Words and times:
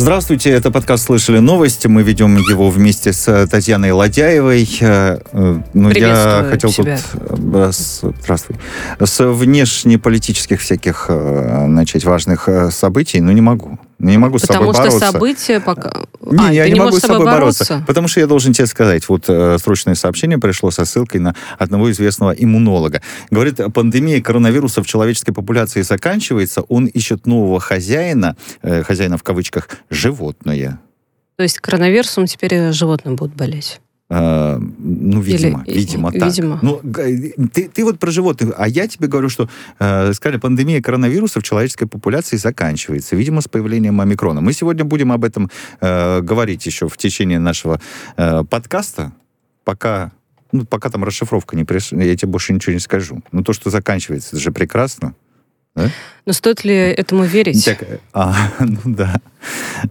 Здравствуйте, 0.00 0.48
это 0.48 0.70
подкаст 0.70 1.04
«Слышали 1.04 1.40
новости». 1.40 1.86
Мы 1.86 2.02
ведем 2.02 2.34
его 2.38 2.70
вместе 2.70 3.12
с 3.12 3.46
Татьяной 3.46 3.90
Ладяевой. 3.90 4.66
Э, 4.80 5.18
э, 5.30 5.60
ну, 5.74 5.90
я 5.90 6.46
хотел 6.48 6.72
тебя. 6.72 6.96
тут... 6.96 7.20
Э, 7.52 7.70
здравствуй. 7.70 8.56
С 8.98 9.22
внешнеполитических 9.22 10.62
всяких 10.62 11.10
начать 11.10 12.04
важных 12.04 12.48
событий, 12.70 13.20
но 13.20 13.30
не 13.32 13.42
могу. 13.42 13.78
Не 14.00 14.16
могу 14.16 14.38
с 14.38 14.42
потому 14.42 14.72
собой 14.72 14.74
бороться. 14.74 14.98
Потому 14.98 15.10
что 15.10 15.18
события 15.18 15.60
пока... 15.60 15.92
Не, 16.22 16.48
а, 16.48 16.52
я 16.52 16.66
не, 16.66 16.72
не 16.72 16.80
могу 16.80 16.96
с 16.96 17.00
собой 17.00 17.26
бороться. 17.26 17.64
бороться. 17.64 17.84
Потому 17.86 18.08
что 18.08 18.20
я 18.20 18.26
должен 18.26 18.54
тебе 18.54 18.66
сказать, 18.66 19.06
вот 19.08 19.24
э, 19.28 19.58
срочное 19.58 19.94
сообщение 19.94 20.38
пришло 20.38 20.70
со 20.70 20.86
ссылкой 20.86 21.20
на 21.20 21.34
одного 21.58 21.90
известного 21.90 22.32
иммунолога. 22.32 23.02
Говорит, 23.30 23.60
пандемия 23.74 24.22
коронавируса 24.22 24.82
в 24.82 24.86
человеческой 24.86 25.32
популяции 25.32 25.82
заканчивается, 25.82 26.62
он 26.62 26.86
ищет 26.86 27.26
нового 27.26 27.60
хозяина, 27.60 28.36
э, 28.62 28.82
хозяина 28.82 29.18
в 29.18 29.22
кавычках, 29.22 29.68
животное. 29.90 30.80
То 31.36 31.42
есть 31.42 31.58
коронавирусом 31.58 32.26
теперь 32.26 32.72
животные 32.72 33.16
будут 33.16 33.36
болеть? 33.36 33.80
А, 34.12 34.58
ну, 34.58 35.20
видимо, 35.20 35.62
Или, 35.66 35.78
видимо, 35.78 36.10
так. 36.10 36.28
Видимо. 36.28 36.58
Ну, 36.62 36.80
ты, 37.52 37.68
ты 37.68 37.84
вот 37.84 38.00
про 38.00 38.10
животных, 38.10 38.52
а 38.58 38.68
я 38.68 38.88
тебе 38.88 39.06
говорю, 39.06 39.28
что, 39.28 39.48
э, 39.78 40.12
сказали, 40.14 40.38
пандемия 40.38 40.82
коронавируса 40.82 41.38
в 41.38 41.44
человеческой 41.44 41.86
популяции 41.86 42.36
заканчивается, 42.36 43.14
видимо, 43.14 43.40
с 43.40 43.46
появлением 43.46 44.00
омикрона. 44.00 44.40
Мы 44.40 44.52
сегодня 44.52 44.84
будем 44.84 45.12
об 45.12 45.24
этом 45.24 45.48
э, 45.80 46.22
говорить 46.22 46.66
еще 46.66 46.88
в 46.88 46.96
течение 46.96 47.38
нашего 47.38 47.80
э, 48.16 48.42
подкаста, 48.50 49.12
пока, 49.62 50.10
ну, 50.50 50.64
пока 50.64 50.90
там 50.90 51.04
расшифровка 51.04 51.54
не 51.54 51.64
пришла, 51.64 52.02
я 52.02 52.16
тебе 52.16 52.32
больше 52.32 52.52
ничего 52.52 52.72
не 52.72 52.80
скажу. 52.80 53.22
Но 53.30 53.44
то, 53.44 53.52
что 53.52 53.70
заканчивается, 53.70 54.30
это 54.30 54.40
же 54.40 54.50
прекрасно. 54.50 55.14
Да? 55.76 55.88
Но 56.26 56.32
стоит 56.32 56.64
ли 56.64 56.74
этому 56.74 57.24
верить? 57.24 57.64
Так, 57.64 57.84
а, 58.12 58.34
ну 58.58 58.78
да. 58.84 59.20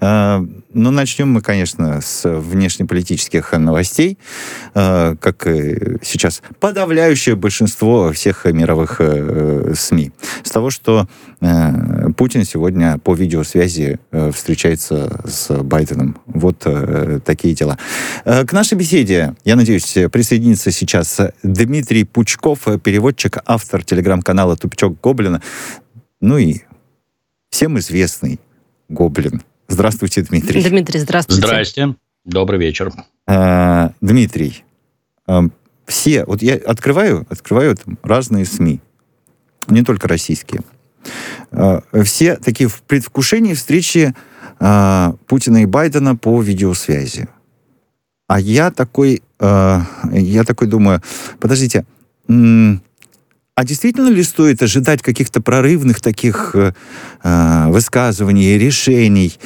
А, 0.02 0.46
ну, 0.72 0.92
начнем 0.92 1.32
мы, 1.32 1.42
конечно, 1.42 2.00
с 2.02 2.30
внешнеполитических 2.30 3.54
новостей. 3.54 4.20
А, 4.76 5.16
как 5.16 5.44
сейчас 5.44 6.42
подавляющее 6.60 7.36
большинство 7.36 8.12
всех 8.12 8.46
мировых 8.46 8.98
э, 9.00 9.74
СМИ. 9.76 10.12
С 10.44 10.52
того, 10.52 10.70
что 10.70 11.08
э, 11.42 12.12
Путин 12.16 12.44
сегодня 12.44 13.00
по 13.00 13.16
видеосвязи 13.16 14.00
э, 14.12 14.32
встречается 14.32 15.22
с 15.28 15.52
Байденом. 15.64 16.20
Вот 16.26 16.66
такие 17.26 17.56
дела. 17.56 17.78
К 18.24 18.52
нашей 18.52 18.78
беседе, 18.78 19.36
я 19.44 19.56
надеюсь, 19.56 19.98
присоединится 20.12 20.72
сейчас 20.72 21.20
Дмитрий 21.44 22.04
Пучков, 22.04 22.68
переводчик, 22.84 23.40
автор 23.46 23.84
телеграм-канала 23.84 24.56
«Тупичок 24.56 25.00
Гоблина». 25.02 25.42
Ну 26.22 26.38
и 26.38 26.62
всем 27.50 27.80
известный 27.80 28.40
Гоблин. 28.90 29.42
Здравствуйте, 29.70 30.24
Дмитрий. 30.24 30.64
Дмитрий, 30.64 31.00
здравствуйте. 31.00 31.46
Здрасте. 31.46 31.96
Добрый 32.26 32.60
вечер. 32.60 32.92
А, 33.28 33.94
Дмитрий, 34.02 34.64
а, 35.28 35.44
все, 35.86 36.26
вот 36.26 36.42
я 36.42 36.56
открываю, 36.56 37.26
открываю 37.30 37.76
там 37.76 37.98
разные 38.04 38.46
СМИ, 38.46 38.82
не 39.68 39.84
только 39.84 40.08
российские. 40.08 40.64
А, 41.52 41.82
все 42.04 42.36
такие 42.36 42.68
в 42.68 42.82
предвкушении 42.82 43.54
встречи 43.54 44.14
Путина 45.28 45.62
и 45.62 45.66
Байдена 45.66 46.18
по 46.18 46.42
видеосвязи. 46.42 47.30
А 48.28 48.40
я 48.40 48.72
такой, 48.72 49.22
а, 49.40 49.84
я 50.12 50.44
такой 50.44 50.68
думаю, 50.68 51.02
подождите, 51.40 51.86
а 53.60 53.66
действительно 53.66 54.08
ли 54.08 54.24
стоит 54.24 54.64
ожидать 54.64 55.02
каких-то 55.02 55.42
прорывных 55.42 56.00
таких 56.00 56.52
э, 56.54 56.72
э, 57.22 57.66
высказываний, 57.68 58.58
решений? 58.58 59.38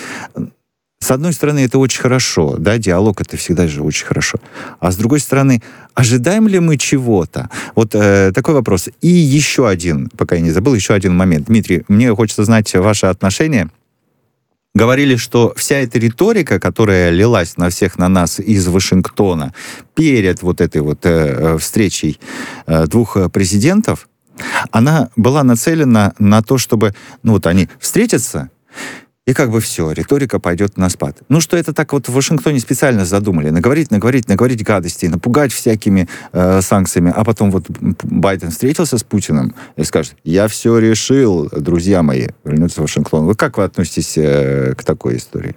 С 0.99 1.09
одной 1.09 1.33
стороны, 1.33 1.61
это 1.65 1.79
очень 1.79 1.99
хорошо, 1.99 2.57
да, 2.59 2.77
диалог 2.77 3.21
это 3.21 3.37
всегда 3.37 3.67
же 3.67 3.81
очень 3.81 4.05
хорошо. 4.05 4.37
А 4.79 4.91
с 4.91 4.97
другой 4.97 5.19
стороны, 5.19 5.63
ожидаем 5.95 6.47
ли 6.47 6.59
мы 6.59 6.77
чего-то? 6.77 7.49
Вот 7.73 7.95
э, 7.95 8.31
такой 8.35 8.53
вопрос. 8.53 8.87
И 9.01 9.07
еще 9.07 9.67
один, 9.67 10.11
пока 10.15 10.35
я 10.35 10.41
не 10.41 10.51
забыл, 10.51 10.75
еще 10.75 10.93
один 10.93 11.17
момент. 11.17 11.47
Дмитрий, 11.47 11.81
мне 11.87 12.13
хочется 12.13 12.45
знать 12.45 12.71
ваше 12.75 13.07
отношение 13.07 13.71
говорили, 14.73 15.15
что 15.15 15.53
вся 15.55 15.77
эта 15.77 15.99
риторика, 15.99 16.59
которая 16.59 17.09
лилась 17.11 17.57
на 17.57 17.69
всех 17.69 17.97
на 17.97 18.09
нас 18.09 18.39
из 18.39 18.67
Вашингтона 18.67 19.53
перед 19.93 20.41
вот 20.41 20.61
этой 20.61 20.81
вот 20.81 21.05
э, 21.05 21.09
э 21.09 21.57
встречей 21.57 22.19
э, 22.65 22.85
двух 22.87 23.17
президентов, 23.31 24.07
она 24.71 25.09
была 25.15 25.43
нацелена 25.43 26.13
на 26.17 26.41
то, 26.41 26.57
чтобы, 26.57 26.95
ну 27.21 27.33
вот 27.33 27.45
они 27.45 27.69
встретятся, 27.79 28.49
и 29.25 29.33
как 29.33 29.51
бы 29.51 29.61
все, 29.61 29.91
риторика 29.91 30.39
пойдет 30.39 30.77
на 30.77 30.89
спад. 30.89 31.19
Ну, 31.29 31.39
что 31.39 31.55
это 31.55 31.73
так 31.73 31.93
вот 31.93 32.09
в 32.09 32.13
Вашингтоне 32.13 32.59
специально 32.59 33.05
задумали. 33.05 33.49
Наговорить, 33.49 33.89
наговорить, 33.89 34.27
наговорить 34.27 34.63
гадостей, 34.63 35.07
напугать 35.07 35.53
всякими 35.53 36.09
э, 36.33 36.61
санкциями. 36.61 37.13
А 37.15 37.23
потом 37.23 37.49
вот 37.49 37.65
Байден 38.03 38.51
встретился 38.51 38.97
с 38.97 39.03
Путиным 39.03 39.55
и 39.77 39.83
скажет, 39.83 40.15
я 40.25 40.47
все 40.49 40.77
решил, 40.77 41.49
друзья 41.49 42.03
мои, 42.03 42.27
вернется 42.43 42.79
в 42.79 42.83
Вашингтон. 42.83 43.25
Вы 43.25 43.35
как 43.35 43.57
вы 43.57 43.63
относитесь 43.63 44.17
э, 44.17 44.73
к 44.75 44.83
такой 44.83 45.17
истории? 45.17 45.55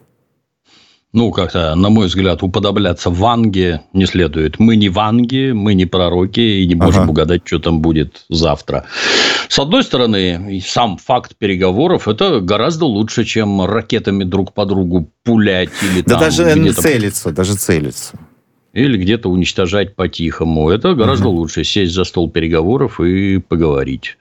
Ну, 1.17 1.33
как-то, 1.33 1.75
на 1.75 1.89
мой 1.89 2.09
взгляд, 2.09 2.43
уподобляться 2.43 3.09
Ванге 3.09 3.81
не 3.95 4.05
следует. 4.05 4.59
Мы 4.59 4.77
не 4.77 4.91
Ванги, 4.91 5.53
мы 5.53 5.73
не 5.73 5.87
пророки 5.87 6.41
и 6.41 6.67
не 6.67 6.75
можем 6.75 7.05
ага. 7.05 7.11
угадать, 7.11 7.41
что 7.45 7.59
там 7.59 7.81
будет 7.81 8.27
завтра. 8.29 8.85
С 9.49 9.59
одной 9.59 9.83
стороны, 9.83 10.63
сам 10.63 10.99
факт 10.99 11.35
переговоров– 11.39 12.07
это 12.09 12.41
гораздо 12.41 12.85
лучше, 12.85 13.25
чем 13.25 13.65
ракетами 13.65 14.25
друг 14.25 14.53
по 14.53 14.67
другу 14.67 15.11
пулять 15.25 15.71
или 15.83 16.03
да 16.03 16.17
там 16.17 16.21
даже 16.21 16.73
целиться, 16.75 17.33
даже 17.33 17.55
целиться 17.55 18.19
или 18.77 18.99
где-то 18.99 19.31
уничтожать 19.31 19.97
по-тихому. 19.97 20.69
Это 20.69 20.95
гораздо 20.95 21.29
угу. 21.29 21.39
лучше 21.39 21.65
сесть 21.65 21.95
за 21.95 22.05
стол 22.05 22.31
переговоров 22.31 23.01
и 23.01 23.39
поговорить. 23.39 24.19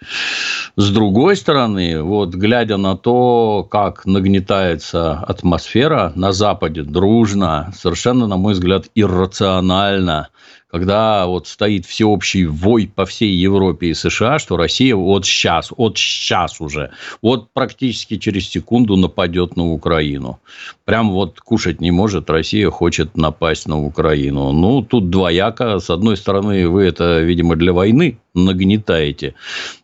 С 0.77 0.89
другой 0.91 1.35
стороны, 1.35 2.01
вот 2.01 2.33
глядя 2.33 2.77
на 2.77 2.95
то, 2.95 3.67
как 3.69 4.05
нагнетается 4.05 5.19
атмосфера 5.19 6.13
на 6.15 6.31
Западе 6.31 6.83
дружно, 6.83 7.73
совершенно, 7.75 8.27
на 8.27 8.37
мой 8.37 8.53
взгляд, 8.53 8.85
иррационально– 8.95 10.29
когда 10.67 11.27
вот 11.27 11.47
стоит 11.47 11.85
всеобщий 11.85 12.45
вой 12.45 12.91
по 12.93 13.05
всей 13.05 13.33
Европе 13.33 13.87
и 13.87 13.93
США, 13.93 14.39
что 14.39 14.57
Россия 14.57 14.95
вот 14.95 15.25
сейчас, 15.25 15.71
вот 15.75 15.97
сейчас 15.97 16.59
уже, 16.59 16.91
вот 17.21 17.49
практически 17.53 18.17
через 18.17 18.49
секунду 18.49 18.97
нападет 18.97 19.55
на 19.55 19.71
Украину. 19.71 20.39
Прям 20.83 21.11
вот 21.11 21.39
кушать 21.39 21.81
не 21.81 21.91
может, 21.91 22.29
Россия 22.29 22.69
хочет 22.69 23.15
напасть 23.15 23.67
на 23.67 23.81
Украину. 23.81 24.51
Ну, 24.51 24.81
тут 24.81 25.09
двояко. 25.09 25.79
С 25.79 25.89
одной 25.89 26.17
стороны, 26.17 26.67
вы 26.67 26.83
это, 26.83 27.21
видимо, 27.21 27.55
для 27.55 27.71
войны 27.71 28.17
нагнетаете, 28.33 29.35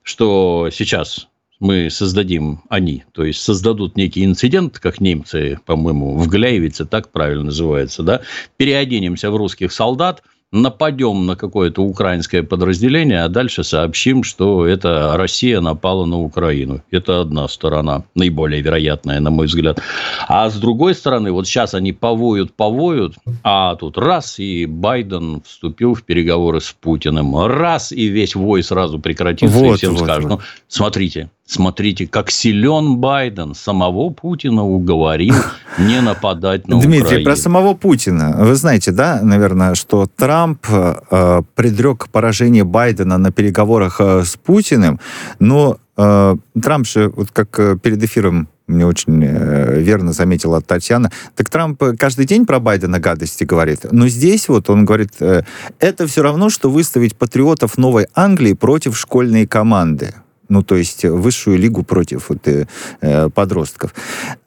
что 0.03 0.69
сейчас 0.71 1.27
мы 1.61 1.91
создадим, 1.91 2.61
они, 2.69 3.03
то 3.13 3.23
есть 3.23 3.41
создадут 3.41 3.95
некий 3.95 4.25
инцидент, 4.25 4.79
как 4.79 4.99
немцы, 4.99 5.59
по-моему, 5.65 6.17
в 6.17 6.27
Гляевице, 6.27 6.85
так 6.85 7.11
правильно 7.11 7.45
называется, 7.45 8.01
да, 8.01 8.21
переоденемся 8.57 9.29
в 9.29 9.35
русских 9.35 9.71
солдат, 9.71 10.23
нападем 10.51 11.25
на 11.25 11.35
какое-то 11.35 11.81
украинское 11.81 12.43
подразделение, 12.43 13.23
а 13.23 13.29
дальше 13.29 13.63
сообщим, 13.63 14.23
что 14.23 14.65
это 14.65 15.13
Россия 15.15 15.61
напала 15.61 16.05
на 16.05 16.19
Украину. 16.19 16.81
Это 16.91 17.21
одна 17.21 17.47
сторона, 17.47 18.03
наиболее 18.15 18.61
вероятная, 18.61 19.19
на 19.21 19.29
мой 19.29 19.47
взгляд. 19.47 19.81
А 20.27 20.49
с 20.49 20.55
другой 20.55 20.93
стороны, 20.93 21.31
вот 21.31 21.47
сейчас 21.47 21.73
они 21.73 21.93
повоют, 21.93 22.53
повоют, 22.53 23.15
а 23.43 23.75
тут 23.75 23.97
раз, 23.97 24.39
и 24.39 24.65
Байден 24.65 25.41
вступил 25.45 25.93
в 25.93 26.03
переговоры 26.03 26.59
с 26.59 26.71
Путиным. 26.71 27.37
Раз, 27.45 27.93
и 27.93 28.07
весь 28.07 28.35
вой 28.35 28.61
сразу 28.61 28.99
прекратится, 28.99 29.57
вот, 29.57 29.75
и 29.75 29.77
всем 29.77 29.95
вот, 29.95 30.03
скажут, 30.03 30.29
вот. 30.29 30.39
ну, 30.39 30.45
смотрите, 30.67 31.29
Смотрите, 31.51 32.07
как 32.07 32.31
силен 32.31 32.95
Байден. 32.95 33.53
Самого 33.55 34.09
Путина 34.09 34.63
уговорил 34.63 35.35
не 35.77 35.99
нападать 35.99 36.65
на 36.69 36.79
Дмитрий, 36.79 37.01
Украину. 37.01 37.25
про 37.25 37.35
самого 37.35 37.73
Путина. 37.73 38.37
Вы 38.39 38.55
знаете, 38.55 38.91
да, 38.93 39.19
наверное, 39.21 39.75
что 39.75 40.07
Трамп 40.15 40.65
э, 40.69 41.41
предрек 41.55 42.07
поражение 42.07 42.63
Байдена 42.63 43.17
на 43.17 43.33
переговорах 43.33 43.99
э, 43.99 44.23
с 44.23 44.37
Путиным, 44.37 45.01
но 45.39 45.75
э, 45.97 46.35
Трамп 46.61 46.87
же, 46.87 47.09
вот 47.09 47.31
как 47.33 47.59
э, 47.59 47.77
перед 47.77 48.01
эфиром 48.01 48.47
мне 48.67 48.85
очень 48.85 49.21
э, 49.21 49.81
верно 49.81 50.13
заметила 50.13 50.61
Татьяна. 50.61 51.11
Так 51.35 51.49
Трамп 51.49 51.83
каждый 51.99 52.25
день 52.25 52.45
про 52.45 52.61
Байдена 52.61 52.99
гадости 52.99 53.43
говорит. 53.43 53.79
Но 53.91 54.07
здесь 54.07 54.47
вот 54.47 54.69
он 54.69 54.85
говорит, 54.85 55.15
это 55.19 56.07
все 56.07 56.21
равно, 56.23 56.49
что 56.49 56.69
выставить 56.69 57.17
патриотов 57.17 57.77
Новой 57.77 58.07
Англии 58.15 58.53
против 58.53 58.97
школьной 58.97 59.45
команды 59.47 60.13
ну, 60.51 60.63
то 60.63 60.75
есть 60.75 61.05
высшую 61.05 61.57
лигу 61.57 61.83
против 61.83 62.29
вот, 62.29 62.47
э, 62.47 62.67
э, 63.01 63.29
подростков. 63.29 63.93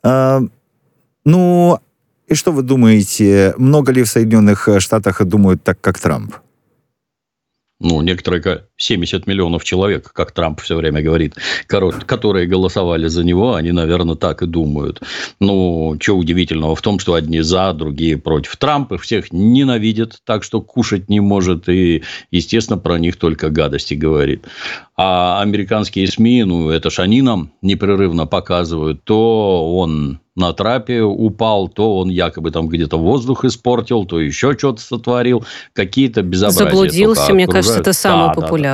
А, 0.03 0.41
ну, 1.25 1.79
и 2.29 2.35
что 2.35 2.53
вы 2.53 2.62
думаете, 2.62 3.55
много 3.56 3.93
ли 3.93 4.03
в 4.03 4.09
Соединенных 4.09 4.69
Штатах 4.79 5.25
думают 5.25 5.62
так, 5.62 5.81
как 5.81 5.99
Трамп? 5.99 6.35
ну, 7.81 8.01
некоторое 8.01 8.41
70 8.84 9.26
миллионов 9.26 9.64
человек, 9.64 10.12
как 10.12 10.32
Трамп 10.32 10.60
все 10.60 10.76
время 10.76 11.02
говорит, 11.02 11.34
которые 11.66 12.46
голосовали 12.46 13.08
за 13.08 13.25
него, 13.25 13.54
они, 13.54 13.72
наверное, 13.72 14.14
так 14.14 14.42
и 14.42 14.46
думают. 14.46 15.00
Ну, 15.40 15.96
что 16.00 16.16
удивительного 16.16 16.76
в 16.76 16.82
том, 16.82 16.98
что 16.98 17.14
одни 17.14 17.40
за, 17.40 17.72
другие 17.72 18.19
против. 18.19 18.56
Трампа 18.56 18.98
всех 18.98 19.32
ненавидят, 19.32 20.20
так 20.25 20.44
что 20.44 20.60
кушать 20.60 21.08
не 21.08 21.20
может, 21.20 21.69
и, 21.69 22.02
естественно, 22.31 22.78
про 22.78 22.98
них 22.98 23.16
только 23.16 23.50
гадости 23.50 23.94
говорит. 23.94 24.44
А 24.96 25.40
американские 25.40 26.06
СМИ, 26.06 26.44
ну, 26.44 26.70
это 26.70 26.90
ж 26.90 27.00
они 27.00 27.22
нам 27.22 27.50
непрерывно 27.62 28.26
показывают, 28.26 29.02
то 29.04 29.76
он 29.76 30.20
на 30.36 30.52
трапе 30.52 31.02
упал, 31.02 31.69
то 31.69 31.98
он 31.98 32.08
якобы 32.08 32.50
там 32.50 32.69
где-то 32.69 32.96
воздух 32.96 33.44
испортил, 33.44 34.04
то 34.04 34.20
еще 34.20 34.56
что-то 34.58 34.81
сотворил, 34.81 35.44
какие-то 35.72 36.22
безобразия. 36.22 36.64
Заблудился, 36.64 37.34
мне 37.34 37.46
кажется, 37.46 37.81
это 37.81 37.92
самое 37.92 38.28
да, 38.28 38.34
популярное. 38.34 38.74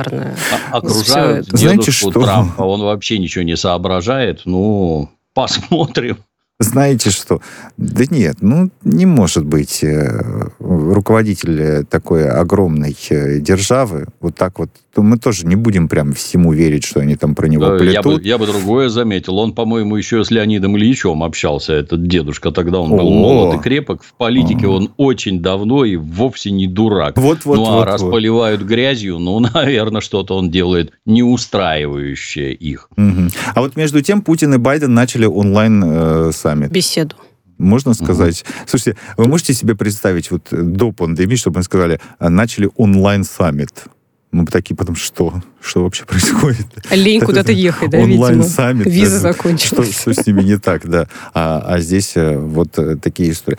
Окружают 0.71 1.47
Знаете, 1.47 1.91
что? 1.91 2.11
Трампа, 2.11 2.63
он 2.63 2.81
вообще 2.81 3.17
ничего 3.17 3.43
не 3.43 3.55
соображает, 3.55 4.41
ну, 4.45 5.09
посмотрим. 5.33 6.17
Знаете 6.59 7.09
что? 7.09 7.41
Да 7.77 8.03
нет, 8.09 8.37
ну 8.41 8.69
не 8.83 9.07
может 9.07 9.45
быть 9.45 9.83
э, 9.83 10.49
руководитель 10.93 11.85
такой 11.85 12.27
огромной 12.29 12.95
э, 13.09 13.39
державы 13.39 14.07
вот 14.19 14.35
так 14.35 14.59
вот. 14.59 14.69
То 14.93 15.01
мы 15.01 15.17
тоже 15.17 15.45
не 15.45 15.55
будем 15.55 15.87
прям 15.87 16.13
всему 16.13 16.51
верить, 16.51 16.83
что 16.83 16.99
они 16.99 17.15
там 17.15 17.33
про 17.33 17.47
него 17.47 17.65
да, 17.65 17.77
плетут. 17.77 17.93
Я 17.93 18.01
бы, 18.01 18.21
я 18.23 18.37
бы 18.37 18.45
другое 18.45 18.89
заметил. 18.89 19.37
Он, 19.37 19.53
по-моему, 19.53 19.95
еще 19.95 20.23
с 20.23 20.31
Леонидом 20.31 20.77
Ильичем 20.77 21.23
общался, 21.23 21.73
этот 21.73 22.07
дедушка. 22.07 22.51
Тогда 22.51 22.79
он 22.79 22.91
был 22.91 23.07
О! 23.07 23.09
молод 23.09 23.59
и 23.59 23.63
крепок. 23.63 24.03
В 24.03 24.13
политике 24.13 24.67
О! 24.67 24.71
он 24.71 24.91
очень 24.97 25.41
давно 25.41 25.85
и 25.85 25.95
вовсе 25.95 26.51
не 26.51 26.67
дурак. 26.67 27.17
Вот, 27.17 27.45
вот, 27.45 27.55
ну, 27.55 27.65
а 27.67 27.75
вот, 27.77 27.85
раз 27.85 28.01
вот. 28.01 28.11
поливают 28.11 28.61
грязью, 28.63 29.19
ну, 29.19 29.39
наверное, 29.53 30.01
что-то 30.01 30.35
он 30.35 30.51
делает 30.51 30.91
не 31.05 31.23
устраивающее 31.23 32.53
их. 32.53 32.89
Угу. 32.97 33.29
А 33.55 33.61
вот 33.61 33.75
между 33.77 34.01
тем 34.01 34.21
Путин 34.21 34.53
и 34.53 34.57
Байден 34.57 34.93
начали 34.93 35.25
онлайн 35.25 35.83
э, 35.85 36.31
саммит. 36.33 36.71
Беседу 36.71 37.15
можно 37.61 37.93
сказать. 37.93 38.43
Угу. 38.43 38.67
Слушайте, 38.67 38.99
вы 39.17 39.27
можете 39.27 39.53
себе 39.53 39.75
представить 39.75 40.31
вот 40.31 40.47
до 40.51 40.91
пандемии, 40.91 41.35
чтобы 41.35 41.57
мы 41.57 41.63
сказали, 41.63 41.99
а, 42.19 42.29
начали 42.29 42.69
онлайн-саммит? 42.75 43.85
Мы 44.31 44.45
такие 44.45 44.75
потом, 44.75 44.95
что? 44.95 45.41
Что 45.61 45.83
вообще 45.83 46.05
происходит? 46.07 46.67
Лень 46.89 47.21
куда-то 47.25 47.51
ехать, 47.51 47.89
да, 47.89 47.99
Онлайн-саммит. 47.99 48.87
Виза 48.87 49.19
закончилась. 49.19 49.93
Что, 49.93 50.13
что 50.13 50.23
с 50.23 50.25
ними 50.25 50.41
не 50.43 50.57
так, 50.57 50.87
да. 50.89 51.07
А, 51.33 51.63
а 51.65 51.79
здесь 51.79 52.15
э, 52.15 52.37
вот 52.37 52.77
э, 52.77 52.95
такие 52.95 53.31
истории. 53.31 53.57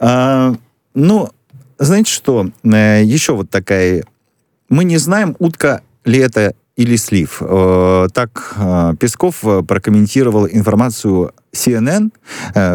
А, 0.00 0.56
ну, 0.94 1.30
знаете 1.78 2.10
что? 2.10 2.50
Э, 2.64 3.02
Еще 3.04 3.34
вот 3.34 3.50
такая... 3.50 4.04
Мы 4.68 4.84
не 4.84 4.96
знаем, 4.96 5.36
утка 5.38 5.82
ли 6.04 6.18
это 6.18 6.54
или 6.76 6.96
слив. 6.96 7.38
Э, 7.40 8.08
так 8.12 8.54
э, 8.56 8.94
Песков 9.00 9.44
э, 9.44 9.62
прокомментировал 9.62 10.46
информацию 10.46 11.32
CNN, 11.52 12.10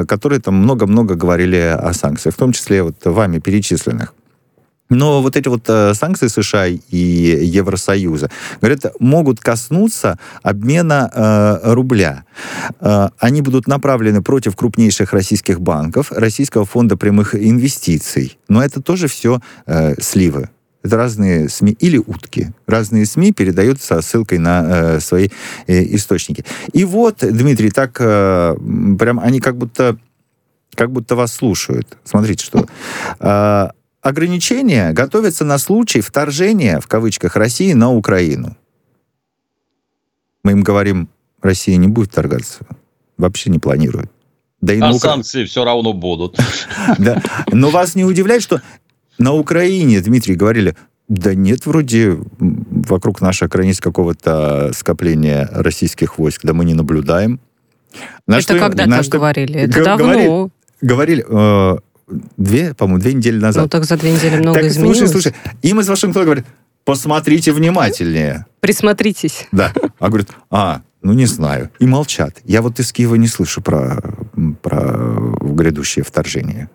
которые 0.07 0.41
там 0.41 0.55
много-много 0.55 1.13
говорили 1.13 1.57
о 1.57 1.93
санкциях, 1.93 2.33
в 2.33 2.37
том 2.37 2.51
числе 2.51 2.81
вот 2.81 2.95
вами 3.05 3.37
перечисленных. 3.37 4.15
Но 4.89 5.21
вот 5.21 5.37
эти 5.37 5.47
вот 5.47 5.67
санкции 5.95 6.27
США 6.27 6.65
и 6.65 6.97
Евросоюза, 6.97 8.31
говорят, 8.59 8.87
могут 8.99 9.39
коснуться 9.39 10.17
обмена 10.41 11.59
рубля. 11.63 12.25
Они 12.79 13.41
будут 13.41 13.67
направлены 13.67 14.23
против 14.23 14.55
крупнейших 14.55 15.13
российских 15.13 15.61
банков, 15.61 16.11
Российского 16.11 16.65
фонда 16.65 16.97
прямых 16.97 17.35
инвестиций. 17.35 18.39
Но 18.49 18.63
это 18.63 18.81
тоже 18.81 19.07
все 19.07 19.39
сливы. 19.99 20.49
Это 20.83 20.97
разные 20.97 21.47
СМИ 21.47 21.75
или 21.79 21.97
утки. 21.97 22.51
Разные 22.65 23.05
СМИ 23.05 23.33
передают 23.33 23.81
со 23.81 24.01
ссылкой 24.01 24.39
на 24.39 24.63
э, 24.65 24.99
свои 24.99 25.29
э, 25.67 25.83
источники. 25.95 26.43
И 26.73 26.85
вот, 26.85 27.17
Дмитрий, 27.21 27.69
так 27.69 27.97
э, 27.99 28.55
прям 28.97 29.19
они 29.19 29.39
как 29.39 29.57
будто, 29.57 29.97
как 30.73 30.91
будто 30.91 31.15
вас 31.15 31.33
слушают. 31.33 31.97
Смотрите, 32.03 32.43
что... 32.43 32.65
Э, 33.19 33.69
ограничения 34.01 34.91
готовятся 34.93 35.45
на 35.45 35.59
случай 35.59 36.01
вторжения, 36.01 36.79
в 36.79 36.87
кавычках, 36.87 37.35
России 37.35 37.73
на 37.73 37.91
Украину. 37.91 38.57
Мы 40.43 40.53
им 40.53 40.63
говорим, 40.63 41.09
Россия 41.41 41.77
не 41.77 41.87
будет 41.87 42.11
вторгаться. 42.11 42.65
Вообще 43.17 43.51
не 43.51 43.59
планирует. 43.59 44.11
Да 44.61 44.73
и 44.73 44.79
а 44.79 44.89
Укра... 44.89 44.99
санкции 45.11 45.45
все 45.45 45.63
равно 45.63 45.93
будут. 45.93 46.37
Да. 46.97 47.21
Но 47.51 47.69
вас 47.69 47.95
не 47.95 48.03
удивляет, 48.03 48.43
что 48.43 48.61
на 49.17 49.33
Украине, 49.33 50.01
Дмитрий, 50.01 50.35
говорили, 50.35 50.75
да 51.07 51.35
нет, 51.35 51.65
вроде 51.65 52.17
вокруг 52.39 53.21
нашей 53.21 53.47
границы 53.47 53.81
какого-то 53.81 54.71
скопления 54.73 55.49
российских 55.51 56.17
войск, 56.17 56.41
да 56.43 56.53
мы 56.53 56.65
не 56.65 56.73
наблюдаем. 56.73 57.39
На 58.27 58.35
это 58.35 58.43
что, 58.43 58.59
когда 58.59 58.85
на 58.85 58.97
так 58.97 59.05
что, 59.05 59.17
говорили? 59.17 59.59
Это 59.59 59.83
давно. 59.83 60.05
Говорили, 60.07 60.51
говорили 60.81 61.25
э, 61.27 61.77
две, 62.37 62.73
по-моему, 62.73 63.01
две 63.01 63.13
недели 63.13 63.37
назад. 63.37 63.63
Ну, 63.63 63.69
так 63.69 63.83
за 63.83 63.97
две 63.97 64.13
недели 64.13 64.37
много 64.37 64.59
так, 64.59 64.67
изменилось. 64.67 64.99
Слушай, 64.99 65.11
слушай, 65.11 65.35
им 65.61 65.79
из 65.81 65.89
Вашингтона 65.89 66.25
говорят, 66.25 66.45
посмотрите 66.85 67.51
внимательнее. 67.51 68.45
Присмотритесь. 68.61 69.47
Да. 69.51 69.73
А 69.99 70.07
говорят, 70.07 70.29
а, 70.49 70.81
ну 71.01 71.13
не 71.13 71.25
знаю. 71.25 71.71
И 71.79 71.85
молчат. 71.85 72.37
Я 72.45 72.61
вот 72.61 72.79
из 72.79 72.91
Киева 72.93 73.15
не 73.15 73.27
слышу 73.27 73.61
про, 73.61 74.01
про 74.61 75.35
грядущее 75.41 76.05
вторжение 76.05 76.69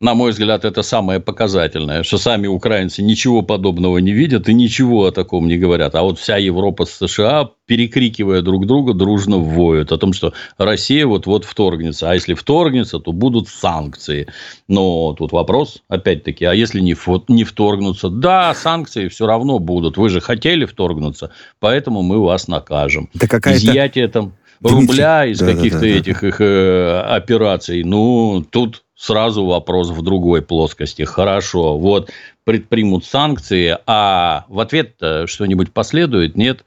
на 0.00 0.14
мой 0.14 0.32
взгляд, 0.32 0.64
это 0.64 0.82
самое 0.82 1.20
показательное, 1.20 2.02
что 2.02 2.18
сами 2.18 2.46
украинцы 2.46 3.00
ничего 3.00 3.42
подобного 3.42 3.98
не 3.98 4.12
видят 4.12 4.48
и 4.48 4.54
ничего 4.54 5.06
о 5.06 5.12
таком 5.12 5.46
не 5.48 5.56
говорят. 5.56 5.94
А 5.94 6.02
вот 6.02 6.18
вся 6.18 6.36
Европа 6.36 6.84
с 6.84 6.98
США, 6.98 7.50
перекрикивая 7.66 8.42
друг 8.42 8.66
друга, 8.66 8.92
дружно 8.92 9.38
воют 9.38 9.92
о 9.92 9.98
том, 9.98 10.12
что 10.12 10.34
Россия 10.58 11.06
вот-вот 11.06 11.44
вторгнется. 11.44 12.10
А 12.10 12.14
если 12.14 12.34
вторгнется, 12.34 12.98
то 12.98 13.12
будут 13.12 13.48
санкции. 13.48 14.26
Но 14.68 15.14
тут 15.14 15.32
вопрос, 15.32 15.82
опять-таки, 15.88 16.44
а 16.44 16.52
если 16.52 16.80
не, 16.80 16.96
не 17.28 17.44
вторгнутся? 17.44 18.10
Да, 18.10 18.52
санкции 18.54 19.08
все 19.08 19.26
равно 19.26 19.58
будут. 19.58 19.96
Вы 19.96 20.08
же 20.10 20.20
хотели 20.20 20.64
вторгнуться, 20.64 21.30
поэтому 21.60 22.02
мы 22.02 22.20
вас 22.20 22.48
накажем. 22.48 23.08
Да 23.14 23.26
какая-то... 23.26 23.58
Изъятие 23.58 24.08
там 24.08 24.34
рубля 24.60 25.24
из 25.24 25.38
да, 25.38 25.54
каких-то 25.54 25.80
да, 25.80 25.86
да, 25.86 25.88
этих 25.88 26.24
их 26.24 26.40
э, 26.40 27.00
операций. 27.00 27.84
Ну, 27.84 28.44
тут 28.48 28.83
сразу 28.96 29.44
вопрос 29.44 29.90
в 29.90 30.02
другой 30.02 30.42
плоскости. 30.42 31.02
Хорошо, 31.02 31.78
вот 31.78 32.10
предпримут 32.44 33.04
санкции, 33.04 33.76
а 33.86 34.44
в 34.48 34.60
ответ 34.60 34.96
что-нибудь 35.26 35.72
последует? 35.72 36.36
Нет. 36.36 36.64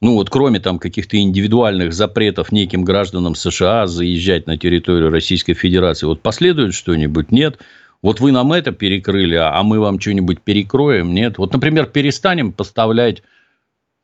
Ну 0.00 0.14
вот 0.14 0.28
кроме 0.28 0.60
там 0.60 0.78
каких-то 0.78 1.16
индивидуальных 1.16 1.92
запретов 1.94 2.52
неким 2.52 2.84
гражданам 2.84 3.34
США 3.34 3.86
заезжать 3.86 4.46
на 4.46 4.58
территорию 4.58 5.10
Российской 5.10 5.54
Федерации, 5.54 6.06
вот 6.06 6.20
последует 6.20 6.74
что-нибудь? 6.74 7.32
Нет. 7.32 7.58
Вот 8.02 8.20
вы 8.20 8.30
нам 8.30 8.52
это 8.52 8.72
перекрыли, 8.72 9.36
а 9.36 9.62
мы 9.62 9.80
вам 9.80 9.98
что-нибудь 9.98 10.42
перекроем? 10.42 11.14
Нет. 11.14 11.38
Вот, 11.38 11.52
например, 11.52 11.86
перестанем 11.86 12.52
поставлять 12.52 13.22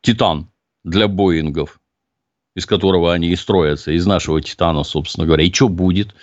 титан 0.01 0.49
для 0.83 1.09
Боингов, 1.09 1.79
из 2.57 2.65
которого 2.67 3.13
они 3.13 3.29
и 3.29 3.37
строятся, 3.37 3.93
из 3.93 4.07
нашего 4.07 4.41
титана, 4.41 4.83
собственно 4.85 5.27
говоря. 5.27 5.45
И 5.45 5.53
что 5.53 5.69
будет? 5.69 6.15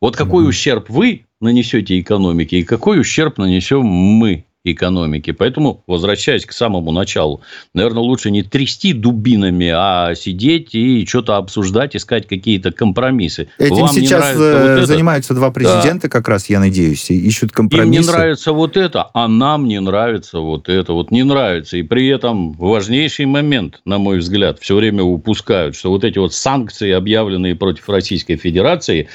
Вот 0.00 0.16
какой 0.16 0.48
ущерб 0.48 0.88
вы 0.88 1.26
нанесете 1.40 2.00
экономике 2.00 2.60
и 2.60 2.64
какой 2.64 3.00
ущерб 3.00 3.38
нанесем 3.38 3.84
мы 3.84 4.46
экономики. 4.64 5.30
Поэтому, 5.30 5.82
возвращаясь 5.86 6.44
к 6.44 6.52
самому 6.52 6.92
началу, 6.92 7.40
наверное, 7.72 8.02
лучше 8.02 8.30
не 8.30 8.42
трясти 8.42 8.92
дубинами, 8.92 9.72
а 9.74 10.14
сидеть 10.14 10.74
и 10.74 11.06
что-то 11.06 11.36
обсуждать, 11.36 11.96
искать 11.96 12.28
какие-то 12.28 12.70
компромиссы. 12.70 13.48
Этим 13.58 13.76
Вам 13.76 13.88
сейчас 13.88 14.36
вот 14.36 14.86
занимаются 14.86 15.32
два 15.34 15.50
президента, 15.50 16.02
да. 16.02 16.08
как 16.10 16.28
раз, 16.28 16.50
я 16.50 16.60
надеюсь, 16.60 17.10
и 17.10 17.18
ищут 17.18 17.52
компромиссы. 17.52 18.00
Им 18.00 18.02
не 18.02 18.06
нравится 18.06 18.52
вот 18.52 18.76
это, 18.76 19.08
а 19.14 19.28
нам 19.28 19.66
не 19.66 19.80
нравится 19.80 20.40
вот 20.40 20.68
это. 20.68 20.92
Вот 20.92 21.10
не 21.10 21.22
нравится. 21.22 21.78
И 21.78 21.82
при 21.82 22.08
этом 22.08 22.52
важнейший 22.52 23.24
момент, 23.24 23.80
на 23.86 23.96
мой 23.98 24.18
взгляд, 24.18 24.58
все 24.60 24.76
время 24.76 25.02
упускают, 25.02 25.74
что 25.74 25.90
вот 25.90 26.04
эти 26.04 26.18
вот 26.18 26.34
санкции, 26.34 26.90
объявленные 26.90 27.54
против 27.56 27.88
Российской 27.88 28.36
Федерации, 28.36 29.08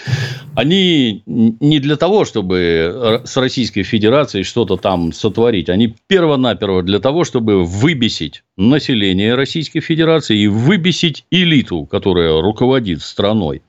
они 0.56 1.22
не 1.26 1.80
для 1.80 1.98
того, 1.98 2.26
чтобы 2.26 3.22
с 3.26 3.38
Российской 3.38 3.84
Федерацией 3.84 4.44
что-то 4.44 4.78
там 4.78 5.14
сотворить 5.14 5.35
сотворить. 5.36 5.70
Они 5.70 5.94
перво-наперво 6.08 6.82
для 6.82 7.00
того, 7.00 7.26
чтобы 7.26 7.66
выбесить 7.66 8.44
население 8.58 9.36
Российской 9.36 9.82
Федерации 9.82 10.38
и 10.40 10.48
выбесить 10.48 11.26
элиту, 11.32 11.86
которая 11.86 12.42
руководит 12.42 13.02
страной. 13.02 13.62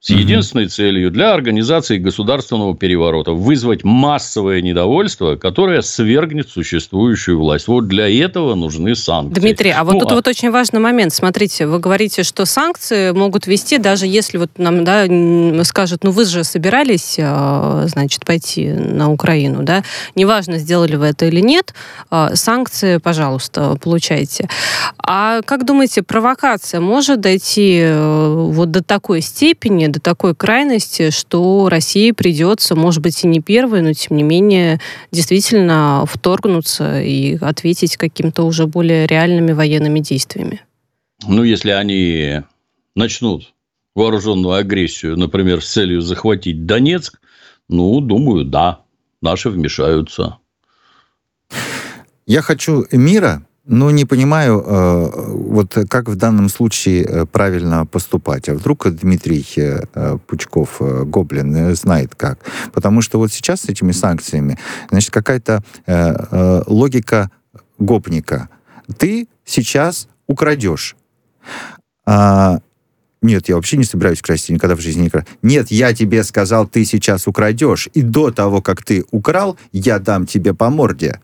С 0.00 0.08
единственной 0.08 0.66
целью 0.66 1.10
для 1.10 1.34
организации 1.34 1.98
государственного 1.98 2.74
переворота 2.74 3.32
вызвать 3.32 3.84
массовое 3.84 4.62
недовольство, 4.62 5.36
которое 5.36 5.82
свергнет 5.82 6.48
существующую 6.48 7.38
власть. 7.38 7.68
Вот 7.68 7.86
для 7.86 8.08
этого 8.08 8.54
нужны 8.54 8.94
санкции. 8.94 9.38
Дмитрий, 9.38 9.72
а 9.72 9.84
вот 9.84 9.92
ну, 9.92 10.00
тут 10.00 10.12
а... 10.12 10.14
вот 10.14 10.26
очень 10.26 10.50
важный 10.50 10.80
момент. 10.80 11.12
Смотрите, 11.12 11.66
вы 11.66 11.78
говорите, 11.80 12.22
что 12.22 12.46
санкции 12.46 13.10
могут 13.10 13.46
вести, 13.46 13.76
даже 13.76 14.06
если 14.06 14.38
вот 14.38 14.52
нам 14.56 14.84
да, 14.84 15.04
скажут, 15.64 16.02
ну 16.02 16.12
вы 16.12 16.24
же 16.24 16.44
собирались, 16.44 17.16
а, 17.20 17.84
значит, 17.86 18.24
пойти 18.24 18.70
на 18.70 19.12
Украину, 19.12 19.64
да, 19.64 19.84
неважно, 20.14 20.56
сделали 20.56 20.96
вы 20.96 21.06
это 21.08 21.26
или 21.26 21.40
нет, 21.40 21.74
а, 22.08 22.34
санкции, 22.36 22.96
пожалуйста, 22.96 23.76
получайте. 23.78 24.48
А 24.96 25.42
как 25.42 25.66
думаете, 25.66 26.02
провокация 26.02 26.80
может 26.80 27.20
дойти 27.20 27.80
э, 27.82 28.48
вот 28.50 28.70
до 28.70 28.82
такой 28.82 29.20
степени, 29.20 29.89
до 29.90 30.00
такой 30.00 30.34
крайности, 30.34 31.10
что 31.10 31.68
России 31.68 32.10
придется, 32.12 32.74
может 32.74 33.02
быть, 33.02 33.24
и 33.24 33.26
не 33.26 33.40
первой, 33.40 33.82
но 33.82 33.92
тем 33.92 34.16
не 34.16 34.22
менее 34.22 34.80
действительно 35.12 36.04
вторгнуться 36.06 37.00
и 37.00 37.36
ответить 37.36 37.96
каким-то 37.96 38.44
уже 38.44 38.66
более 38.66 39.06
реальными 39.06 39.52
военными 39.52 40.00
действиями? 40.00 40.62
Ну, 41.26 41.42
если 41.42 41.70
они 41.70 42.42
начнут 42.94 43.52
вооруженную 43.94 44.54
агрессию, 44.54 45.16
например, 45.18 45.62
с 45.62 45.70
целью 45.70 46.00
захватить 46.00 46.66
Донецк, 46.66 47.20
ну, 47.68 48.00
думаю, 48.00 48.44
да, 48.44 48.80
наши 49.20 49.50
вмешаются. 49.50 50.38
Я 52.26 52.42
хочу 52.42 52.86
мира, 52.92 53.46
ну, 53.72 53.90
не 53.90 54.04
понимаю, 54.04 54.64
э, 54.66 55.10
вот 55.28 55.78
как 55.88 56.08
в 56.08 56.16
данном 56.16 56.48
случае 56.48 57.04
э, 57.04 57.24
правильно 57.24 57.86
поступать. 57.86 58.48
А 58.48 58.54
вдруг 58.54 58.90
Дмитрий 58.90 59.46
э, 59.56 60.18
Пучков, 60.26 60.80
Гоблин, 60.80 61.76
знает 61.76 62.16
как? 62.16 62.40
Потому 62.72 63.00
что 63.00 63.18
вот 63.18 63.32
сейчас 63.32 63.60
с 63.60 63.68
этими 63.68 63.92
санкциями, 63.92 64.58
значит, 64.90 65.10
какая-то 65.10 65.62
логика 66.66 67.30
гопника. 67.78 68.48
Ты 68.98 69.28
сейчас 69.44 70.08
украдешь. 70.26 70.96
А, 72.04 72.58
нет, 73.22 73.48
я 73.48 73.54
вообще 73.54 73.76
не 73.76 73.84
собираюсь 73.84 74.20
красть, 74.20 74.50
никогда 74.50 74.74
в 74.74 74.80
жизни 74.80 75.02
не 75.02 75.10
крал. 75.10 75.24
Нет, 75.42 75.70
я 75.70 75.94
тебе 75.94 76.24
сказал, 76.24 76.66
ты 76.66 76.84
сейчас 76.84 77.28
украдешь, 77.28 77.88
и 77.94 78.02
до 78.02 78.32
того, 78.32 78.62
как 78.62 78.82
ты 78.82 79.04
украл, 79.12 79.56
я 79.70 80.00
дам 80.00 80.26
тебе 80.26 80.54
по 80.54 80.70
морде 80.70 81.20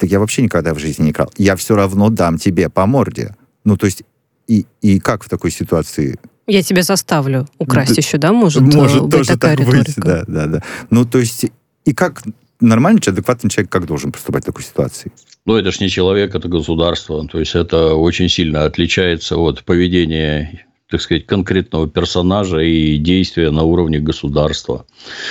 так 0.00 0.10
я 0.10 0.18
вообще 0.18 0.40
никогда 0.40 0.72
в 0.72 0.78
жизни 0.78 1.04
не 1.04 1.12
крал. 1.12 1.30
Я 1.36 1.56
все 1.56 1.76
равно 1.76 2.08
дам 2.08 2.38
тебе 2.38 2.70
по 2.70 2.86
морде. 2.86 3.36
Ну, 3.64 3.76
то 3.76 3.84
есть, 3.84 4.02
и, 4.48 4.64
и 4.80 4.98
как 4.98 5.22
в 5.22 5.28
такой 5.28 5.50
ситуации? 5.50 6.18
Я 6.46 6.62
тебя 6.62 6.82
заставлю 6.82 7.46
украсть 7.58 7.94
да, 7.94 8.00
еще, 8.00 8.16
да, 8.16 8.32
может, 8.32 8.62
может 8.62 9.02
быть 9.02 9.12
тоже 9.12 9.28
такая 9.28 9.58
так 9.58 9.66
риторика? 9.66 9.92
быть, 9.94 10.04
да, 10.04 10.24
да, 10.26 10.46
да. 10.46 10.62
Ну, 10.88 11.04
то 11.04 11.18
есть, 11.18 11.44
и 11.84 11.92
как 11.92 12.22
нормальный 12.60 13.02
адекватный 13.06 13.50
человек, 13.50 13.70
как 13.70 13.84
должен 13.84 14.10
поступать 14.10 14.44
в 14.44 14.46
такой 14.46 14.64
ситуации? 14.64 15.12
Ну, 15.44 15.56
это 15.56 15.70
ж 15.70 15.80
не 15.80 15.90
человек, 15.90 16.34
это 16.34 16.48
государство. 16.48 17.28
То 17.28 17.38
есть, 17.38 17.54
это 17.54 17.94
очень 17.94 18.30
сильно 18.30 18.64
отличается 18.64 19.36
от 19.36 19.64
поведения 19.64 20.64
так 20.90 21.00
сказать, 21.00 21.24
конкретного 21.24 21.88
персонажа 21.88 22.58
и 22.58 22.96
действия 22.96 23.52
на 23.52 23.62
уровне 23.62 24.00
государства. 24.00 24.86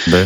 Да. 0.07 0.25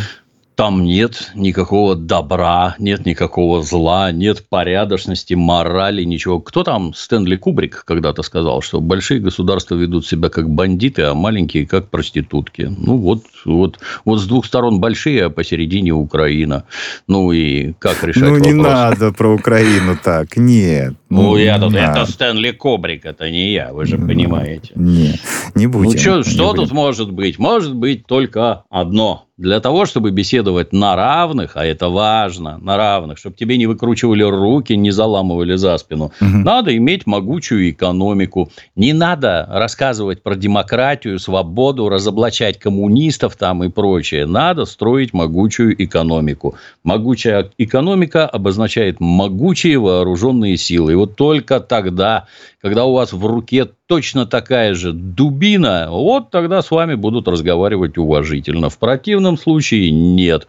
Там 0.56 0.84
нет 0.84 1.32
никакого 1.34 1.96
добра, 1.96 2.76
нет 2.78 3.06
никакого 3.08 3.64
зла, 3.64 4.12
нет 4.12 4.44
порядочности, 4.48 5.34
морали, 5.34 6.04
ничего. 6.04 6.40
Кто 6.40 6.64
там 6.64 6.94
Стэнли 6.94 7.38
Кубрик 7.38 7.84
когда-то 7.86 8.22
сказал, 8.22 8.62
что 8.62 8.80
большие 8.80 9.20
государства 9.20 9.76
ведут 9.76 10.06
себя 10.06 10.30
как 10.30 10.50
бандиты, 10.50 11.04
а 11.04 11.16
маленькие 11.16 11.66
как 11.66 11.90
проститутки. 11.90 12.72
Ну, 12.78 12.98
вот, 12.98 13.24
вот, 13.46 13.80
вот 14.06 14.20
с 14.20 14.28
двух 14.28 14.46
сторон 14.46 14.80
большие, 14.80 15.26
а 15.26 15.30
посередине 15.32 15.92
Украина. 15.92 16.66
Ну, 17.08 17.32
и 17.32 17.74
как 17.80 18.04
решать 18.04 18.24
Ну, 18.24 18.38
не 18.38 18.54
надо 18.54 19.12
про 19.12 19.34
Украину 19.34 19.98
так, 20.02 20.38
нет. 20.38 20.94
Ну, 21.10 21.22
ну 21.22 21.38
я 21.38 21.58
тут, 21.58 21.74
это 21.74 22.06
Стэнли 22.06 22.52
Кубрик, 22.52 23.06
это 23.06 23.30
не 23.32 23.54
я, 23.54 23.74
вы 23.74 23.86
же 23.86 23.98
ну, 23.98 24.08
понимаете. 24.08 24.72
Не, 24.76 25.20
не 25.56 25.66
будем. 25.66 25.92
Ну, 25.92 25.98
что, 25.98 26.24
что 26.24 26.54
тут 26.54 26.72
может 26.72 27.12
быть? 27.12 27.40
Может 27.40 27.74
быть 27.74 28.06
только 28.06 28.64
одно– 28.70 29.26
для 29.38 29.60
того, 29.60 29.86
чтобы 29.86 30.12
беседовать 30.12 30.74
на 30.74 30.96
равных, 30.96 31.58
а 31.58 31.66
это 31.66 31.90
важно, 31.90 32.60
на 32.60 32.78
равных, 32.78 33.18
чтобы 33.18 33.36
тебе 33.36 33.58
не 33.58 33.66
выкручивали 33.66 34.22
руки, 34.22 34.74
не 34.76 34.92
заламывали 34.92 35.56
за 35.56 35.76
спину, 35.80 36.12
угу. 36.22 36.38
надо 36.38 36.76
иметь 36.78 37.08
могучую 37.08 37.72
экономику. 37.72 38.52
Не 38.76 38.94
надо 38.94 39.48
рассказывать 39.50 40.22
про 40.22 40.36
демократию, 40.36 41.18
свободу, 41.18 41.90
разоблачать 41.90 42.60
коммунистов 42.60 43.36
там 43.36 43.64
и 43.64 43.70
прочее. 43.70 44.28
Надо 44.28 44.66
строить 44.66 45.14
могучую 45.14 45.84
экономику. 45.84 46.56
Могучая 46.84 47.50
экономика 47.58 48.28
обозначает 48.28 49.00
могучие 49.00 49.80
вооруженные 49.80 50.58
силы. 50.58 50.92
И 50.92 50.96
вот 50.96 51.16
только 51.16 51.60
тогда, 51.60 52.28
когда 52.62 52.86
у 52.86 52.94
вас 52.94 53.14
в 53.14 53.26
руке 53.26 53.68
точно 53.94 54.26
такая 54.26 54.74
же 54.74 54.92
дубина, 54.92 55.86
вот 55.92 56.32
тогда 56.32 56.64
с 56.64 56.72
вами 56.72 56.96
будут 56.96 57.28
разговаривать 57.28 57.96
уважительно. 58.00 58.72
В 58.72 58.80
противном 58.80 59.38
случае 59.38 59.92
нет. 59.92 60.48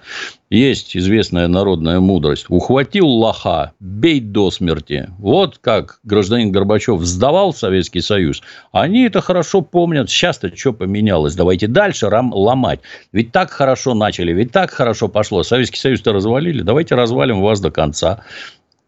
Есть 0.49 0.97
известная 0.97 1.47
народная 1.47 2.01
мудрость. 2.01 2.47
Ухватил 2.49 3.07
лоха, 3.07 3.73
бей 3.81 4.21
до 4.21 4.51
смерти. 4.51 5.11
Вот 5.19 5.59
как 5.59 6.01
гражданин 6.05 6.53
Горбачев 6.53 7.03
сдавал 7.03 7.53
Советский 7.53 8.01
Союз. 8.01 8.41
Они 8.73 9.03
это 9.03 9.21
хорошо 9.21 9.61
помнят. 9.61 10.09
Сейчас-то 10.09 10.57
что 10.57 10.73
поменялось? 10.73 11.35
Давайте 11.35 11.67
дальше 11.67 12.09
рам- 12.09 12.33
ломать. 12.33 12.81
Ведь 13.13 13.31
так 13.31 13.51
хорошо 13.51 13.93
начали, 13.93 14.33
ведь 14.33 14.53
так 14.53 14.71
хорошо 14.71 15.09
пошло. 15.09 15.43
Советский 15.43 15.81
Союз-то 15.81 16.15
развалили. 16.15 16.63
Давайте 16.63 16.95
развалим 16.95 17.43
вас 17.43 17.61
до 17.61 17.71
конца. 17.71 18.23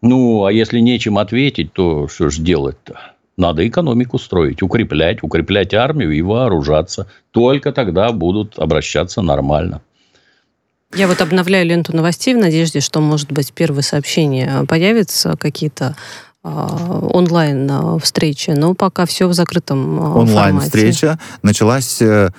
Ну, 0.00 0.46
а 0.46 0.52
если 0.52 0.80
нечем 0.80 1.18
ответить, 1.18 1.74
то 1.74 2.08
что 2.08 2.30
ж 2.30 2.38
делать-то? 2.38 3.15
Надо 3.36 3.66
экономику 3.66 4.18
строить, 4.18 4.62
укреплять, 4.62 5.22
укреплять 5.22 5.74
армию 5.74 6.12
и 6.12 6.22
вооружаться. 6.22 7.06
Только 7.32 7.72
тогда 7.72 8.10
будут 8.12 8.58
обращаться 8.58 9.20
нормально. 9.20 9.82
Я 10.94 11.08
вот 11.08 11.20
обновляю 11.20 11.66
ленту 11.66 11.94
новостей 11.94 12.34
в 12.34 12.38
надежде, 12.38 12.80
что, 12.80 13.00
может 13.00 13.30
быть, 13.30 13.52
первые 13.52 13.82
сообщения 13.82 14.64
появятся, 14.66 15.36
какие-то 15.36 15.96
а, 16.42 17.00
онлайн 17.12 17.68
а, 17.70 17.98
встречи, 17.98 18.50
но 18.50 18.74
пока 18.74 19.04
все 19.04 19.26
в 19.26 19.34
закрытом 19.34 20.00
а, 20.00 20.14
онлайн 20.14 20.60
встреча 20.60 21.18
началась 21.42 22.00
э, 22.00 22.30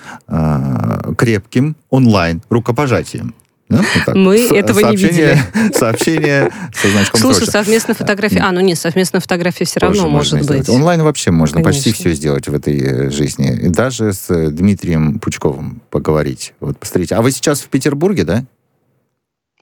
крепким 1.17 1.75
онлайн 1.89 2.41
рукопожатием. 2.49 3.35
Да? 3.69 3.83
Вот 4.05 4.15
Мы 4.15 4.37
С- 4.37 4.51
этого 4.51 4.79
не 4.91 4.95
видели. 4.95 5.37
Сообщение 5.73 6.51
со 6.73 6.89
значком 6.89 7.19
Слушай, 7.19 7.39
проще. 7.39 7.51
совместная 7.51 7.95
фотография... 7.95 8.39
А, 8.39 8.51
ну 8.51 8.61
нет, 8.61 8.77
совместная 8.77 9.19
фотография 9.19 9.65
все 9.65 9.79
равно 9.81 9.97
Тоже 10.03 10.07
может 10.07 10.33
быть. 10.35 10.43
Сделать. 10.43 10.69
Онлайн 10.69 11.01
вообще 11.01 11.31
можно 11.31 11.61
Конечно. 11.61 11.83
почти 11.83 11.91
все 11.91 12.13
сделать 12.13 12.47
в 12.47 12.53
этой 12.55 12.79
э, 12.79 13.09
жизни. 13.09 13.53
И 13.63 13.67
даже 13.67 14.13
с 14.13 14.29
э, 14.29 14.51
Дмитрием 14.51 15.19
Пучковым 15.19 15.81
поговорить. 15.89 16.53
Вот 16.61 16.77
посмотрите. 16.77 17.15
А 17.15 17.21
вы 17.21 17.31
сейчас 17.31 17.59
в 17.59 17.67
Петербурге, 17.67 18.23
да? 18.23 18.45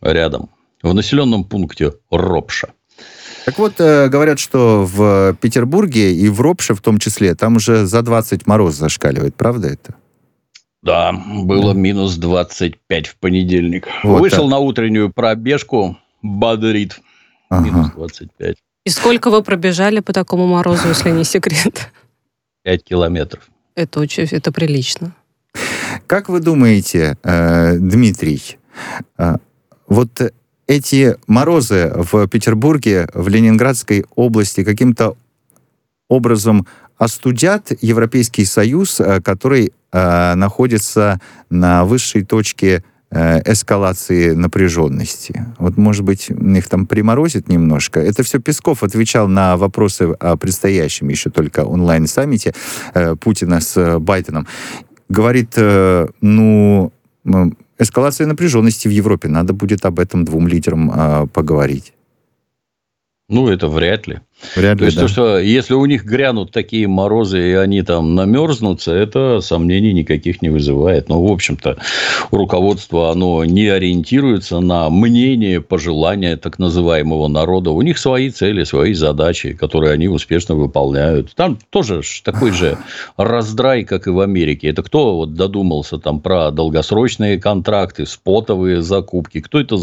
Рядом. 0.02 0.50
В 0.84 0.94
населенном 0.94 1.44
пункте 1.44 1.94
Ропша. 2.12 2.70
Так 3.46 3.58
вот, 3.58 3.74
э, 3.80 4.08
говорят, 4.10 4.38
что 4.40 4.86
в 4.92 5.36
Петербурге 5.42 6.14
и 6.14 6.30
в 6.30 6.42
Ропше 6.42 6.76
в 6.76 6.82
том 6.82 7.00
числе, 7.00 7.34
там 7.34 7.56
уже 7.56 7.88
за 7.88 8.04
20 8.04 8.46
мороз 8.46 8.76
зашкаливает. 8.76 9.36
Правда 9.36 9.68
это? 9.70 9.96
Да, 10.86 11.12
было 11.14 11.74
минус 11.74 12.16
25 12.18 13.08
в 13.08 13.16
понедельник. 13.16 13.88
Вот 14.04 14.22
Вышел 14.22 14.44
так. 14.44 14.52
на 14.52 14.60
утреннюю 14.60 15.12
пробежку, 15.12 15.98
бодрит. 16.22 17.02
Ага. 17.50 17.66
Минус 17.66 17.92
25. 17.96 18.56
И 18.86 18.90
сколько 18.92 19.32
вы 19.32 19.42
пробежали 19.42 20.00
по 20.02 20.14
такому 20.14 20.46
морозу, 20.46 20.88
если 20.88 21.10
не 21.10 21.24
секрет? 21.24 21.92
5 22.64 22.84
километров. 22.84 23.50
Это 23.74 24.00
очень, 24.00 24.28
это 24.30 24.52
прилично. 24.52 25.16
Как 26.06 26.30
вы 26.30 26.40
думаете, 26.40 27.18
э, 27.24 27.78
Дмитрий, 27.80 28.60
э, 29.18 29.38
вот 29.88 30.34
эти 30.68 31.18
морозы 31.26 31.92
в 31.96 32.28
Петербурге, 32.28 33.10
в 33.16 33.28
Ленинградской 33.28 34.06
области 34.16 34.64
каким-то 34.64 35.18
образом 36.10 36.68
остудят 36.98 37.72
Европейский 37.82 38.46
Союз, 38.46 39.00
э, 39.00 39.22
который 39.22 39.72
э, 39.92 40.36
находится 40.36 41.20
на 41.50 41.86
высшей 41.86 42.24
точке 42.24 42.84
э, 43.12 43.42
эскалации 43.52 44.34
напряженности. 44.34 45.46
Вот, 45.58 45.78
может 45.78 46.04
быть, 46.04 46.30
их 46.30 46.68
там 46.68 46.86
приморозит 46.86 47.50
немножко. 47.50 48.00
Это 48.00 48.24
все 48.24 48.40
Песков 48.40 48.84
отвечал 48.84 49.28
на 49.28 49.58
вопросы 49.58 50.04
о 50.20 50.38
предстоящем 50.38 51.10
еще 51.10 51.30
только 51.30 51.66
онлайн-саммите 51.66 52.54
э, 52.94 53.16
Путина 53.16 53.62
с 53.62 54.00
Байденом. 54.00 54.48
Говорит, 55.10 55.54
э, 55.58 56.08
ну, 56.22 56.92
эскалация 57.78 58.28
напряженности 58.28 58.88
в 58.88 58.92
Европе. 58.92 59.28
Надо 59.28 59.54
будет 59.54 59.86
об 59.86 60.00
этом 60.00 60.26
двум 60.26 60.48
лидерам 60.48 60.92
э, 60.92 61.28
поговорить. 61.28 61.94
Ну, 63.28 63.50
это 63.50 63.68
вряд 63.68 64.08
ли. 64.08 64.22
Вряд 64.56 64.80
то 64.80 64.86
есть, 64.86 64.98
да. 64.98 65.04
то, 65.04 65.08
что 65.08 65.40
если 65.40 65.74
у 65.74 65.86
них 65.86 66.04
грянут 66.06 66.52
такие 66.52 66.88
морозы, 66.88 67.52
и 67.52 67.54
они 67.54 67.82
там 67.82 68.16
намерзнутся, 68.16 68.94
это 68.94 69.42
сомнений 69.42 69.94
никаких 69.94 70.42
не 70.42 70.50
вызывает. 70.50 71.10
Но, 71.10 71.24
в 71.24 71.32
общем-то, 71.32 71.78
руководство, 72.32 73.12
оно 73.12 73.44
не 73.46 73.68
ориентируется 73.68 74.60
на 74.60 74.90
мнение, 74.90 75.62
пожелания 75.62 76.38
так 76.38 76.60
называемого 76.60 77.28
народа. 77.28 77.72
У 77.72 77.82
них 77.82 77.98
свои 77.98 78.30
цели, 78.30 78.64
свои 78.64 78.94
задачи, 78.94 79.54
которые 79.54 79.94
они 79.94 80.08
успешно 80.08 80.56
выполняют. 80.56 81.34
Там 81.36 81.58
тоже 81.70 82.02
такой 82.24 82.52
же 82.52 82.78
раздрай, 83.18 83.84
как 83.84 84.08
и 84.08 84.10
в 84.12 84.20
Америке. 84.20 84.68
Это 84.68 84.84
кто 84.84 85.16
вот 85.16 85.34
додумался 85.34 85.98
там 85.98 86.20
про 86.20 86.52
долгосрочные 86.52 87.40
контракты, 87.40 88.06
спотовые 88.06 88.82
закупки? 88.82 89.42
Кто 89.42 89.60
это 89.60 89.76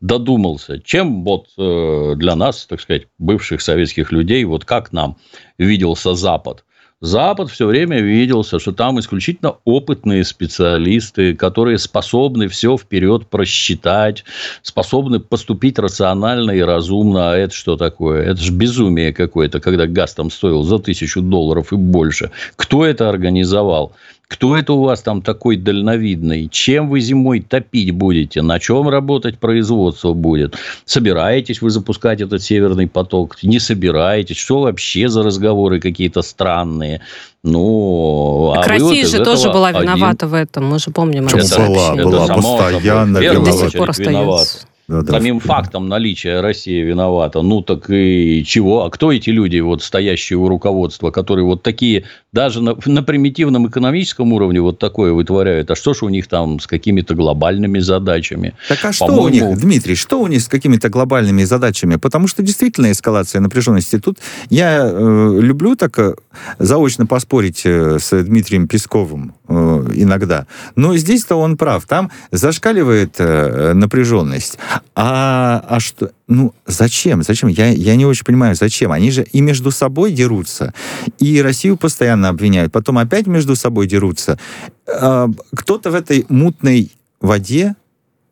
додумался? 0.00 0.80
Чем 0.80 1.24
вот 1.24 1.48
э, 1.58 2.14
для 2.16 2.36
нас, 2.36 2.66
так 2.66 2.80
сказать, 2.80 3.06
бывших 3.18 3.60
советских 3.60 3.87
советских 3.88 4.12
людей, 4.12 4.44
вот 4.44 4.64
как 4.64 4.92
нам 4.92 5.16
виделся 5.58 6.14
Запад. 6.14 6.64
Запад 7.00 7.48
все 7.48 7.66
время 7.66 8.00
виделся, 8.00 8.58
что 8.58 8.72
там 8.72 8.98
исключительно 8.98 9.54
опытные 9.64 10.24
специалисты, 10.24 11.36
которые 11.36 11.78
способны 11.78 12.48
все 12.48 12.76
вперед 12.76 13.28
просчитать, 13.28 14.24
способны 14.62 15.20
поступить 15.20 15.78
рационально 15.78 16.50
и 16.50 16.60
разумно. 16.60 17.30
А 17.30 17.36
это 17.36 17.54
что 17.54 17.76
такое? 17.76 18.22
Это 18.24 18.40
же 18.40 18.50
безумие 18.50 19.12
какое-то, 19.12 19.60
когда 19.60 19.86
газ 19.86 20.14
там 20.14 20.28
стоил 20.28 20.64
за 20.64 20.80
тысячу 20.80 21.20
долларов 21.20 21.72
и 21.72 21.76
больше. 21.76 22.32
Кто 22.56 22.84
это 22.84 23.08
организовал? 23.08 23.92
Кто 24.28 24.58
это 24.58 24.74
у 24.74 24.82
вас 24.82 25.00
там 25.00 25.22
такой 25.22 25.56
дальновидный? 25.56 26.48
Чем 26.48 26.90
вы 26.90 27.00
зимой 27.00 27.40
топить 27.40 27.92
будете? 27.92 28.42
На 28.42 28.60
чем 28.60 28.86
работать 28.88 29.38
производство 29.38 30.12
будет? 30.12 30.54
Собираетесь 30.84 31.62
вы 31.62 31.70
запускать 31.70 32.20
этот 32.20 32.42
северный 32.42 32.86
поток? 32.86 33.42
Не 33.42 33.58
собираетесь? 33.58 34.36
Что 34.36 34.60
вообще 34.60 35.08
за 35.08 35.22
разговоры 35.22 35.80
какие-то 35.80 36.20
странные? 36.20 37.00
Ну, 37.42 38.52
так 38.54 38.66
а 38.66 38.68
Россия 38.68 39.06
же 39.06 39.24
тоже 39.24 39.50
была 39.50 39.72
виновата 39.72 40.26
один... 40.26 40.28
в 40.28 40.34
этом, 40.34 40.66
мы 40.66 40.78
же 40.78 40.90
помним. 40.90 41.24
Почему 41.24 41.40
это, 41.40 41.66
была? 41.66 41.94
Это 41.94 42.04
была 42.04 42.26
постоянно 42.26 43.18
виновата. 43.18 43.50
До 43.50 43.70
сих 43.70 43.78
пор 43.78 43.90
остается. 43.90 44.67
Да, 44.88 45.02
да. 45.02 45.12
Самим 45.12 45.38
фактом 45.38 45.88
наличия 45.88 46.40
России 46.40 46.80
виновата. 46.80 47.42
Ну, 47.42 47.60
так 47.60 47.90
и 47.90 48.42
чего? 48.46 48.84
А 48.84 48.90
кто 48.90 49.12
эти 49.12 49.28
люди, 49.28 49.60
вот 49.60 49.82
стоящие 49.82 50.38
у 50.38 50.48
руководства, 50.48 51.10
которые 51.10 51.44
вот 51.44 51.62
такие, 51.62 52.04
даже 52.32 52.62
на, 52.62 52.74
на 52.86 53.02
примитивном 53.02 53.68
экономическом 53.68 54.32
уровне 54.32 54.62
вот 54.62 54.78
такое 54.78 55.12
вытворяют? 55.12 55.70
А 55.70 55.76
что 55.76 55.92
ж 55.92 56.04
у 56.04 56.08
них 56.08 56.26
там 56.26 56.58
с 56.58 56.66
какими-то 56.66 57.14
глобальными 57.14 57.80
задачами? 57.80 58.54
Так 58.66 58.82
а 58.82 58.92
что 58.94 59.12
у 59.12 59.28
них, 59.28 59.58
Дмитрий, 59.58 59.94
что 59.94 60.20
у 60.20 60.26
них 60.26 60.40
с 60.40 60.48
какими-то 60.48 60.88
глобальными 60.88 61.44
задачами? 61.44 61.96
Потому 61.96 62.26
что 62.26 62.42
действительно 62.42 62.90
эскалация 62.90 63.42
напряженности. 63.42 63.98
Тут 63.98 64.20
я 64.48 64.90
э, 64.90 65.38
люблю 65.38 65.76
так 65.76 65.98
э, 65.98 66.14
заочно 66.58 67.04
поспорить 67.04 67.60
э, 67.66 67.98
с 67.98 68.22
Дмитрием 68.22 68.66
Песковым 68.66 69.34
э, 69.48 69.54
иногда. 69.96 70.46
Но 70.76 70.96
здесь-то 70.96 71.36
он 71.36 71.58
прав. 71.58 71.84
Там 71.84 72.10
зашкаливает 72.30 73.16
э, 73.18 73.74
напряженность. 73.74 74.58
А, 74.94 75.64
а 75.68 75.80
что? 75.80 76.10
Ну, 76.26 76.54
зачем? 76.66 77.22
Зачем? 77.22 77.48
Я, 77.48 77.68
я 77.68 77.96
не 77.96 78.06
очень 78.06 78.24
понимаю, 78.24 78.54
зачем. 78.54 78.92
Они 78.92 79.10
же 79.10 79.22
и 79.22 79.40
между 79.40 79.70
собой 79.70 80.12
дерутся, 80.12 80.74
и 81.18 81.40
Россию 81.42 81.76
постоянно 81.76 82.28
обвиняют, 82.28 82.72
потом 82.72 82.98
опять 82.98 83.26
между 83.26 83.56
собой 83.56 83.86
дерутся. 83.86 84.38
А, 84.86 85.28
кто-то 85.54 85.90
в 85.90 85.94
этой 85.94 86.26
мутной 86.28 86.92
воде, 87.20 87.76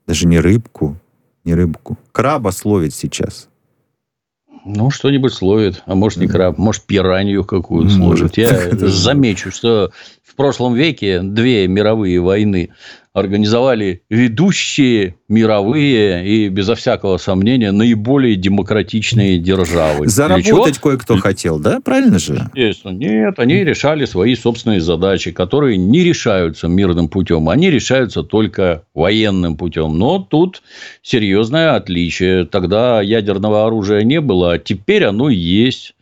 даже 0.07 0.27
не 0.27 0.39
рыбку, 0.39 0.97
не 1.45 1.55
рыбку, 1.55 1.99
краба 2.13 2.51
словит 2.51 2.95
сейчас. 2.95 3.49
Ну, 4.69 4.91
что-нибудь 4.91 5.33
словит. 5.33 5.85
А 5.87 5.95
может, 5.95 6.19
не 6.19 6.27
краб, 6.27 6.59
может, 6.59 6.83
пиранью 6.83 7.45
какую-то 7.45 7.95
словит. 7.95 8.37
Я 8.37 8.71
замечу, 8.73 9.53
что 9.53 9.93
в 10.25 10.35
прошлом 10.35 10.75
веке 10.75 11.23
две 11.23 11.69
мировые 11.69 12.21
войны 12.21 12.71
организовали 13.17 14.03
ведущие 14.11 15.15
мировые 15.27 16.27
и, 16.29 16.49
безо 16.51 16.75
всякого 16.75 17.17
сомнения, 17.17 17.73
наиболее 17.73 18.37
демократичные 18.37 19.39
державы. 19.39 20.07
Заработать 20.07 20.79
кое-кто 20.79 21.17
хотел, 21.17 21.59
да? 21.59 21.81
Правильно 21.81 22.19
же? 22.19 22.51
Естественно. 22.55 22.93
Нет, 22.93 23.39
они 23.39 23.65
решали 23.65 24.05
свои 24.05 24.35
собственные 24.35 24.83
задачи, 24.83 25.31
которые 25.31 25.79
не 25.79 26.05
решаются 26.05 26.69
мирным 26.69 27.09
путем, 27.09 27.49
они 27.49 27.71
решаются 27.71 28.23
только 28.23 28.83
военным 28.93 29.57
путем. 29.57 29.99
Но 29.99 30.19
тут 30.19 30.63
серьезное 31.01 31.75
отличие. 31.75 32.45
Тогда 32.45 33.01
ядерного 33.01 33.67
оружия 33.67 34.03
не 34.03 34.21
было, 34.21 34.53
а 34.53 34.59
теперь 34.59 35.05
оно 35.05 35.31
есть 35.31 35.95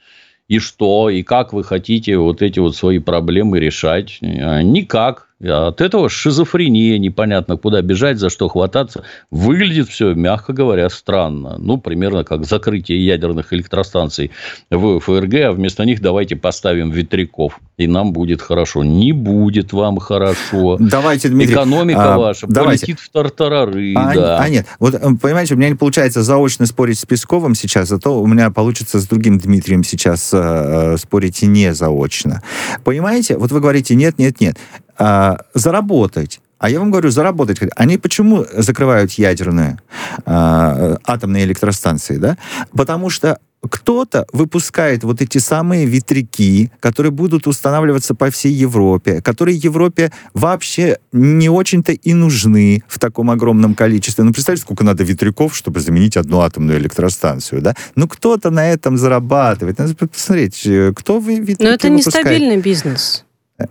и 0.48 0.58
что, 0.58 1.08
и 1.08 1.22
как 1.22 1.52
вы 1.52 1.64
хотите 1.64 2.18
вот 2.18 2.42
эти 2.42 2.58
вот 2.58 2.76
свои 2.76 2.98
проблемы 2.98 3.60
решать? 3.60 4.18
А, 4.20 4.62
никак. 4.62 5.28
От 5.42 5.80
этого 5.80 6.08
шизофрения, 6.08 6.96
непонятно 6.98 7.56
куда 7.56 7.82
бежать, 7.82 8.18
за 8.18 8.30
что 8.30 8.48
хвататься. 8.48 9.02
Выглядит 9.32 9.88
все, 9.88 10.14
мягко 10.14 10.52
говоря, 10.52 10.88
странно. 10.88 11.56
Ну, 11.58 11.76
примерно 11.76 12.24
как 12.24 12.44
закрытие 12.44 13.04
ядерных 13.04 13.52
электростанций 13.52 14.30
в 14.70 15.00
ФРГ, 15.00 15.34
а 15.34 15.52
вместо 15.52 15.84
них 15.84 16.00
давайте 16.00 16.36
поставим 16.36 16.92
ветряков, 16.92 17.58
и 17.76 17.88
нам 17.88 18.12
будет 18.12 18.40
хорошо. 18.40 18.84
Не 18.84 19.12
будет 19.12 19.72
вам 19.72 19.98
хорошо. 19.98 20.76
Давайте, 20.78 21.28
Дмитрий. 21.28 21.54
Экономика 21.54 22.14
а, 22.14 22.18
ваша 22.18 22.46
давайте. 22.46 22.86
полетит 22.86 23.00
в 23.00 23.10
тартарары. 23.10 23.92
А, 23.96 24.14
да. 24.14 24.38
а 24.38 24.48
нет, 24.48 24.66
вот 24.78 24.94
понимаете, 25.20 25.54
у 25.54 25.56
меня 25.56 25.68
не 25.68 25.74
получается 25.74 26.22
заочно 26.22 26.64
спорить 26.66 27.00
с 27.00 27.06
Песковым 27.06 27.56
сейчас, 27.56 27.88
зато 27.88 28.20
у 28.20 28.26
меня 28.26 28.50
получится 28.50 29.00
с 29.00 29.06
другим 29.06 29.38
Дмитрием 29.38 29.82
сейчас 29.82 30.30
э, 30.32 30.96
спорить 30.96 31.42
не 31.42 31.74
заочно. 31.74 32.40
Понимаете, 32.84 33.36
вот 33.36 33.50
вы 33.50 33.60
говорите 33.60 33.96
нет, 33.96 34.18
нет, 34.18 34.40
нет 34.40 34.56
а, 34.98 35.38
заработать. 35.54 36.40
А 36.58 36.70
я 36.70 36.78
вам 36.78 36.90
говорю, 36.90 37.10
заработать. 37.10 37.58
Они 37.76 37.98
почему 37.98 38.46
закрывают 38.52 39.12
ядерные 39.12 39.78
а, 40.24 40.96
атомные 41.04 41.44
электростанции, 41.44 42.16
да? 42.16 42.38
Потому 42.72 43.10
что 43.10 43.38
кто-то 43.68 44.26
выпускает 44.32 45.04
вот 45.04 45.20
эти 45.20 45.38
самые 45.38 45.86
ветряки, 45.86 46.70
которые 46.80 47.12
будут 47.12 47.46
устанавливаться 47.46 48.14
по 48.14 48.30
всей 48.30 48.52
Европе, 48.52 49.22
которые 49.22 49.56
Европе 49.56 50.12
вообще 50.32 50.98
не 51.12 51.48
очень-то 51.48 51.92
и 51.92 52.14
нужны 52.14 52.82
в 52.88 52.98
таком 52.98 53.30
огромном 53.30 53.74
количестве. 53.74 54.24
Ну, 54.24 54.32
представьте, 54.32 54.62
сколько 54.62 54.84
надо 54.84 55.04
ветряков, 55.04 55.56
чтобы 55.56 55.80
заменить 55.80 56.16
одну 56.16 56.40
атомную 56.40 56.78
электростанцию, 56.78 57.62
да? 57.62 57.74
Ну, 57.94 58.08
кто-то 58.08 58.50
на 58.50 58.68
этом 58.68 58.96
зарабатывает. 58.96 59.78
Надо 59.78 59.94
посмотреть, 59.94 60.66
э, 60.66 60.92
кто 60.94 61.18
вы 61.18 61.36
ветряки 61.36 61.62
Но 61.62 61.70
это 61.70 61.88
нестабильный 61.88 62.58
бизнес. 62.58 63.24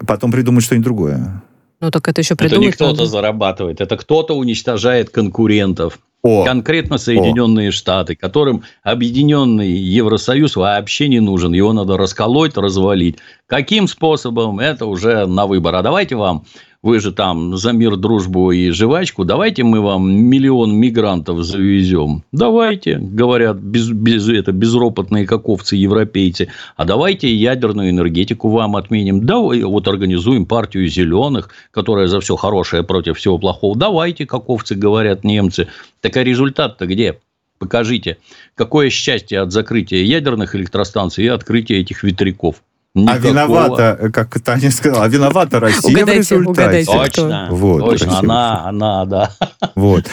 Потом 0.07 0.31
придумать 0.31 0.63
что-нибудь 0.63 0.85
другое. 0.85 1.43
Ну, 1.81 1.91
так 1.91 2.07
это 2.07 2.21
еще 2.21 2.35
придумать. 2.35 2.59
Это 2.59 2.65
не 2.65 2.71
кто-то 2.71 3.01
надо. 3.01 3.05
зарабатывает, 3.05 3.81
это 3.81 3.97
кто-то 3.97 4.35
уничтожает 4.35 5.09
конкурентов. 5.09 5.99
О, 6.21 6.45
Конкретно 6.45 6.97
Соединенные 6.97 7.67
О. 7.67 7.71
Штаты, 7.73 8.15
которым 8.15 8.63
объединенный 8.81 9.69
Евросоюз 9.69 10.55
вообще 10.55 11.09
не 11.09 11.19
нужен. 11.19 11.51
Его 11.51 11.73
надо 11.73 11.97
расколоть, 11.97 12.55
развалить. 12.55 13.17
Каким 13.45 13.89
способом, 13.89 14.61
это 14.61 14.85
уже 14.85 15.25
на 15.25 15.45
выбор. 15.45 15.75
А 15.75 15.81
давайте 15.81 16.15
вам 16.15 16.45
вы 16.83 16.99
же 16.99 17.13
там 17.13 17.55
за 17.57 17.71
мир, 17.71 17.95
дружбу 17.95 18.51
и 18.51 18.69
жвачку, 18.71 19.23
давайте 19.23 19.63
мы 19.63 19.79
вам 19.79 20.11
миллион 20.13 20.75
мигрантов 20.75 21.41
завезем. 21.43 22.23
Давайте, 22.33 22.97
говорят 22.97 23.57
без, 23.57 23.89
без, 23.89 24.27
это, 24.27 24.51
безропотные 24.51 25.25
как 25.25 25.47
овцы 25.47 25.77
европейцы. 25.77 26.49
А 26.75 26.83
давайте 26.83 27.33
ядерную 27.33 27.89
энергетику 27.89 28.49
вам 28.49 28.75
отменим. 28.75 29.25
Давай, 29.25 29.63
вот 29.63 29.87
организуем 29.87 30.45
партию 30.45 30.87
зеленых, 30.89 31.49
которая 31.71 32.07
за 32.07 32.19
все 32.19 32.35
хорошее 32.35 32.83
против 32.83 33.17
всего 33.17 33.37
плохого. 33.37 33.77
Давайте, 33.77 34.25
как 34.25 34.49
овцы 34.49 34.75
говорят 34.75 35.23
немцы. 35.23 35.69
Так 36.01 36.17
а 36.17 36.23
результат-то 36.23 36.85
где? 36.85 37.17
Покажите, 37.59 38.17
какое 38.55 38.89
счастье 38.89 39.39
от 39.39 39.53
закрытия 39.53 40.03
ядерных 40.03 40.53
электростанций 40.53 41.23
и 41.23 41.29
открытия 41.29 41.79
этих 41.79 42.03
ветряков. 42.03 42.61
Никакого. 42.95 43.15
А 43.15 43.31
виновата, 43.31 44.09
как 44.13 44.39
Таня 44.41 44.69
сказала, 44.69 45.05
а 45.05 45.07
виновата 45.07 45.59
Россия 45.59 45.95
угадайте, 45.95 46.35
в 46.35 46.39
результате. 46.39 46.49
Угадайте, 46.51 46.91
точно, 46.91 47.47
вот, 47.49 47.79
точно, 47.79 48.19
она, 48.19 48.67
она, 48.67 49.05
да. 49.05 49.31
Вот. 49.73 50.05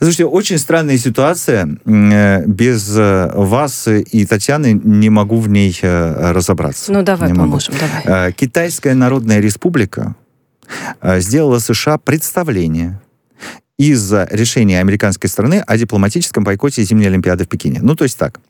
Слушайте, 0.00 0.24
очень 0.24 0.58
странная 0.58 0.98
ситуация. 0.98 1.68
Э, 1.84 2.44
без 2.46 2.96
э, 2.96 3.30
вас 3.34 3.86
и 3.86 4.26
Татьяны 4.26 4.72
не 4.72 5.08
могу 5.08 5.38
в 5.38 5.48
ней 5.48 5.78
э, 5.82 6.32
разобраться. 6.32 6.92
Ну, 6.92 7.02
давай 7.02 7.30
не 7.30 7.38
поможем, 7.38 7.74
могу. 7.74 7.86
давай. 8.04 8.32
Китайская 8.32 8.94
Народная 8.94 9.38
Республика 9.38 10.16
сделала 11.02 11.58
США 11.58 11.98
представление 11.98 13.00
из-за 13.78 14.26
решения 14.30 14.80
американской 14.80 15.30
страны 15.30 15.62
о 15.66 15.76
дипломатическом 15.76 16.42
бойкоте 16.44 16.82
зимней 16.82 17.06
Олимпиады 17.06 17.44
в 17.44 17.48
Пекине. 17.48 17.80
Ну, 17.82 17.94
то 17.94 18.04
есть 18.04 18.18
так. 18.18 18.40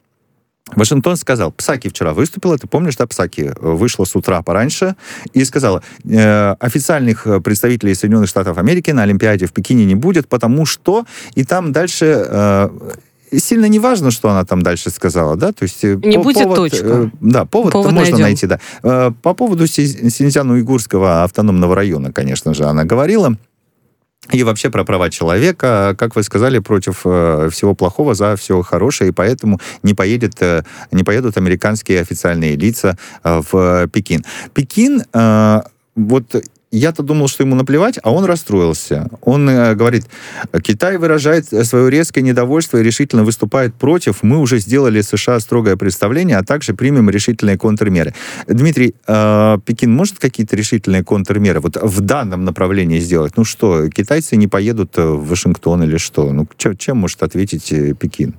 Вашингтон 0.76 1.16
сказал, 1.16 1.52
Псаки 1.52 1.88
вчера 1.88 2.12
выступила, 2.12 2.56
ты 2.58 2.66
помнишь, 2.66 2.96
да, 2.96 3.06
Псаки 3.06 3.42
э, 3.42 3.52
вышла 3.60 4.04
с 4.04 4.14
утра 4.16 4.42
пораньше 4.42 4.96
и 5.32 5.44
сказала, 5.44 5.82
э, 6.04 6.52
официальных 6.60 7.26
представителей 7.42 7.94
Соединенных 7.94 8.28
Штатов 8.28 8.58
Америки 8.58 8.90
на 8.90 9.02
Олимпиаде 9.02 9.46
в 9.46 9.52
Пекине 9.52 9.84
не 9.84 9.94
будет, 9.94 10.28
потому 10.28 10.66
что, 10.66 11.04
и 11.34 11.44
там 11.44 11.72
дальше 11.72 12.24
э, 12.26 12.68
сильно 13.38 13.66
не 13.66 13.78
важно, 13.78 14.10
что 14.10 14.30
она 14.30 14.44
там 14.44 14.62
дальше 14.62 14.90
сказала, 14.90 15.36
да, 15.36 15.52
то 15.52 15.62
есть... 15.62 15.82
Не 15.82 16.16
по, 16.16 16.22
будет 16.22 16.42
повод, 16.44 16.56
точка. 16.56 17.10
Да, 17.20 17.44
повод, 17.44 17.72
повод 17.72 17.92
можно 17.92 18.18
найдем. 18.18 18.22
найти, 18.22 18.46
да. 18.82 19.12
По 19.22 19.34
поводу 19.34 19.64
Синьцзян-Уйгурского 19.66 21.24
автономного 21.24 21.74
района, 21.74 22.12
конечно 22.12 22.54
же, 22.54 22.64
она 22.64 22.84
говорила, 22.84 23.36
и 24.30 24.42
вообще 24.44 24.70
про 24.70 24.84
права 24.84 25.10
человека, 25.10 25.94
как 25.98 26.14
вы 26.14 26.22
сказали, 26.22 26.58
против 26.58 27.02
э, 27.04 27.48
всего 27.50 27.74
плохого, 27.74 28.14
за 28.14 28.36
все 28.36 28.62
хорошее, 28.62 29.10
и 29.10 29.12
поэтому 29.12 29.58
не, 29.82 29.94
поедет, 29.94 30.40
э, 30.40 30.62
не 30.92 31.04
поедут 31.04 31.36
американские 31.36 32.00
официальные 32.00 32.56
лица 32.56 32.96
э, 33.24 33.40
в 33.50 33.88
Пекин. 33.88 34.24
Пекин, 34.54 35.02
вот 35.96 36.36
я-то 36.70 37.02
думал, 37.02 37.28
что 37.28 37.42
ему 37.42 37.56
наплевать, 37.56 37.98
а 38.02 38.12
он 38.12 38.24
расстроился. 38.24 39.08
Он 39.22 39.48
э, 39.48 39.74
говорит, 39.74 40.04
Китай 40.62 40.98
выражает 40.98 41.46
свое 41.48 41.90
резкое 41.90 42.22
недовольство 42.22 42.78
и 42.78 42.82
решительно 42.82 43.24
выступает 43.24 43.74
против. 43.74 44.22
Мы 44.22 44.38
уже 44.38 44.58
сделали 44.58 45.00
США 45.00 45.40
строгое 45.40 45.76
представление, 45.76 46.36
а 46.36 46.44
также 46.44 46.74
примем 46.74 47.10
решительные 47.10 47.58
контрмеры. 47.58 48.14
Дмитрий, 48.46 48.94
э, 49.06 49.58
Пекин 49.64 49.92
может 49.92 50.18
какие-то 50.18 50.54
решительные 50.54 51.02
контрмеры 51.02 51.60
вот 51.60 51.76
в 51.76 52.00
данном 52.00 52.44
направлении 52.44 53.00
сделать? 53.00 53.32
Ну 53.36 53.44
что, 53.44 53.88
китайцы 53.88 54.36
не 54.36 54.46
поедут 54.46 54.96
в 54.96 55.26
Вашингтон 55.28 55.82
или 55.82 55.96
что? 55.96 56.32
Ну 56.32 56.46
чем, 56.56 56.76
чем 56.76 56.98
может 56.98 57.22
ответить 57.22 57.72
э, 57.72 57.94
Пекин? 57.94 58.34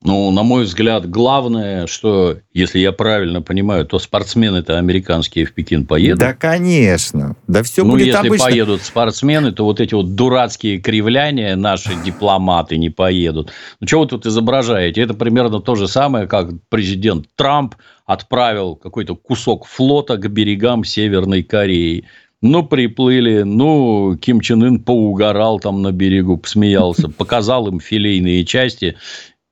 Ну, 0.00 0.30
на 0.30 0.44
мой 0.44 0.62
взгляд, 0.62 1.10
главное, 1.10 1.88
что, 1.88 2.36
если 2.52 2.78
я 2.78 2.92
правильно 2.92 3.42
понимаю, 3.42 3.84
то 3.84 3.98
спортсмены-то 3.98 4.78
американские 4.78 5.44
в 5.44 5.52
Пекин 5.52 5.86
поедут. 5.86 6.20
Да, 6.20 6.34
конечно. 6.34 7.34
Да 7.48 7.64
все 7.64 7.82
ну, 7.82 7.92
будет 7.92 8.06
если 8.06 8.28
обычно. 8.28 8.44
поедут 8.46 8.82
спортсмены, 8.82 9.50
то 9.50 9.64
вот 9.64 9.80
эти 9.80 9.94
вот 9.94 10.14
дурацкие 10.14 10.78
кривляния 10.78 11.56
наши 11.56 11.96
дипломаты 12.04 12.78
не 12.78 12.90
поедут. 12.90 13.50
Ну, 13.80 13.88
что 13.88 14.00
вы 14.00 14.06
тут 14.06 14.24
изображаете? 14.24 15.02
Это 15.02 15.14
примерно 15.14 15.58
то 15.60 15.74
же 15.74 15.88
самое, 15.88 16.28
как 16.28 16.50
президент 16.68 17.26
Трамп 17.34 17.74
отправил 18.06 18.76
какой-то 18.76 19.16
кусок 19.16 19.66
флота 19.66 20.16
к 20.16 20.30
берегам 20.30 20.84
Северной 20.84 21.42
Кореи. 21.42 22.04
Ну, 22.40 22.64
приплыли, 22.64 23.42
ну, 23.42 24.16
Ким 24.16 24.40
Чен 24.40 24.62
Ын 24.62 24.78
поугорал 24.78 25.58
там 25.58 25.82
на 25.82 25.90
берегу, 25.90 26.36
посмеялся, 26.36 27.08
показал 27.08 27.66
им 27.66 27.80
филейные 27.80 28.44
части 28.44 28.96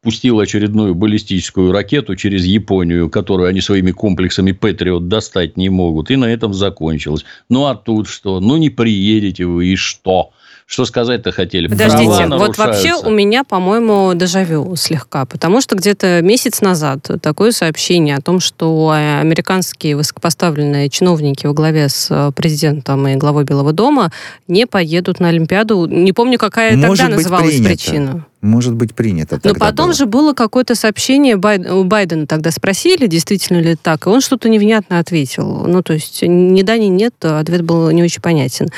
пустил 0.07 0.39
очередную 0.39 0.95
баллистическую 0.95 1.73
ракету 1.73 2.15
через 2.15 2.45
Японию, 2.45 3.11
которую 3.11 3.49
они 3.49 3.61
своими 3.61 3.91
комплексами 3.91 4.53
Патриот 4.53 5.09
достать 5.09 5.57
не 5.57 5.69
могут. 5.69 6.13
И 6.13 6.17
на 6.17 6.27
этом 6.27 6.55
закончилось. 6.55 7.25
Ну, 7.49 7.67
а 7.67 7.75
тут 7.75 8.07
что? 8.07 8.39
Ну, 8.39 8.57
не 8.57 8.71
приедете 8.71 9.47
вы, 9.47 9.67
и 9.67 9.75
что? 9.75 10.31
Что 10.65 10.85
сказать-то 10.85 11.33
хотели? 11.33 11.67
Подождите, 11.67 12.27
вот 12.29 12.57
вообще 12.57 12.95
у 12.95 13.11
меня, 13.11 13.43
по-моему, 13.43 14.13
дежавю 14.15 14.77
слегка, 14.77 15.25
потому 15.25 15.61
что 15.61 15.75
где-то 15.75 16.23
месяц 16.23 16.61
назад 16.61 17.09
такое 17.21 17.51
сообщение 17.51 18.15
о 18.15 18.21
том, 18.21 18.39
что 18.39 18.91
американские 18.91 19.97
высокопоставленные 19.97 20.89
чиновники 20.89 21.47
во 21.47 21.53
главе 21.53 21.89
с 21.89 22.33
президентом 22.37 23.09
и 23.09 23.17
главой 23.17 23.43
Белого 23.43 23.73
дома 23.73 24.13
не 24.47 24.67
поедут 24.67 25.19
на 25.19 25.31
Олимпиаду. 25.31 25.87
Не 25.87 26.13
помню, 26.13 26.39
какая 26.39 26.77
Может 26.77 26.99
тогда 26.99 27.17
называлась 27.17 27.55
принято. 27.55 27.69
причина 27.69 28.27
может 28.41 28.75
быть 28.75 28.95
принято. 28.95 29.41
Но 29.43 29.55
потом 29.55 29.87
было. 29.87 29.95
же 29.95 30.07
было 30.07 30.33
какое-то 30.33 30.75
сообщение, 30.75 31.37
Байд... 31.37 31.69
у 31.71 31.85
Байдена 31.85 32.27
тогда 32.27 32.51
спросили, 32.51 33.07
действительно 33.07 33.59
ли 33.59 33.77
так, 33.77 34.07
и 34.07 34.11
он 34.11 34.21
что-то 34.21 34.49
невнятно 34.49 34.99
ответил. 34.99 35.65
Ну, 35.67 35.83
то 35.83 35.95
есть 35.95 36.23
ни 36.23 36.63
да, 36.63 36.77
ни 36.77 36.87
нет, 36.87 37.15
ответ 37.25 37.63
был 37.63 37.91
не 37.91 38.03
очень 38.03 38.21
понятен. 38.21 38.69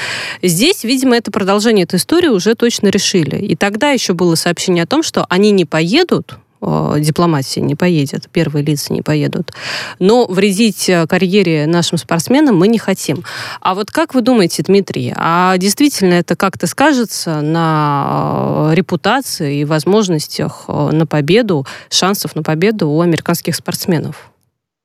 Здесь, 0.43 0.85
видимо, 0.85 1.17
это 1.17 1.31
продолжение 1.31 1.85
этой 1.85 1.97
истории 1.97 2.29
уже 2.29 2.55
точно 2.55 2.89
решили. 2.89 3.37
И 3.37 3.57
тогда 3.57 3.91
еще 3.91 4.15
было 4.15 4.35
сообщение 4.35 4.85
о 4.85 4.87
том, 4.87 5.03
что 5.03 5.27
они 5.29 5.51
не 5.51 5.65
поедут, 5.65 6.39
дипломатии 6.61 7.61
не 7.61 7.75
поедет, 7.75 8.29
первые 8.31 8.65
лица 8.65 8.93
не 8.93 9.03
поедут. 9.03 9.53
Но 9.99 10.27
вредить 10.27 10.89
э, 10.89 11.07
карьере 11.07 11.67
нашим 11.67 11.99
спортсменам 11.99 12.57
мы 12.57 12.69
не 12.69 12.79
хотим. 12.79 13.25
А 13.61 13.75
вот 13.75 13.91
как 13.91 14.15
вы 14.15 14.21
думаете, 14.21 14.63
Дмитрий, 14.63 15.13
а 15.17 15.57
действительно 15.59 16.15
это 16.15 16.37
как-то 16.37 16.67
скажется 16.67 17.41
на 17.41 18.71
э, 18.71 18.75
репутации 18.75 19.61
и 19.61 19.65
возможностях 19.65 20.65
на 20.69 21.07
победу, 21.07 21.67
шансов 21.91 22.35
на 22.35 22.43
победу 22.43 22.89
у 22.89 23.01
американских 23.01 23.55
спортсменов? 23.55 24.31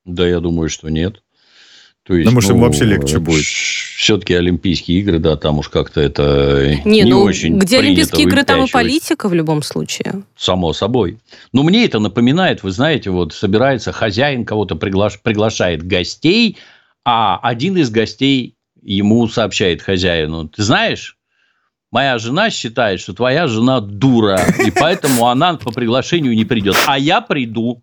Да, 0.05 0.27
я 0.27 0.39
думаю, 0.39 0.69
что 0.69 0.89
нет. 0.89 1.21
То 2.05 2.15
есть, 2.15 2.29
ну, 2.29 2.35
может, 2.35 2.49
ну, 2.49 2.57
им 2.57 2.61
вообще 2.61 2.83
легче 2.83 3.19
будет. 3.19 3.45
Все-таки 3.45 4.33
Олимпийские 4.33 4.99
игры, 4.99 5.19
да, 5.19 5.37
там 5.37 5.59
уж 5.59 5.69
как-то 5.69 6.01
это 6.01 6.81
не, 6.83 7.01
не 7.01 7.05
ну, 7.05 7.21
очень 7.21 7.57
Где 7.57 7.79
Олимпийские 7.79 8.23
игры, 8.23 8.43
там 8.43 8.65
и 8.65 8.69
политика 8.69 9.29
в 9.29 9.33
любом 9.33 9.63
случае. 9.63 10.23
Само 10.35 10.73
собой. 10.73 11.19
Но 11.53 11.63
мне 11.63 11.85
это 11.85 11.99
напоминает, 11.99 12.61
вы 12.63 12.71
знаете, 12.71 13.09
вот 13.09 13.33
собирается 13.33 13.93
хозяин, 13.93 14.43
кого-то 14.43 14.75
приглаш... 14.75 15.21
приглашает 15.21 15.87
гостей, 15.87 16.57
а 17.05 17.37
один 17.37 17.77
из 17.77 17.89
гостей 17.89 18.55
ему 18.81 19.29
сообщает 19.29 19.81
хозяину, 19.81 20.49
ты 20.49 20.61
знаешь, 20.61 21.17
моя 21.89 22.17
жена 22.17 22.49
считает, 22.49 22.99
что 22.99 23.13
твоя 23.13 23.47
жена 23.47 23.79
дура, 23.79 24.41
и 24.65 24.71
поэтому 24.71 25.29
она 25.29 25.53
по 25.53 25.71
приглашению 25.71 26.35
не 26.35 26.43
придет, 26.43 26.75
а 26.85 26.99
я 26.99 27.21
приду 27.21 27.81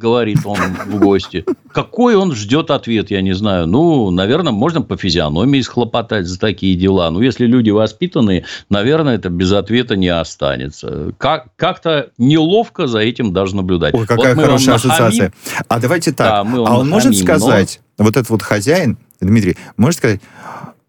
говорит 0.00 0.38
он 0.44 0.58
в 0.86 0.98
гости. 0.98 1.44
Какой 1.70 2.16
он 2.16 2.34
ждет 2.34 2.70
ответ, 2.70 3.10
я 3.10 3.20
не 3.20 3.32
знаю. 3.34 3.66
Ну, 3.66 4.10
наверное, 4.10 4.52
можно 4.52 4.82
по 4.82 4.96
физиономии 4.96 5.60
схлопотать 5.60 6.26
за 6.26 6.40
такие 6.40 6.74
дела. 6.74 7.10
Ну, 7.10 7.20
если 7.20 7.46
люди 7.46 7.70
воспитанные, 7.70 8.44
наверное, 8.70 9.16
это 9.16 9.28
без 9.28 9.52
ответа 9.52 9.94
не 9.96 10.08
останется. 10.08 11.12
Как- 11.18 11.48
как-то 11.56 12.10
неловко 12.18 12.86
за 12.86 12.98
этим 13.00 13.32
даже 13.32 13.54
наблюдать. 13.54 13.94
Ой, 13.94 14.06
какая 14.06 14.34
вот 14.34 14.44
хорошая 14.44 14.76
ассоциация. 14.76 15.32
А 15.68 15.78
давайте 15.78 16.12
так. 16.12 16.46
Да, 16.46 16.64
а 16.66 16.78
он 16.78 16.88
может 16.88 17.16
сказать, 17.16 17.80
но... 17.98 18.06
вот 18.06 18.16
этот 18.16 18.30
вот 18.30 18.42
хозяин, 18.42 18.96
Дмитрий, 19.20 19.56
может 19.76 19.98
сказать, 19.98 20.20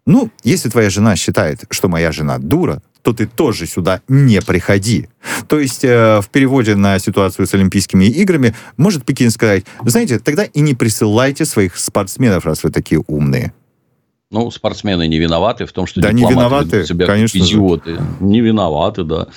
ну, 0.06 0.30
если 0.42 0.68
твоя 0.68 0.90
жена 0.90 1.16
считает, 1.16 1.64
что 1.70 1.88
моя 1.88 2.12
жена 2.12 2.38
дура, 2.38 2.82
то 3.02 3.12
ты 3.12 3.26
тоже 3.26 3.66
сюда 3.66 4.00
не 4.08 4.40
приходи. 4.40 5.08
То 5.48 5.58
есть 5.58 5.84
э, 5.84 6.20
в 6.20 6.28
переводе 6.30 6.76
на 6.76 6.98
ситуацию 6.98 7.46
с 7.46 7.54
Олимпийскими 7.54 8.04
играми 8.04 8.54
может 8.76 9.04
Пекин 9.04 9.30
сказать, 9.30 9.64
знаете, 9.84 10.18
тогда 10.18 10.44
и 10.44 10.60
не 10.60 10.74
присылайте 10.74 11.44
своих 11.44 11.76
спортсменов, 11.76 12.46
раз 12.46 12.62
вы 12.62 12.70
такие 12.70 13.02
умные. 13.06 13.52
Ну, 14.30 14.50
спортсмены 14.50 15.06
не 15.08 15.18
виноваты 15.18 15.66
в 15.66 15.72
том, 15.72 15.86
что 15.86 16.00
да, 16.00 16.10
не 16.10 16.24
виноваты, 16.24 16.86
себя 16.86 17.06
конечно 17.06 17.38
идиоты. 17.38 17.96
Же. 17.96 18.02
Не 18.20 18.40
виноваты, 18.40 19.04
да. 19.04 19.28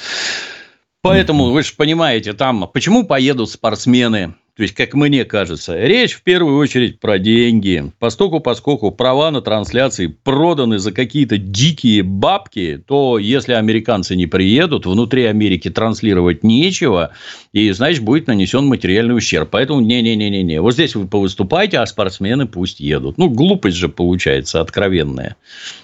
Поэтому, 1.06 1.52
вы 1.52 1.62
же 1.62 1.74
понимаете, 1.78 2.34
там, 2.34 2.68
почему 2.74 3.06
поедут 3.06 3.52
спортсмены 3.52 4.34
то 4.56 4.63
есть, 4.63 4.74
как 4.74 4.94
мне 4.94 5.26
кажется, 5.26 5.78
речь 5.78 6.13
в 6.13 6.24
первую 6.24 6.58
очередь 6.58 7.02
про 7.02 7.20
деньги. 7.20 7.91
Поскольку, 8.00 8.39
поскольку 8.39 8.89
права 8.89 9.30
на 9.30 9.41
трансляции 9.41 10.08
проданы 10.08 10.80
за 10.80 10.94
какие-то 10.94 11.38
дикие 11.38 12.04
бабки, 12.04 12.82
то 12.88 13.20
если 13.20 13.52
американцы 13.52 14.15
не 14.15 14.28
приедут, 14.28 14.86
внутри 14.86 15.26
Америки 15.26 15.70
транслировать 15.70 16.44
нечего, 16.44 17.12
и, 17.52 17.70
значит, 17.72 18.02
будет 18.02 18.28
нанесен 18.28 18.65
материальный 18.65 19.18
ущерб. 19.18 19.50
Поэтому 19.52 19.82
не-не-не-не. 19.82 20.62
Вот 20.62 20.74
здесь 20.74 20.96
вы 20.96 21.06
повыступайте, 21.06 21.80
а 21.80 21.86
спортсмены 21.86 22.46
пусть 22.46 22.80
едут. 22.80 23.18
Ну, 23.18 23.30
глупость 23.30 23.76
же 23.76 23.89
получается 23.89 24.62
откровенная. 24.62 25.36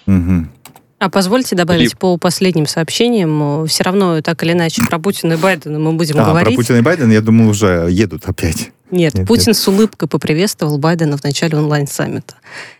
Угу. 0.06 0.46
А 1.02 1.10
позвольте 1.10 1.56
добавить, 1.56 1.94
и... 1.94 1.96
по 1.96 2.16
последним 2.16 2.68
сообщениям, 2.68 3.66
все 3.66 3.82
равно 3.82 4.20
так 4.22 4.40
или 4.44 4.52
иначе 4.52 4.82
про 4.88 5.00
Путина 5.00 5.32
и 5.32 5.36
Байдена 5.36 5.76
мы 5.80 5.94
будем 5.94 6.20
а, 6.20 6.26
говорить. 6.26 6.54
про 6.54 6.62
Путина 6.62 6.76
и 6.76 6.80
Байдена, 6.80 7.10
я 7.10 7.20
думал, 7.20 7.48
уже 7.48 7.88
едут 7.90 8.22
опять. 8.26 8.70
Нет, 8.92 9.14
нет 9.14 9.26
Путин 9.26 9.48
нет. 9.48 9.56
с 9.56 9.66
улыбкой 9.66 10.06
поприветствовал 10.06 10.78
Байдена 10.78 11.16
в 11.16 11.24
начале 11.24 11.58
онлайн-саммита. 11.58 12.36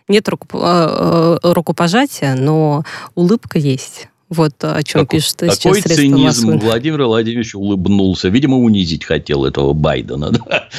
Нет 0.07 0.29
руку, 0.29 0.47
э, 0.53 1.39
э, 1.43 1.51
рукопожатия, 1.51 2.35
но 2.35 2.85
улыбка 3.15 3.59
есть. 3.59 4.07
Вот 4.29 4.53
о 4.61 4.81
чем 4.83 5.01
Какой, 5.01 5.19
пишет 5.19 5.35
сейчас 5.41 5.57
Такой 5.57 5.81
цинизм 5.81 6.23
массовой. 6.23 6.59
Владимир 6.59 7.03
Владимирович 7.03 7.55
улыбнулся. 7.55 8.29
Видимо, 8.29 8.57
унизить 8.57 9.03
хотел 9.03 9.43
этого 9.43 9.73
Байдена. 9.73 10.31
Да? 10.31 10.69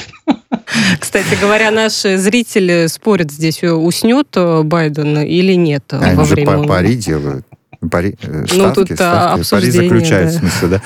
Кстати 0.99 1.37
говоря, 1.39 1.71
наши 1.71 2.17
зрители 2.17 2.87
спорят 2.87 3.31
здесь, 3.31 3.63
уснет 3.63 4.35
Байден 4.63 5.19
или 5.19 5.53
нет 5.53 5.85
Они 5.91 6.15
во 6.15 6.23
время... 6.23 6.57
По 6.59 6.67
пари 6.67 6.95
делают. 6.95 7.45
Пари, 7.89 8.15
ставки, 8.19 8.55
э, 8.55 8.57
ну, 8.57 8.73
тут 8.73 8.91
ставки. 8.91 9.49
Пари 9.49 9.71
заключают, 9.71 10.31
да. 10.31 10.37
в 10.37 10.39
смысле, 10.39 10.67
да? 10.67 10.81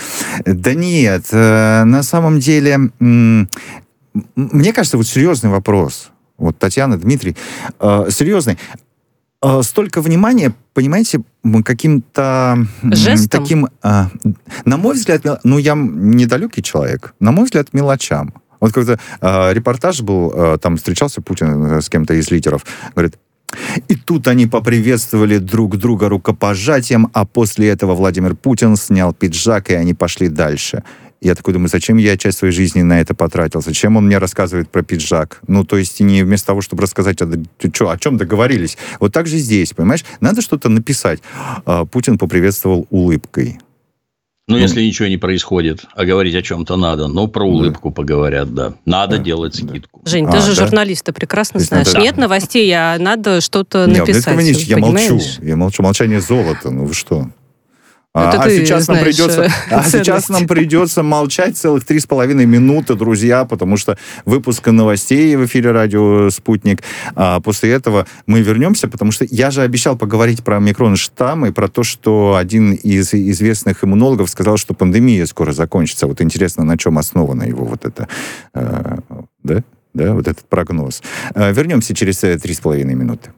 Да 0.46 0.74
нет, 0.74 1.26
э, 1.32 1.84
на 1.84 2.04
самом 2.04 2.40
деле, 2.40 2.78
мне 3.00 4.74
кажется, 4.74 4.98
вот 4.98 5.08
серьезный 5.08 5.50
вопрос. 5.50 6.12
Вот 6.38 6.58
Татьяна, 6.58 6.98
Дмитрий, 6.98 7.36
э, 7.80 8.10
серьезный. 8.12 8.58
Столько 9.62 10.02
внимания, 10.02 10.54
понимаете, 10.74 11.22
каким-то 11.64 12.68
Жестом? 12.84 13.30
таким, 13.30 13.68
на 13.82 14.78
мой 14.78 14.96
взгляд, 14.96 15.24
ну 15.46 15.58
я 15.58 15.76
недалекий 15.76 16.62
человек, 16.62 17.16
на 17.22 17.32
мой 17.32 17.46
взгляд, 17.46 17.70
мелочам. 17.72 18.34
Вот 18.60 18.74
когда 18.74 18.98
э, 19.22 19.54
репортаж 19.54 20.02
был, 20.02 20.32
э, 20.36 20.58
там 20.62 20.78
встречался 20.78 21.22
Путин 21.22 21.66
э, 21.66 21.82
с 21.82 21.90
кем-то 21.90 22.14
из 22.14 22.32
лидеров, 22.32 22.66
говорит, 22.94 23.16
и 23.88 23.96
тут 23.96 24.28
они 24.28 24.46
поприветствовали 24.46 25.38
друг 25.38 25.78
друга 25.78 26.10
рукопожатием, 26.10 27.10
а 27.14 27.26
после 27.26 27.70
этого 27.70 27.96
Владимир 27.96 28.36
Путин 28.36 28.76
снял 28.76 29.14
пиджак, 29.14 29.72
и 29.72 29.74
они 29.74 29.94
пошли 29.94 30.30
дальше. 30.30 30.84
Я 31.22 31.36
такой 31.36 31.54
думаю, 31.54 31.68
зачем 31.68 31.98
я 31.98 32.16
часть 32.16 32.38
своей 32.38 32.54
жизни 32.54 32.82
на 32.82 33.02
это 33.02 33.14
потратил? 33.14 33.62
Зачем 33.62 33.98
он 33.98 34.06
мне 34.06 34.20
рассказывает 34.20 34.70
про 34.70 34.84
пиджак? 34.84 35.42
Ну, 35.48 35.66
то 35.66 35.78
есть 35.78 36.00
не 36.00 36.24
вместо 36.24 36.48
того, 36.48 36.62
чтобы 36.62 36.84
рассказать, 36.84 37.22
а, 37.22 37.28
что, 37.74 37.90
о 37.90 37.98
чем 37.98 38.18
договорились. 38.18 38.78
Вот 39.02 39.12
так 39.12 39.28
же 39.28 39.38
здесь, 39.38 39.74
понимаешь? 39.74 40.06
Надо 40.22 40.42
что-то 40.42 40.70
написать. 40.70 41.22
А, 41.66 41.84
Путин 41.86 42.18
поприветствовал 42.18 42.88
улыбкой. 42.90 43.60
Ну, 44.50 44.56
ну, 44.56 44.62
если 44.62 44.82
ничего 44.82 45.08
не 45.08 45.18
происходит, 45.18 45.86
а 45.96 46.06
говорить 46.06 46.34
о 46.34 46.42
чем-то 46.42 46.76
надо, 46.76 47.08
ну, 47.08 47.28
про 47.28 47.46
улыбку 47.46 47.90
да. 47.90 47.96
поговорят, 47.96 48.52
да. 48.56 48.74
Надо 48.84 49.18
да. 49.18 49.24
делать 49.24 49.54
скидку. 49.54 50.02
Жень, 50.06 50.26
а, 50.26 50.32
ты 50.32 50.42
же 50.42 50.56
да? 50.56 50.66
журналист, 50.66 51.06
ты 51.06 51.14
прекрасно 51.14 51.60
знаешь. 51.60 51.86
Надо... 51.86 52.00
Нет 52.00 52.18
новостей, 52.18 52.72
а 52.74 52.98
надо 52.98 53.42
что-то 53.42 53.86
написать. 53.86 54.36
Нет, 54.38 54.58
я 54.62 54.78
молчу. 54.78 55.20
Я 55.44 55.56
молчу. 55.56 55.84
Молчание 55.84 56.20
золото. 56.20 56.72
Ну, 56.72 56.86
вы 56.86 56.96
что? 56.96 57.30
А, 58.14 58.32
а, 58.44 58.50
сейчас 58.50 58.88
нам 58.88 59.00
придется, 59.00 59.52
а 59.70 59.84
сейчас 59.84 60.30
нам 60.30 60.48
придется 60.48 61.04
молчать 61.04 61.56
целых 61.56 61.86
три 61.86 62.00
с 62.00 62.08
половиной 62.08 62.48
минуты, 62.48 62.96
друзья, 62.96 63.46
потому 63.46 63.78
что 63.78 63.98
выпуск 64.26 64.66
новостей 64.68 65.36
в 65.36 65.46
эфире 65.46 65.72
радио 65.72 66.30
«Спутник». 66.32 66.82
А 67.16 67.40
после 67.40 67.72
этого 67.72 68.08
мы 68.26 68.42
вернемся, 68.42 68.88
потому 68.88 69.12
что 69.12 69.26
я 69.30 69.52
же 69.52 69.62
обещал 69.62 69.96
поговорить 69.96 70.44
про 70.44 70.60
микрон 70.60 70.96
штамм 70.96 71.46
и 71.46 71.52
про 71.52 71.68
то, 71.68 71.84
что 71.84 72.36
один 72.36 72.74
из 72.74 73.14
известных 73.14 73.84
иммунологов 73.84 74.30
сказал, 74.30 74.58
что 74.58 74.74
пандемия 74.74 75.28
скоро 75.28 75.52
закончится. 75.52 76.08
Вот 76.08 76.22
интересно, 76.22 76.64
на 76.64 76.78
чем 76.78 76.98
основано 76.98 77.44
его 77.44 77.64
вот 77.66 77.86
это, 77.86 78.08
э, 78.56 78.98
да? 79.44 79.64
Да, 79.94 80.14
вот 80.14 80.28
этот 80.28 80.48
прогноз. 80.48 81.02
Э, 81.36 81.52
вернемся 81.52 81.96
через 81.96 82.24
э, 82.24 82.38
три 82.38 82.54
с 82.54 82.60
половиной 82.60 82.96
минуты. 82.96 83.32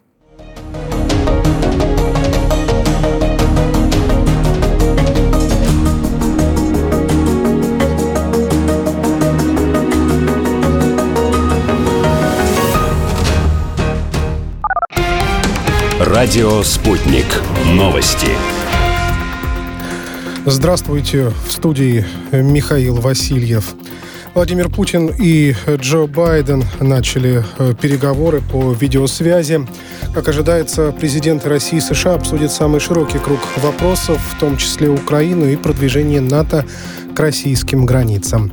Радио 16.04 16.64
«Спутник». 16.64 17.28
Новости. 17.76 18.30
Здравствуйте. 20.48 21.32
В 21.46 21.52
студии 21.52 22.04
Михаил 22.32 22.96
Васильев. 22.96 23.76
Владимир 24.34 24.70
Путин 24.70 25.12
и 25.16 25.54
Джо 25.68 26.08
Байден 26.08 26.64
начали 26.80 27.44
э, 27.60 27.76
переговоры 27.80 28.42
по 28.42 28.72
видеосвязи. 28.72 29.68
Как 30.12 30.28
ожидается, 30.28 30.92
президенты 30.92 31.50
России 31.50 31.78
и 31.78 31.82
США 31.82 32.16
обсудят 32.16 32.52
самый 32.52 32.80
широкий 32.80 33.20
круг 33.20 33.40
вопросов, 33.58 34.20
в 34.32 34.40
том 34.40 34.58
числе 34.58 34.90
Украину 34.90 35.46
и 35.46 35.56
продвижение 35.56 36.22
НАТО 36.22 36.66
к 37.16 37.20
российским 37.20 37.86
границам. 37.86 38.52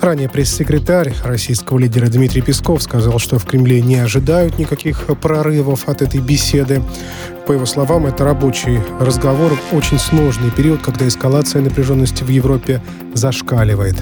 Ранее 0.00 0.28
пресс-секретарь 0.28 1.14
российского 1.24 1.78
лидера 1.78 2.06
Дмитрий 2.06 2.42
Песков 2.42 2.82
сказал, 2.82 3.18
что 3.18 3.38
в 3.38 3.44
Кремле 3.44 3.80
не 3.82 3.96
ожидают 3.96 4.58
никаких 4.58 5.06
прорывов 5.20 5.88
от 5.88 6.02
этой 6.02 6.20
беседы. 6.20 6.82
По 7.46 7.52
его 7.52 7.66
словам, 7.66 8.06
это 8.06 8.24
рабочий 8.24 8.80
разговор 9.00 9.52
очень 9.72 9.98
сложный 9.98 10.50
период, 10.50 10.82
когда 10.82 11.08
эскалация 11.08 11.62
напряженности 11.62 12.22
в 12.22 12.28
Европе 12.28 12.82
зашкаливает. 13.14 13.96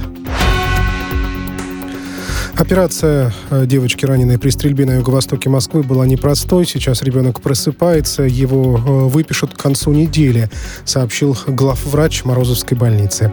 Операция 2.59 3.35
э, 3.51 3.67
девочки, 3.67 4.07
раненой 4.07 4.39
при 4.39 4.49
стрельбе 4.49 4.87
на 4.87 4.97
юго-востоке 4.97 5.51
Москвы, 5.51 5.83
была 5.83 6.07
непростой. 6.07 6.65
Сейчас 6.65 7.03
ребенок 7.03 7.43
просыпается, 7.43 8.23
его 8.23 8.79
э, 8.79 8.81
выпишут 9.09 9.53
к 9.53 9.59
концу 9.59 9.93
недели, 9.93 10.49
сообщил 10.87 11.37
главврач 11.47 12.25
Морозовской 12.25 12.75
больницы. 12.79 13.31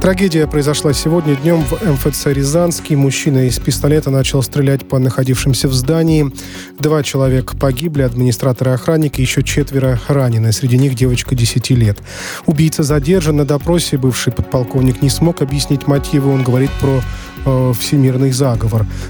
Трагедия 0.00 0.46
произошла 0.46 0.92
сегодня 0.92 1.34
днем 1.34 1.64
в 1.64 1.82
МФЦ 1.82 2.26
«Рязанский». 2.26 2.94
Мужчина 2.94 3.48
из 3.48 3.58
пистолета 3.58 4.10
начал 4.10 4.40
стрелять 4.40 4.88
по 4.88 5.00
находившимся 5.00 5.66
в 5.66 5.72
здании. 5.72 6.30
Два 6.78 7.02
человека 7.02 7.56
погибли, 7.56 8.02
администратор 8.02 8.68
и 8.68 8.70
охранник, 8.70 9.18
еще 9.18 9.42
четверо 9.42 10.00
ранены. 10.06 10.52
Среди 10.52 10.78
них 10.78 10.94
девочка 10.94 11.34
10 11.34 11.70
лет. 11.70 11.98
Убийца 12.46 12.84
задержан. 12.84 13.38
На 13.38 13.44
допросе 13.44 13.98
бывший 13.98 14.32
подполковник 14.32 15.02
не 15.02 15.10
смог 15.10 15.42
объяснить 15.42 15.88
мотивы. 15.88 16.32
Он 16.32 16.44
говорит 16.44 16.70
про 16.80 17.02
э, 17.44 17.72
всемирный 17.76 18.30
заговор. 18.30 18.59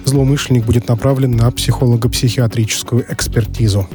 Злоумышленник 0.04 0.64
будет 0.64 0.88
направлен 0.88 1.32
на 1.32 1.50
психолого-психиатрическую 1.50 3.04
экспертизу. 3.08 3.88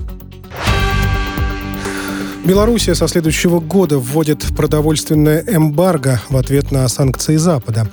Белоруссия 2.45 2.93
со 2.93 3.07
следующего 3.07 3.59
года 3.59 3.97
вводит 3.97 4.45
продовольственное 4.55 5.43
эмбарго 5.47 6.21
в 6.29 6.37
ответ 6.37 6.71
на 6.71 6.87
санкции 6.87 7.37
Запада. 7.37 7.87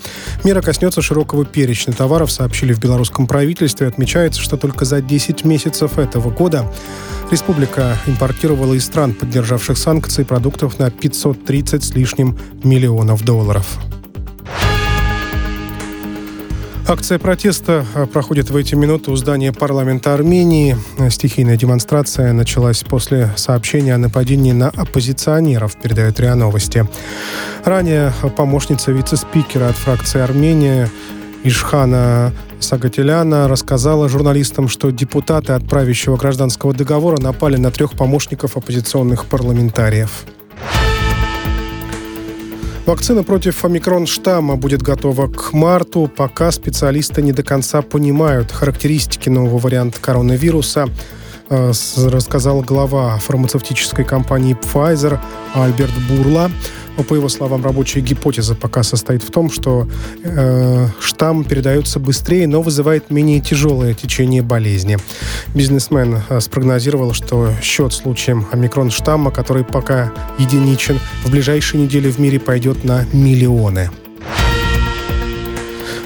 Мера 0.44 0.60
коснется 0.60 1.00
широкого 1.00 1.46
перечня 1.46 1.94
товаров, 1.94 2.30
сообщили 2.30 2.74
в 2.74 2.78
белорусском 2.78 3.26
правительстве. 3.26 3.86
Отмечается, 3.86 4.42
что 4.42 4.58
только 4.58 4.84
за 4.84 5.00
10 5.00 5.46
месяцев 5.46 5.98
этого 5.98 6.28
года 6.28 6.70
республика 7.30 7.96
импортировала 8.06 8.74
из 8.74 8.84
стран, 8.84 9.14
поддержавших 9.14 9.78
санкции, 9.78 10.22
продуктов 10.22 10.78
на 10.78 10.90
530 10.90 11.82
с 11.82 11.94
лишним 11.94 12.38
миллионов 12.62 13.24
долларов. 13.24 13.78
Акция 16.88 17.18
протеста 17.18 17.86
а, 17.94 18.06
проходит 18.06 18.50
в 18.50 18.56
эти 18.56 18.74
минуты 18.74 19.12
у 19.12 19.16
здания 19.16 19.52
парламента 19.52 20.14
Армении. 20.14 20.76
Стихийная 21.10 21.56
демонстрация 21.56 22.32
началась 22.32 22.82
после 22.82 23.30
сообщения 23.36 23.94
о 23.94 23.98
нападении 23.98 24.52
на 24.52 24.68
оппозиционеров, 24.68 25.76
передает 25.76 26.18
РИА 26.18 26.34
Новости. 26.34 26.86
Ранее 27.64 28.12
помощница 28.36 28.90
вице-спикера 28.90 29.68
от 29.68 29.76
фракции 29.76 30.20
Армения 30.20 30.90
Ишхана 31.44 32.32
Сагателяна 32.58 33.48
рассказала 33.48 34.08
журналистам, 34.08 34.68
что 34.68 34.90
депутаты 34.90 35.52
от 35.52 35.66
правящего 35.68 36.16
гражданского 36.16 36.74
договора 36.74 37.20
напали 37.20 37.56
на 37.56 37.70
трех 37.70 37.92
помощников 37.92 38.56
оппозиционных 38.56 39.26
парламентариев. 39.26 40.24
Вакцина 42.84 43.22
против 43.22 43.64
омикрон-штамма 43.64 44.56
будет 44.56 44.82
готова 44.82 45.28
к 45.28 45.52
марту, 45.52 46.10
пока 46.14 46.50
специалисты 46.50 47.22
не 47.22 47.30
до 47.30 47.44
конца 47.44 47.80
понимают 47.80 48.50
характеристики 48.50 49.28
нового 49.28 49.58
варианта 49.58 50.00
коронавируса, 50.00 50.88
э, 51.48 51.72
рассказал 51.96 52.60
глава 52.62 53.18
фармацевтической 53.18 54.04
компании 54.04 54.56
Pfizer 54.60 55.20
Альберт 55.54 55.92
Бурла. 56.08 56.50
По 57.08 57.14
его 57.14 57.28
словам, 57.28 57.64
рабочая 57.64 58.00
гипотеза 58.00 58.54
пока 58.54 58.82
состоит 58.82 59.22
в 59.22 59.30
том, 59.30 59.50
что 59.50 59.88
э, 60.22 60.88
штамм 61.00 61.44
передается 61.44 61.98
быстрее, 61.98 62.46
но 62.46 62.62
вызывает 62.62 63.10
менее 63.10 63.40
тяжелое 63.40 63.94
течение 63.94 64.42
болезни. 64.42 64.98
Бизнесмен 65.54 66.22
э, 66.28 66.40
спрогнозировал, 66.40 67.12
что 67.12 67.50
счет 67.62 67.92
случаем 67.92 68.46
омикрон 68.52 68.90
штамма, 68.90 69.30
который 69.30 69.64
пока 69.64 70.12
единичен, 70.38 70.98
в 71.24 71.30
ближайшие 71.30 71.82
недели 71.82 72.10
в 72.10 72.18
мире 72.18 72.38
пойдет 72.38 72.84
на 72.84 73.06
миллионы. 73.12 73.90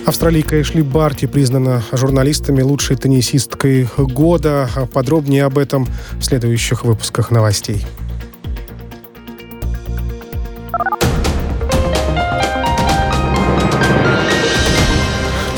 Австралийка 0.06 0.62
Эшли 0.62 0.82
Барти 0.82 1.26
признана 1.26 1.82
журналистами 1.90 2.62
лучшей 2.62 2.96
теннисисткой 2.96 3.88
года. 3.96 4.70
Подробнее 4.92 5.44
об 5.44 5.58
этом 5.58 5.88
в 6.20 6.22
следующих 6.22 6.84
выпусках 6.84 7.32
новостей. 7.32 7.84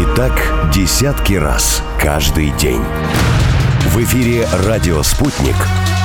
И 0.00 0.16
так 0.16 0.32
десятки 0.72 1.34
раз 1.34 1.82
каждый 2.00 2.56
день. 2.56 2.80
В 3.88 3.98
эфире 4.02 4.48
«Радио 4.64 5.02
Спутник». 5.02 5.54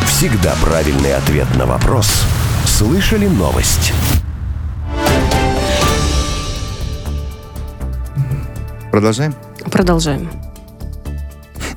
Всегда 0.06 0.54
правильный 0.62 1.16
ответ 1.16 1.48
на 1.58 1.66
вопрос. 1.66 2.26
Слышали 2.66 3.28
новость? 3.28 3.94
Продолжаем? 8.92 9.34
Продолжаем. 9.72 10.30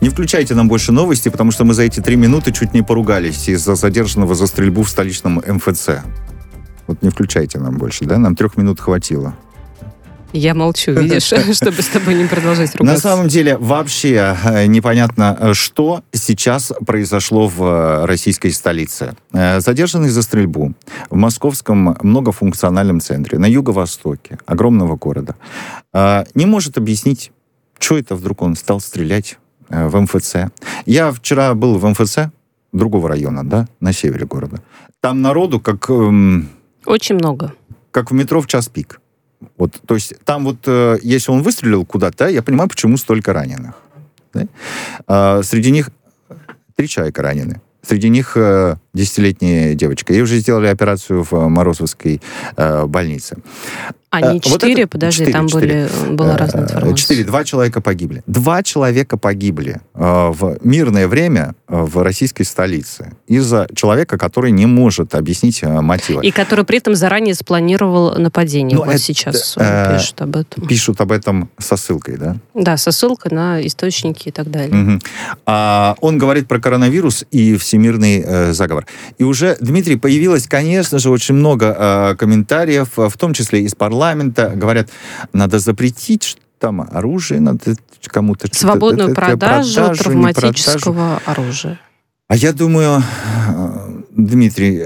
Не 0.01 0.09
включайте 0.09 0.57
нам 0.57 0.67
больше 0.67 0.91
новости, 0.91 1.29
потому 1.29 1.53
что 1.53 1.65
мы 1.65 1.73
за 1.73 1.85
эти 1.85 2.01
три 2.01 2.17
минуты 2.17 2.51
чуть 2.51 2.75
не 2.75 2.83
поругались 2.83 3.49
из-за 3.49 3.77
задержанного 3.77 4.35
за 4.35 4.49
стрельбу 4.49 4.83
в 4.83 4.91
столичном 4.91 5.41
МФЦ. 5.47 5.91
Вот 6.89 7.01
не 7.01 7.11
включайте 7.11 7.61
нам 7.61 7.79
больше, 7.79 8.07
да? 8.07 8.19
Нам 8.19 8.35
трех 8.35 8.57
минут 8.57 8.81
хватило. 8.81 9.37
Я 10.33 10.55
молчу, 10.55 10.93
видишь, 10.93 11.23
чтобы 11.57 11.83
с 11.83 11.89
тобой 11.89 12.15
не 12.15 12.27
продолжать 12.27 12.77
ругаться. 12.77 12.85
На 12.85 12.99
самом 12.99 13.29
деле 13.29 13.57
вообще 13.57 14.37
э, 14.45 14.67
непонятно, 14.67 15.37
э, 15.41 15.55
что 15.55 16.03
сейчас 16.13 16.73
произошло 16.87 17.49
в 17.49 17.63
э, 17.63 18.05
российской 18.05 18.51
столице. 18.51 19.15
Задержанный 19.33 20.11
за 20.11 20.23
стрельбу 20.23 20.75
в 21.09 21.17
московском 21.17 21.97
многофункциональном 22.03 23.01
центре 23.01 23.39
на 23.39 23.47
юго-востоке 23.47 24.39
огромного 24.47 24.97
города 24.97 25.37
не 26.35 26.47
может 26.47 26.77
объяснить, 26.77 27.33
что 27.79 27.97
это 27.99 28.15
вдруг 28.15 28.43
он 28.43 28.57
стал 28.57 28.81
стрелять 28.81 29.39
в 29.69 30.01
МФЦ. 30.01 30.51
Я 30.87 31.13
вчера 31.13 31.55
был 31.55 31.79
в 31.79 31.89
МФЦ 31.89 32.31
другого 32.73 33.09
района, 33.09 33.49
да, 33.49 33.67
на 33.81 33.93
севере 33.93 34.27
города. 34.27 34.61
Там 35.01 35.23
народу 35.23 35.61
как... 35.61 35.89
Эм, 35.91 36.49
Очень 36.85 37.17
много. 37.17 37.55
Как 37.91 38.11
в 38.11 38.15
метро 38.15 38.41
в 38.41 38.47
час 38.47 38.69
пик. 38.69 39.01
Вот, 39.57 39.81
то 39.87 39.95
есть 39.95 40.15
там 40.25 40.45
вот, 40.45 40.59
э, 40.67 40.99
если 41.03 41.31
он 41.31 41.43
выстрелил 41.43 41.85
куда-то, 41.85 42.29
я 42.29 42.43
понимаю, 42.43 42.69
почему 42.69 42.97
столько 42.97 43.33
раненых. 43.33 43.75
Да? 44.35 44.47
А, 45.07 45.43
среди 45.43 45.71
них 45.71 45.91
три 46.75 46.89
человека 46.89 47.23
ранены. 47.23 47.61
Среди 47.83 48.09
них 48.09 48.37
э, 48.37 48.77
десятилетняя 48.99 49.75
девочка. 49.75 50.13
Ей 50.13 50.23
уже 50.23 50.39
сделали 50.39 50.67
операцию 50.67 51.23
в 51.23 51.49
Морозовской 51.49 52.21
э, 52.57 52.87
больнице. 52.87 53.37
А 54.11 54.33
не 54.33 54.41
четыре, 54.41 54.85
вот 54.85 54.91
подожди, 54.91 55.27
4, 55.27 55.33
там 55.33 55.49
4. 55.49 55.67
Были, 55.67 56.15
была 56.15 56.37
разная 56.39 56.63
информация. 56.65 56.95
Четыре, 56.95 57.25
два 57.25 57.45
человека 57.45 57.83
погибли. 57.83 58.23
Два 58.27 58.63
человека 58.63 59.19
погибли 59.19 59.83
э, 59.95 60.31
в 60.33 60.59
мирное 60.63 61.09
время 61.09 61.55
э, 61.69 61.83
в 61.83 62.03
российской 62.03 62.45
столице 62.45 63.13
из-за 63.27 63.69
человека, 63.75 64.17
который 64.17 64.51
не 64.51 64.65
может 64.65 65.15
объяснить 65.15 65.63
э, 65.63 65.69
мотивы. 65.83 66.25
И 66.25 66.31
который 66.31 66.65
при 66.65 66.79
этом 66.79 66.95
заранее 66.95 67.35
спланировал 67.35 68.15
нападение. 68.19 68.79
Ну, 68.79 68.85
вот 68.85 68.95
это, 68.95 68.99
сейчас 68.99 69.55
э, 69.59 69.99
пишут 69.99 70.23
об 70.23 70.37
этом. 70.37 70.67
Пишут 70.67 71.01
об 71.03 71.13
этом 71.13 71.51
со 71.59 71.77
ссылкой, 71.77 72.17
да? 72.17 72.37
Да, 72.55 72.79
со 72.79 72.93
ссылкой 72.93 73.33
на 73.33 73.67
источники 73.67 74.29
и 74.29 74.33
так 74.33 74.51
далее. 74.51 74.95
Угу. 74.95 75.01
А, 75.45 75.97
он 76.01 76.17
говорит 76.17 76.49
про 76.49 76.59
коронавирус 76.59 77.27
и 77.31 77.59
всемирный 77.59 78.25
э, 78.25 78.53
заговор. 78.55 78.87
И 79.19 79.25
уже, 79.25 79.57
Дмитрий, 79.61 79.97
появилось, 79.97 80.47
конечно 80.47 80.99
же, 80.99 81.11
очень 81.11 81.35
много 81.35 81.77
э, 81.79 82.17
комментариев, 82.17 82.91
в 82.97 83.17
том 83.17 83.35
числе 83.35 83.63
из 83.63 83.75
парламента, 83.75 84.53
говорят, 84.55 84.91
надо 85.33 85.59
запретить 85.59 86.39
там 86.59 86.81
оружие, 86.81 87.41
надо 87.41 87.77
кому-то... 88.07 88.49
Свободную 88.53 89.11
это, 89.11 89.21
продажу, 89.21 89.75
продажу 89.75 90.03
травматического 90.05 91.21
продажу. 91.25 91.43
оружия. 91.43 91.81
А 92.29 92.37
я 92.37 92.53
думаю, 92.53 93.03
Дмитрий, 94.11 94.85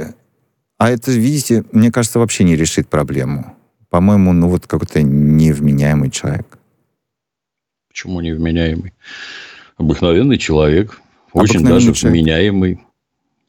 а 0.79 0.91
это, 0.91 1.11
видите, 1.13 1.65
мне 1.73 1.91
кажется, 1.91 2.19
вообще 2.19 2.45
не 2.45 2.57
решит 2.57 2.89
проблему. 2.89 3.57
По-моему, 3.91 4.33
ну 4.33 4.49
вот 4.49 4.67
какой-то 4.67 5.03
невменяемый 5.03 6.11
человек. 6.11 6.59
Почему 7.89 8.21
невменяемый? 8.21 8.95
Обыкновенный 9.77 10.39
человек, 10.39 11.01
очень 11.33 11.65
даже 11.65 11.93
человек. 11.93 12.23
вменяемый. 12.23 12.81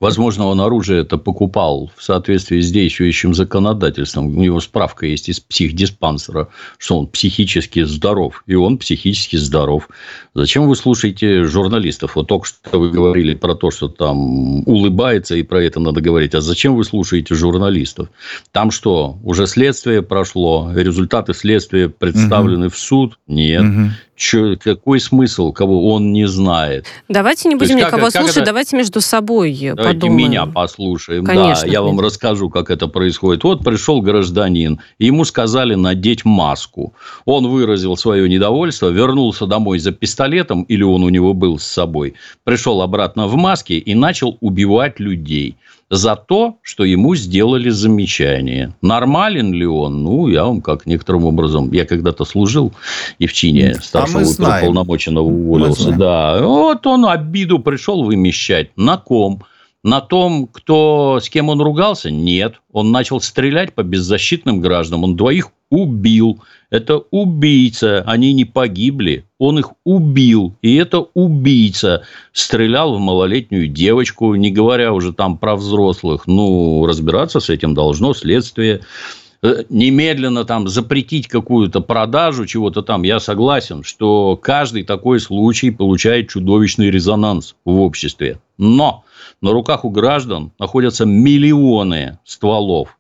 Возможно, 0.04 0.48
он 0.48 0.60
оружие 0.60 1.02
это 1.02 1.18
покупал 1.18 1.90
в 1.96 2.04
соответствии 2.04 2.60
с 2.60 2.70
действующим 2.70 3.34
законодательством. 3.34 4.28
У 4.28 4.42
него 4.42 4.60
справка 4.60 5.06
есть 5.06 5.30
из 5.30 5.40
психдиспансера, 5.40 6.50
что 6.78 7.00
он 7.00 7.08
психически 7.08 7.84
здоров. 7.84 8.44
И 8.46 8.54
он 8.54 8.80
психически 8.80 9.38
здоров. 9.38 9.88
Зачем 10.34 10.68
вы 10.68 10.76
слушаете 10.76 11.46
журналистов? 11.46 12.18
Вот 12.18 12.28
только 12.28 12.48
что 12.48 12.80
вы 12.80 12.90
говорили 12.90 13.34
про 13.34 13.56
то, 13.56 13.72
что 13.72 13.88
там 13.88 14.68
улыбается, 14.68 15.36
и 15.36 15.44
про 15.44 15.64
это 15.64 15.80
надо 15.80 16.02
говорить. 16.02 16.36
А 16.36 16.42
зачем 16.42 16.76
вы 16.76 16.84
слушаете 16.84 17.34
журналистов? 17.34 18.10
Там 18.52 18.72
что, 18.72 19.18
уже 19.24 19.48
следствие 19.48 20.02
прошло, 20.02 20.70
результаты 20.76 21.34
следствия 21.34 21.88
представлены 21.88 22.66
угу. 22.66 22.74
в 22.74 22.78
суд? 22.78 23.20
Нет. 23.26 23.62
Угу. 23.62 23.92
Че, 24.16 24.58
какой 24.58 25.00
смысл, 25.00 25.52
кого 25.52 25.92
он 25.94 26.14
не 26.14 26.28
знает? 26.28 26.86
Давайте 27.10 27.50
не 27.50 27.56
будем 27.56 27.78
никого 27.78 28.04
как, 28.06 28.12
слушать, 28.12 28.36
как 28.36 28.38
это... 28.38 28.46
давайте 28.46 28.78
между 28.78 29.02
собой 29.02 29.54
давайте 29.54 30.00
подумаем. 30.00 30.18
меня 30.18 30.46
послушаем. 30.46 31.26
Конечно, 31.26 31.66
да, 31.66 31.72
я 31.72 31.82
вам 31.82 32.00
расскажу, 32.00 32.50
как 32.50 32.70
это 32.70 32.88
происходит. 32.88 33.44
Вот 33.44 33.64
пришел 33.64 34.02
гражданин, 34.02 34.80
ему 35.00 35.26
сказали 35.26 35.74
надеть 35.74 36.26
маску. 36.26 36.94
Он 37.26 37.48
выразил 37.48 37.98
свое 37.98 38.30
недовольство, 38.30 38.90
вернулся 38.90 39.48
домой 39.48 39.80
за 39.80 39.92
пистолетом, 39.92 40.64
или 40.64 40.84
он 40.84 41.04
у 41.04 41.10
него 41.10 41.34
был 41.34 41.58
с 41.58 41.64
собой, 41.64 42.14
пришел 42.44 42.82
обратно 42.82 43.28
в 43.28 43.36
маске 43.36 43.80
и 43.80 43.96
начал 43.96 44.38
убивать 44.42 45.00
людей 45.00 45.58
за 45.94 46.16
то, 46.16 46.58
что 46.64 46.84
ему 46.84 47.14
сделали 47.16 47.70
замечание. 47.70 48.74
Нормален 48.82 49.54
ли 49.54 49.66
он? 49.66 50.04
Ну, 50.04 50.28
я 50.28 50.44
вам 50.46 50.62
как 50.62 50.88
некоторым 50.88 51.26
образом... 51.26 51.72
Я 51.72 51.86
когда-то 51.86 52.26
служил 52.26 52.74
и 53.20 53.28
в 53.28 53.34
чине 53.34 53.76
старшего 53.76 54.24
а 54.40 54.62
полномоченного 54.62 55.26
уволился. 55.26 55.92
Да. 55.92 56.42
Вот 56.42 56.88
он 56.88 57.06
обиду 57.06 57.60
пришел 57.60 58.04
вымещать. 58.04 58.72
На 58.76 58.98
ком? 58.98 59.44
На 59.84 60.02
том, 60.02 60.48
кто, 60.48 61.20
с 61.22 61.30
кем 61.30 61.50
он 61.50 61.62
ругался? 61.62 62.10
Нет. 62.10 62.56
Он 62.72 62.92
начал 62.92 63.22
стрелять 63.22 63.74
по 63.74 63.84
беззащитным 63.84 64.62
гражданам. 64.62 65.04
Он 65.04 65.16
двоих 65.16 65.50
убил. 65.70 66.42
Это 66.70 66.98
убийца. 67.12 68.04
Они 68.06 68.34
не 68.34 68.46
погибли. 68.46 69.26
Он 69.38 69.60
их 69.60 69.72
убил. 69.84 70.56
И 70.62 70.76
это 70.76 71.00
убийца. 71.14 72.04
Стрелял 72.32 72.96
в 72.96 73.00
малолетнюю 73.00 73.68
девочку, 73.68 74.36
не 74.36 74.52
говоря 74.52 74.94
уже 74.94 75.14
там 75.14 75.38
про 75.38 75.56
взрослых. 75.56 76.28
Ну, 76.28 76.86
разбираться 76.86 77.40
с 77.40 77.50
этим 77.50 77.74
должно 77.74 78.14
следствие 78.14 78.82
э, 79.42 79.64
немедленно 79.70 80.46
там 80.46 80.68
запретить 80.68 81.28
какую-то 81.28 81.82
продажу 81.82 82.46
чего-то 82.46 82.82
там, 82.82 83.04
я 83.04 83.20
согласен, 83.20 83.84
что 83.84 84.38
каждый 84.42 84.84
такой 84.84 85.20
случай 85.20 85.72
получает 85.72 86.30
чудовищный 86.30 86.92
резонанс 86.92 87.56
в 87.66 87.80
обществе. 87.80 88.40
Но 88.58 89.04
на 89.42 89.52
руках 89.52 89.86
у 89.86 89.90
граждан 89.90 90.52
находятся 90.60 91.06
миллионы 91.06 92.20
стволов 92.24 92.98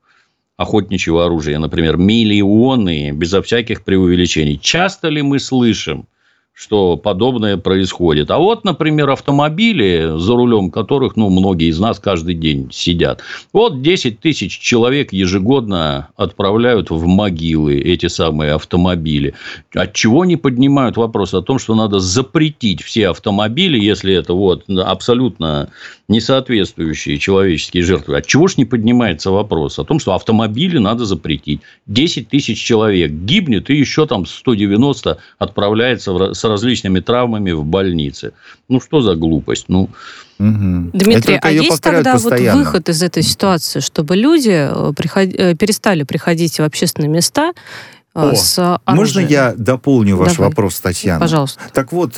охотничьего 0.63 1.25
оружия, 1.25 1.59
например, 1.59 1.97
миллионы, 1.97 3.11
безо 3.11 3.41
всяких 3.41 3.83
преувеличений. 3.83 4.59
Часто 4.61 5.09
ли 5.09 5.21
мы 5.21 5.39
слышим 5.39 6.07
что 6.53 6.97
подобное 6.97 7.57
происходит. 7.57 8.29
А 8.29 8.37
вот, 8.37 8.63
например, 8.63 9.09
автомобили, 9.09 10.13
за 10.17 10.35
рулем 10.35 10.69
которых, 10.69 11.15
ну, 11.15 11.29
многие 11.29 11.69
из 11.69 11.79
нас 11.79 11.99
каждый 11.99 12.35
день 12.35 12.69
сидят. 12.71 13.21
Вот 13.51 13.81
10 13.81 14.19
тысяч 14.19 14.59
человек 14.59 15.11
ежегодно 15.11 16.09
отправляют 16.15 16.91
в 16.91 17.05
могилы 17.07 17.79
эти 17.79 18.05
самые 18.05 18.53
автомобили. 18.53 19.33
От 19.73 19.93
чего 19.93 20.25
не 20.25 20.37
поднимают 20.37 20.95
вопрос 20.95 21.33
о 21.33 21.41
том, 21.41 21.57
что 21.57 21.73
надо 21.73 21.99
запретить 21.99 22.83
все 22.83 23.09
автомобили, 23.09 23.79
если 23.79 24.13
это 24.13 24.33
вот 24.33 24.65
абсолютно 24.69 25.69
не 26.07 26.19
соответствующие 26.19 27.17
человеческие 27.17 27.81
жертвы. 27.81 28.17
От 28.17 28.27
чего 28.27 28.47
ж 28.47 28.57
не 28.57 28.65
поднимается 28.65 29.31
вопрос 29.31 29.79
о 29.79 29.83
том, 29.83 29.99
что 29.99 30.13
автомобили 30.13 30.77
надо 30.77 31.05
запретить. 31.05 31.61
10 31.87 32.29
тысяч 32.29 32.61
человек 32.61 33.11
гибнет, 33.11 33.71
и 33.71 33.75
еще 33.75 34.05
там 34.05 34.27
190 34.27 35.17
отправляется 35.39 36.13
в 36.13 36.33
с 36.43 36.49
различными 36.49 36.99
травмами 36.99 37.51
в 37.51 37.63
больнице. 37.63 38.33
Ну, 38.67 38.81
что 38.81 39.01
за 39.01 39.15
глупость? 39.15 39.65
Ну, 39.69 39.89
Угу. 40.39 40.89
Дмитрий, 40.93 41.39
а 41.41 41.51
есть 41.51 41.81
тогда 41.81 42.13
постоянно. 42.13 42.57
вот 42.57 42.65
выход 42.65 42.89
из 42.89 43.03
этой 43.03 43.21
ситуации, 43.21 43.79
чтобы 43.81 44.15
люди 44.15 44.49
э, 44.49 44.93
приход... 44.93 45.29
Э, 45.35 45.55
перестали 45.55 46.03
приходить 46.03 46.59
в 46.59 46.63
общественные 46.63 47.07
места 47.07 47.53
э, 48.15 48.31
О, 48.31 48.35
с 48.35 48.57
оружием? 48.83 48.97
Можно 48.97 49.19
я 49.19 49.53
дополню 49.55 50.17
ваш 50.17 50.33
Давай. 50.33 50.49
вопрос, 50.49 50.79
Татьяна? 50.79 51.19
Пожалуйста. 51.19 51.61
Так 51.71 51.93
вот, 51.93 52.17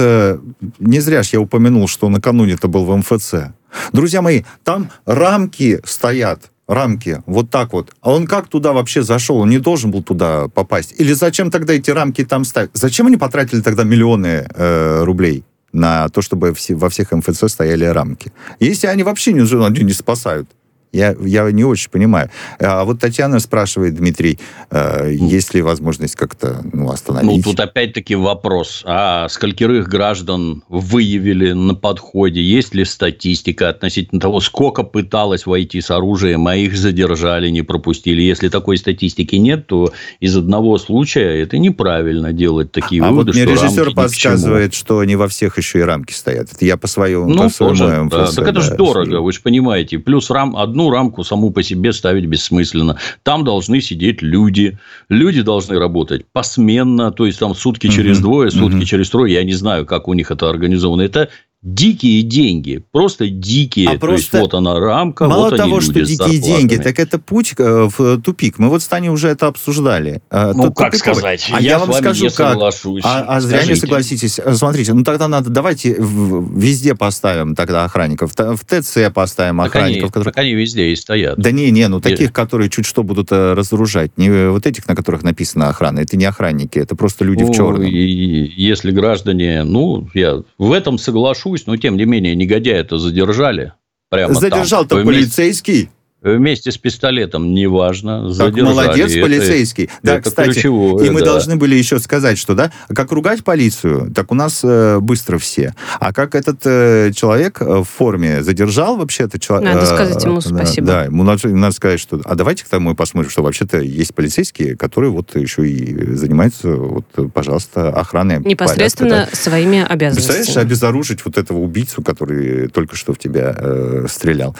не 0.79 1.01
зря 1.01 1.23
ж 1.23 1.33
я 1.33 1.41
упомянул, 1.41 1.87
что 1.89 2.09
накануне 2.09 2.53
это 2.53 2.67
был 2.69 2.85
в 2.85 2.97
МФЦ. 2.97 3.51
Друзья 3.91 4.21
мои, 4.21 4.43
там 4.63 4.89
рамки 5.05 5.81
стоят 5.83 6.51
рамки, 6.67 7.21
вот 7.25 7.49
так 7.49 7.73
вот. 7.73 7.93
А 8.01 8.11
он 8.11 8.27
как 8.27 8.47
туда 8.47 8.73
вообще 8.73 9.03
зашел? 9.03 9.37
Он 9.37 9.49
не 9.49 9.59
должен 9.59 9.91
был 9.91 10.03
туда 10.03 10.47
попасть. 10.47 10.93
Или 10.97 11.13
зачем 11.13 11.51
тогда 11.51 11.73
эти 11.73 11.91
рамки 11.91 12.23
там 12.23 12.43
ставить? 12.45 12.71
Зачем 12.73 13.07
они 13.07 13.17
потратили 13.17 13.61
тогда 13.61 13.83
миллионы 13.83 14.47
э, 14.53 15.03
рублей 15.03 15.43
на 15.71 16.09
то, 16.09 16.21
чтобы 16.21 16.53
все, 16.53 16.75
во 16.75 16.89
всех 16.89 17.11
МФЦ 17.11 17.45
стояли 17.47 17.85
рамки? 17.85 18.31
Если 18.59 18.87
они 18.87 19.03
вообще 19.03 19.33
не, 19.33 19.41
они 19.65 19.83
не 19.83 19.93
спасают. 19.93 20.49
Я, 20.95 21.15
я 21.21 21.51
не 21.51 21.63
очень 21.63 21.89
понимаю. 21.89 22.29
А 22.59 22.85
вот 22.85 22.99
Татьяна 22.99 23.39
спрашивает, 23.39 23.95
Дмитрий, 23.95 24.39
э, 24.71 25.11
есть 25.13 25.53
ли 25.53 25.61
возможность 25.61 26.15
как-то 26.15 26.61
ну, 26.71 26.89
остановить? 26.89 27.45
Ну, 27.45 27.51
тут 27.51 27.59
опять-таки 27.59 28.15
вопрос. 28.15 28.83
А 28.85 29.27
скольких 29.29 29.87
граждан 29.87 30.63
выявили 30.69 31.51
на 31.51 31.75
подходе? 31.75 32.41
Есть 32.41 32.73
ли 32.73 32.85
статистика 32.85 33.69
относительно 33.69 34.21
того, 34.21 34.39
сколько 34.39 34.83
пыталось 34.83 35.45
войти 35.45 35.81
с 35.81 35.91
оружием, 35.91 36.47
а 36.47 36.55
их 36.55 36.77
задержали, 36.77 37.49
не 37.49 37.61
пропустили? 37.61 38.21
Если 38.21 38.47
такой 38.47 38.77
статистики 38.77 39.35
нет, 39.35 39.67
то 39.67 39.91
из 40.21 40.37
одного 40.37 40.77
случая 40.77 41.41
это 41.41 41.57
неправильно 41.57 42.31
делать 42.31 42.71
такие 42.71 43.03
а 43.03 43.09
выводы, 43.09 43.31
вот 43.31 43.35
мне 43.35 43.45
режиссер 43.45 43.93
подсказывает, 43.93 44.73
что 44.73 45.03
не 45.03 45.17
во 45.17 45.27
всех 45.27 45.57
еще 45.57 45.79
и 45.79 45.81
рамки 45.81 46.13
стоят. 46.13 46.53
Это 46.53 46.65
я 46.65 46.77
по 46.77 46.87
своему, 46.87 47.27
ну, 47.27 47.43
по 47.43 47.49
своему 47.49 48.09
тоже, 48.09 48.25
да. 48.27 48.31
Так 48.31 48.47
это 48.47 48.61
же 48.61 48.71
да, 48.71 48.77
дорого, 48.77 49.21
вы 49.21 49.33
же 49.33 49.41
понимаете. 49.41 49.99
Плюс 49.99 50.29
рам, 50.29 50.55
одну 50.55 50.84
Одну 50.85 50.91
рамку 50.91 51.23
саму 51.23 51.49
по 51.49 51.63
себе 51.63 51.93
ставить 51.93 52.27
бессмысленно. 52.27 52.97
Там 53.23 53.43
должны 53.43 53.81
сидеть 53.81 54.21
люди. 54.21 54.77
Люди 55.09 55.41
должны 55.41 55.79
работать 55.79 56.25
посменно, 56.31 57.11
то 57.11 57.25
есть 57.25 57.39
там 57.39 57.55
сутки 57.55 57.87
через 57.87 58.19
двое, 58.19 58.51
сутки 58.51 58.85
через 58.85 59.09
трое. 59.09 59.33
Я 59.33 59.43
не 59.43 59.53
знаю, 59.53 59.87
как 59.87 60.07
у 60.07 60.13
них 60.13 60.29
это 60.29 60.47
организовано. 60.47 61.01
Это 61.01 61.29
дикие 61.65 62.21
деньги, 62.21 62.83
просто 62.91 63.27
дикие. 63.27 63.89
А 63.89 63.97
То 63.97 64.11
есть 64.11 64.31
вот 64.31 64.53
она 64.53 64.79
рамка, 64.79 65.25
Мало 65.25 65.45
вот 65.45 65.53
они 65.53 65.57
того, 65.63 65.81
что 65.81 65.93
дикие 65.93 66.37
деньги, 66.39 66.75
так 66.75 66.99
это 66.99 67.17
путь 67.17 67.53
э, 67.57 67.89
в 67.97 68.21
тупик. 68.21 68.59
Мы 68.59 68.69
вот 68.69 68.83
с 68.83 68.87
Таней 68.87 69.09
уже 69.09 69.29
это 69.29 69.47
обсуждали. 69.47 70.21
Э, 70.29 70.51
Ну, 70.55 70.65
тут 70.67 70.77
как 70.77 70.91
тупиковый. 70.91 71.15
сказать? 71.15 71.49
А 71.51 71.59
Я 71.59 71.69
я, 71.71 71.77
с 71.77 71.81
вам 71.81 71.89
вами 71.89 72.01
скажу, 72.01 72.23
не 72.25 72.29
как. 72.29 72.51
соглашусь. 72.53 73.01
А, 73.03 73.21
а 73.27 73.41
зря 73.41 73.63
не 73.65 73.75
согласитесь. 73.75 74.39
Э, 74.39 74.53
Смотрите, 74.53 74.93
ну 74.93 75.03
тогда 75.03 75.27
надо, 75.27 75.49
давайте 75.49 75.95
везде 75.99 76.93
поставим 76.93 77.55
тогда 77.55 77.83
охранников. 77.85 78.31
В 78.35 78.59
ТЦ 78.63 79.11
поставим 79.13 79.57
Так 79.57 79.75
они, 79.75 79.83
охранников. 79.85 80.09
которые- 80.11 80.25
так 80.33 80.37
они 80.37 80.53
везде 80.53 80.89
и 80.89 80.95
стоят. 80.95 81.39
Да 81.39 81.51
не, 81.51 81.71
не, 81.71 81.87
ну 81.87 81.97
Е- 81.97 82.01
таких, 82.01 82.31
которые 82.31 82.69
чуть 82.69 82.85
что 82.85 83.01
будут 83.03 83.31
э, 83.31 83.53
разоружать. 83.53 84.17
Не 84.17 84.27
э, 84.29 84.49
вот 84.51 84.67
этих, 84.67 84.87
на 84.87 84.95
которых 84.95 85.23
написано 85.23 85.69
охрана. 85.69 85.99
Это 86.01 86.15
не 86.15 86.25
охранники, 86.25 86.77
это 86.77 86.95
просто 86.95 87.25
люди 87.25 87.41
Ну, 87.43 87.51
в 87.51 87.55
черном. 87.55 87.83
и 87.83 88.51
если 88.55 88.91
граждане, 88.91 89.63
ну, 89.63 90.07
я 90.13 90.43
в 90.59 90.71
этом 90.71 90.97
соглашусь, 90.99 91.54
но 91.65 91.77
тем 91.77 91.97
не 91.97 92.05
менее 92.05 92.35
негодяя-то 92.35 92.97
задержали. 92.97 93.73
Прямо. 94.09 94.33
Задержал-то 94.33 95.03
полицейский. 95.03 95.89
Вместе 96.25 96.71
с 96.71 96.77
пистолетом, 96.79 97.53
неважно, 97.53 98.23
Как 98.23 98.33
задержали. 98.33 98.61
молодец 98.63 99.11
Это- 99.11 99.21
полицейский. 99.21 99.89
да, 100.01 100.15
это 100.15 100.29
кстати, 100.31 100.53
ключевое, 100.53 101.05
и 101.05 101.11
мы 101.11 101.19
да. 101.19 101.27
должны 101.27 101.55
были 101.55 101.75
еще 101.75 101.99
сказать, 101.99 102.39
что, 102.39 102.55
да, 102.55 102.71
как 102.87 103.11
ругать 103.11 103.43
полицию, 103.43 104.11
так 104.11 104.31
у 104.31 104.35
нас 104.35 104.61
э, 104.63 104.97
быстро 104.99 105.37
все. 105.37 105.75
А 105.99 106.11
как 106.13 106.33
этот 106.33 106.61
э, 106.65 107.11
человек 107.15 107.61
э, 107.61 107.65
в 107.65 107.83
форме 107.83 108.41
задержал 108.41 108.97
вообще-то 108.97 109.39
человек... 109.39 109.71
Надо 109.75 109.85
сказать 109.85 110.23
ему 110.23 110.41
спасибо. 110.41 110.87
Да, 110.87 111.03
ему 111.03 111.21
надо, 111.21 111.47
надо 111.47 111.75
сказать, 111.75 111.99
что... 111.99 112.19
А 112.25 112.33
давайте-ка 112.33 112.79
мы 112.79 112.95
посмотрим, 112.95 113.29
что 113.29 113.43
вообще-то 113.43 113.77
есть 113.77 114.15
полицейские, 114.15 114.75
которые 114.75 115.11
вот 115.11 115.35
еще 115.35 115.69
и 115.69 116.15
занимаются, 116.15 116.69
вот, 116.69 117.05
пожалуйста, 117.35 117.89
охраной 117.89 118.39
Непосредственно 118.39 119.09
порядка, 119.11 119.31
да. 119.31 119.37
своими 119.37 119.85
Представляешь, 119.85 120.15
обязанностями. 120.17 120.63
обезоружить 120.63 121.23
вот 121.23 121.37
этого 121.37 121.59
убийцу, 121.59 122.01
который 122.01 122.67
только 122.69 122.95
что 122.95 123.13
в 123.13 123.19
тебя 123.19 123.55
э, 123.55 124.07
стрелял. 124.09 124.55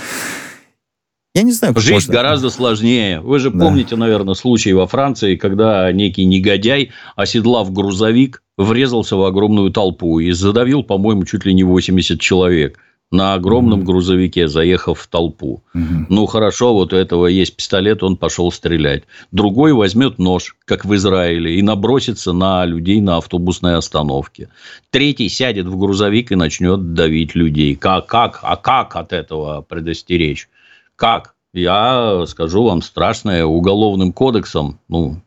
Я 1.36 1.44
не 1.44 1.52
знаю, 1.52 1.74
как 1.74 1.84
Жизнь 1.84 1.96
можно- 1.96 2.14
гораздо 2.14 2.50
сложнее. 2.50 3.20
Вы 3.20 3.40
же 3.40 3.50
Да. 3.52 3.60
помните, 3.66 3.98
наверное, 3.98 4.36
случай 4.36 4.72
во 4.72 4.88
Франции, 4.88 5.36
когда 5.36 5.92
некий 5.92 6.24
негодяй, 6.24 6.92
оседлав 7.18 7.72
грузовик, 7.74 8.42
врезался 8.58 9.18
в 9.18 9.24
огромную 9.26 9.70
толпу 9.70 10.20
и 10.20 10.32
задавил, 10.32 10.82
по-моему, 10.82 11.26
чуть 11.26 11.46
ли 11.46 11.54
не 11.54 11.66
80 11.66 12.22
человек 12.22 12.80
на 13.12 13.34
огромном 13.34 13.80
Мгм. 13.80 13.86
грузовике, 13.86 14.48
заехав 14.48 14.98
в 15.00 15.08
толпу. 15.08 15.62
Мгм. 15.74 16.08
Ну, 16.10 16.26
хорошо, 16.26 16.74
вот 16.74 16.94
у 16.94 16.96
этого 16.96 17.28
есть 17.28 17.56
пистолет, 17.58 18.02
он 18.02 18.16
пошел 18.16 18.50
стрелять. 18.50 19.04
Другой 19.34 19.74
возьмет 19.74 20.18
нож, 20.20 20.56
как 20.64 20.86
в 20.86 20.96
Израиле, 20.96 21.56
и 21.56 21.62
набросится 21.62 22.32
на 22.32 22.64
людей 22.66 23.02
на 23.02 23.18
автобусной 23.18 23.76
остановке. 23.76 24.48
Третий 24.90 25.28
сядет 25.28 25.66
в 25.68 25.78
грузовик 25.78 26.32
и 26.32 26.36
начнет 26.36 26.94
давить 26.94 27.36
людей. 27.36 27.76
Как, 27.76 28.06
как, 28.08 28.40
а 28.42 28.56
как 28.56 28.96
от 28.96 29.12
этого 29.12 29.62
предостеречь? 29.68 30.48
Как? 30.96 31.36
Я 31.54 32.26
скажу 32.28 32.64
вам 32.64 32.82
страшное 32.82 33.46
уголовным 33.46 34.12
кодексом, 34.12 34.80
ну, 34.90 35.22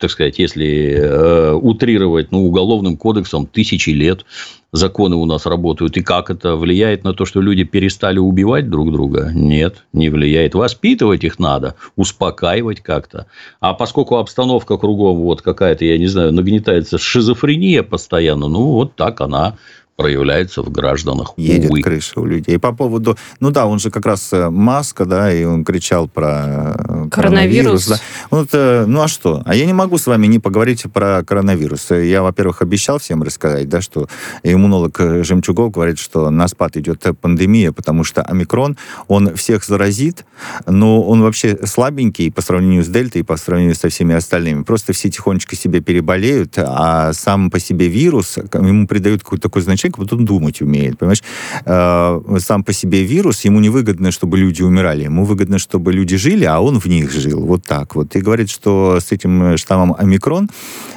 так 0.00 0.10
сказать, 0.10 0.38
если 0.38 0.94
э, 0.96 1.52
утрировать, 1.52 2.32
ну, 2.32 2.46
уголовным 2.46 2.96
кодексом 2.96 3.46
тысячи 3.46 3.90
лет 3.90 4.24
законы 4.72 5.16
у 5.16 5.26
нас 5.26 5.44
работают. 5.44 5.96
И 5.96 6.02
как 6.02 6.30
это 6.30 6.56
влияет 6.56 7.04
на 7.04 7.12
то, 7.12 7.26
что 7.26 7.42
люди 7.42 7.64
перестали 7.64 8.18
убивать 8.18 8.70
друг 8.70 8.92
друга? 8.92 9.30
Нет, 9.34 9.84
не 9.92 10.08
влияет. 10.08 10.54
Воспитывать 10.54 11.24
их 11.24 11.38
надо, 11.38 11.74
успокаивать 11.96 12.80
как-то. 12.80 13.26
А 13.60 13.74
поскольку 13.74 14.16
обстановка 14.16 14.78
кругом 14.78 15.18
вот 15.18 15.42
какая-то, 15.42 15.84
я 15.84 15.98
не 15.98 16.06
знаю, 16.06 16.32
нагнетается 16.32 16.96
шизофрения 16.96 17.82
постоянно, 17.82 18.48
ну, 18.48 18.72
вот 18.72 18.96
так 18.96 19.20
она 19.20 19.58
проявляется 20.00 20.62
в 20.62 20.70
гражданах. 20.70 21.34
едет 21.36 21.70
увы. 21.70 21.82
крыша 21.82 22.20
у 22.20 22.24
людей. 22.24 22.58
По 22.58 22.72
поводу... 22.72 23.18
Ну 23.38 23.50
да, 23.50 23.66
он 23.66 23.78
же 23.78 23.90
как 23.90 24.06
раз 24.06 24.32
э, 24.32 24.48
маска, 24.48 25.04
да, 25.04 25.32
и 25.32 25.44
он 25.44 25.62
кричал 25.64 26.08
про 26.08 26.74
э, 26.78 27.08
Коронавирус. 27.10 27.86
да. 27.86 28.00
Вот, 28.30 28.48
э, 28.52 28.86
ну 28.86 29.02
а 29.02 29.08
что? 29.08 29.42
А 29.44 29.54
я 29.54 29.66
не 29.66 29.74
могу 29.74 29.98
с 29.98 30.06
вами 30.06 30.26
не 30.26 30.38
поговорить 30.38 30.84
про 30.92 31.22
коронавирус. 31.22 31.90
Я, 31.90 32.22
во-первых, 32.22 32.62
обещал 32.62 32.98
всем 32.98 33.22
рассказать, 33.22 33.68
да, 33.68 33.82
что 33.82 34.08
иммунолог 34.42 34.98
Жемчугов 34.98 35.70
говорит, 35.70 35.98
что 35.98 36.30
на 36.30 36.48
спад 36.48 36.76
идет 36.78 37.04
пандемия, 37.20 37.72
потому 37.72 38.02
что 38.04 38.22
омикрон, 38.22 38.78
он 39.06 39.34
всех 39.34 39.64
заразит, 39.64 40.24
но 40.66 41.02
он 41.02 41.20
вообще 41.22 41.58
слабенький 41.66 42.32
по 42.32 42.40
сравнению 42.40 42.84
с 42.84 42.88
дельтой 42.88 43.20
и 43.20 43.24
по 43.24 43.36
сравнению 43.36 43.74
со 43.74 43.90
всеми 43.90 44.14
остальными. 44.14 44.62
Просто 44.62 44.94
все 44.94 45.10
тихонечко 45.10 45.56
себе 45.56 45.80
переболеют, 45.80 46.54
а 46.56 47.12
сам 47.12 47.50
по 47.50 47.60
себе 47.60 47.88
вирус, 47.88 48.38
ему 48.38 48.86
придают 48.86 49.22
какое-то 49.22 49.48
такое 49.50 49.62
значение, 49.62 49.89
как 49.90 50.00
будто 50.00 50.16
он 50.16 50.24
думать 50.24 50.62
умеет, 50.62 50.98
понимаешь? 50.98 51.22
Э, 51.64 52.20
Сам 52.38 52.64
по 52.64 52.72
себе 52.72 53.04
вирус, 53.04 53.44
ему 53.44 53.60
невыгодно, 53.60 54.10
чтобы 54.10 54.38
люди 54.38 54.62
умирали, 54.62 55.04
ему 55.04 55.24
выгодно, 55.24 55.58
чтобы 55.58 55.92
люди 55.92 56.16
жили, 56.16 56.44
а 56.44 56.60
он 56.60 56.80
в 56.80 56.86
них 56.86 57.12
жил. 57.12 57.44
Вот 57.44 57.64
так 57.64 57.94
вот. 57.94 58.16
И 58.16 58.20
говорит, 58.20 58.50
что 58.50 58.98
с 59.00 59.12
этим 59.12 59.56
штаммом 59.56 59.94
омикрон 59.98 60.48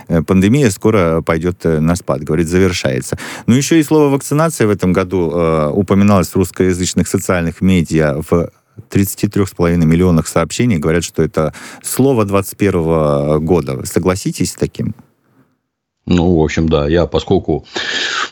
э, 0.07 0.21
пандемия 0.21 0.69
скоро 0.69 1.21
пойдет 1.21 1.65
э, 1.65 1.79
на 1.79 1.95
спад, 1.95 2.23
говорит, 2.23 2.47
завершается. 2.47 3.17
Ну, 3.47 3.55
еще 3.55 3.79
и 3.79 3.83
слово 3.83 4.09
вакцинация 4.09 4.67
в 4.67 4.69
этом 4.69 4.93
году 4.93 5.23
упоминалось 5.73 6.29
в 6.29 6.35
русскоязычных 6.35 7.07
социальных 7.07 7.61
медиа 7.61 8.21
в 8.29 8.49
33,5 8.89 9.77
миллионах 9.85 10.27
сообщений. 10.27 10.77
Говорят, 10.77 11.03
что 11.03 11.23
это 11.23 11.53
слово 11.83 12.25
21 12.25 13.45
года. 13.45 13.85
Согласитесь 13.85 14.51
с 14.51 14.55
таким? 14.55 14.95
Ну, 16.05 16.35
в 16.35 16.43
общем, 16.43 16.67
да, 16.67 16.87
я 16.87 17.05
поскольку, 17.05 17.65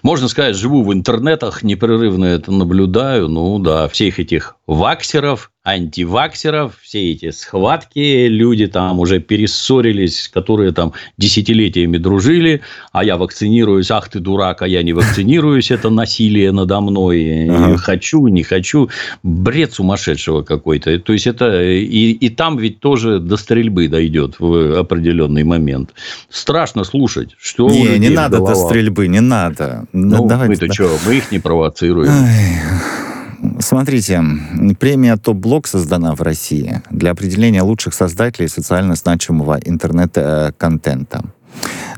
можно 0.03 0.27
сказать, 0.27 0.55
живу 0.55 0.83
в 0.83 0.91
интернетах, 0.91 1.63
непрерывно 1.63 2.25
это 2.25 2.51
наблюдаю, 2.51 3.29
ну, 3.29 3.59
да, 3.59 3.87
всех 3.87 4.19
этих 4.19 4.57
ваксеров, 4.67 5.51
антиваксеров, 5.63 6.79
все 6.81 7.11
эти 7.11 7.29
схватки, 7.29 8.27
люди 8.27 8.65
там 8.65 8.99
уже 8.99 9.19
перессорились, 9.19 10.27
которые 10.27 10.71
там 10.71 10.93
десятилетиями 11.17 11.97
дружили, 11.97 12.61
а 12.91 13.03
я 13.03 13.17
вакцинируюсь, 13.17 13.91
ах 13.91 14.09
ты 14.09 14.19
дурак, 14.19 14.63
а 14.63 14.67
я 14.67 14.81
не 14.81 14.93
вакцинируюсь, 14.93 15.69
это 15.69 15.91
насилие 15.91 16.51
надо 16.51 16.81
мной, 16.81 17.47
Ага. 17.47 17.77
хочу, 17.77 18.25
не 18.27 18.41
хочу, 18.41 18.89
бред 19.21 19.73
сумасшедшего 19.73 20.41
какой-то, 20.41 20.97
то 20.97 21.13
есть 21.13 21.27
это, 21.27 21.61
и, 21.61 22.11
и 22.11 22.29
там 22.29 22.57
ведь 22.57 22.79
тоже 22.79 23.19
до 23.19 23.37
стрельбы 23.37 23.87
дойдет 23.87 24.35
в 24.39 24.79
определенный 24.79 25.43
момент. 25.43 25.91
Страшно 26.29 26.83
слушать, 26.83 27.35
что 27.39 27.69
не, 27.69 27.99
не 27.99 28.09
надо 28.09 28.39
до 28.39 28.55
стрельбы, 28.55 29.07
не 29.07 29.21
надо. 29.21 29.85
Ну, 29.93 30.27
Давайте, 30.27 30.53
мы-то 30.53 30.67
да. 30.67 30.73
что, 30.73 30.97
мы 31.05 31.17
их 31.17 31.31
не 31.31 31.37
провоцируем. 31.37 32.11
Ай, 32.11 32.61
Смотрите, 33.59 34.21
премия 34.79 35.17
«Топ-блок» 35.17 35.67
создана 35.67 36.13
в 36.15 36.21
России 36.21 36.81
для 36.91 37.11
определения 37.11 37.61
лучших 37.63 37.93
создателей 37.93 38.47
социально 38.47 38.95
значимого 38.95 39.59
интернет-контента. 39.63 41.23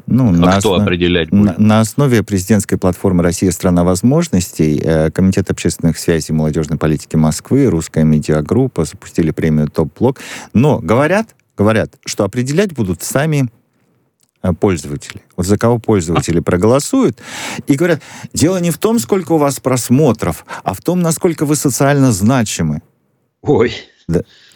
Ну, 0.08 0.30
А 0.30 0.32
на 0.32 0.60
кто 0.60 0.76
основ- 0.76 0.82
определять 0.82 1.32
на, 1.32 1.52
будет? 1.54 1.60
на 1.60 1.80
основе 1.80 2.24
президентской 2.24 2.78
платформы 2.78 3.24
«Россия– 3.24 3.52
страна 3.52 3.84
возможностей» 3.84 4.82
э, 4.84 5.12
Комитет 5.12 5.52
общественных 5.52 5.98
связей 5.98 6.34
и 6.34 6.36
молодежной 6.36 6.78
политики 6.78 7.16
Москвы, 7.16 7.66
Русская 7.68 8.04
медиагруппа 8.04 8.86
запустили 8.86 9.32
премию 9.32 9.70
«Топ-блок». 9.70 10.20
Но 10.54 10.80
говорят, 10.80 11.36
говорят, 11.58 11.94
что 12.06 12.24
определять 12.26 12.74
будут 12.74 13.04
сами 13.04 13.50
э, 14.44 14.54
пользователи. 14.54 15.24
Вот 15.36 15.46
за 15.48 15.58
кого 15.58 15.80
пользователи 15.80 16.40
проголосуют. 16.40 17.20
И 17.68 17.76
говорят, 17.76 18.02
дело 18.34 18.58
не 18.58 18.72
в 18.72 18.78
том, 18.78 19.00
сколько 19.00 19.32
у 19.34 19.38
вас 19.38 19.60
просмотров, 19.60 20.46
а 20.64 20.74
в 20.74 20.82
том, 20.82 21.02
насколько 21.02 21.46
вы 21.46 21.56
социально 21.56 22.12
значимы. 22.12 22.82
Ой, 23.42 23.74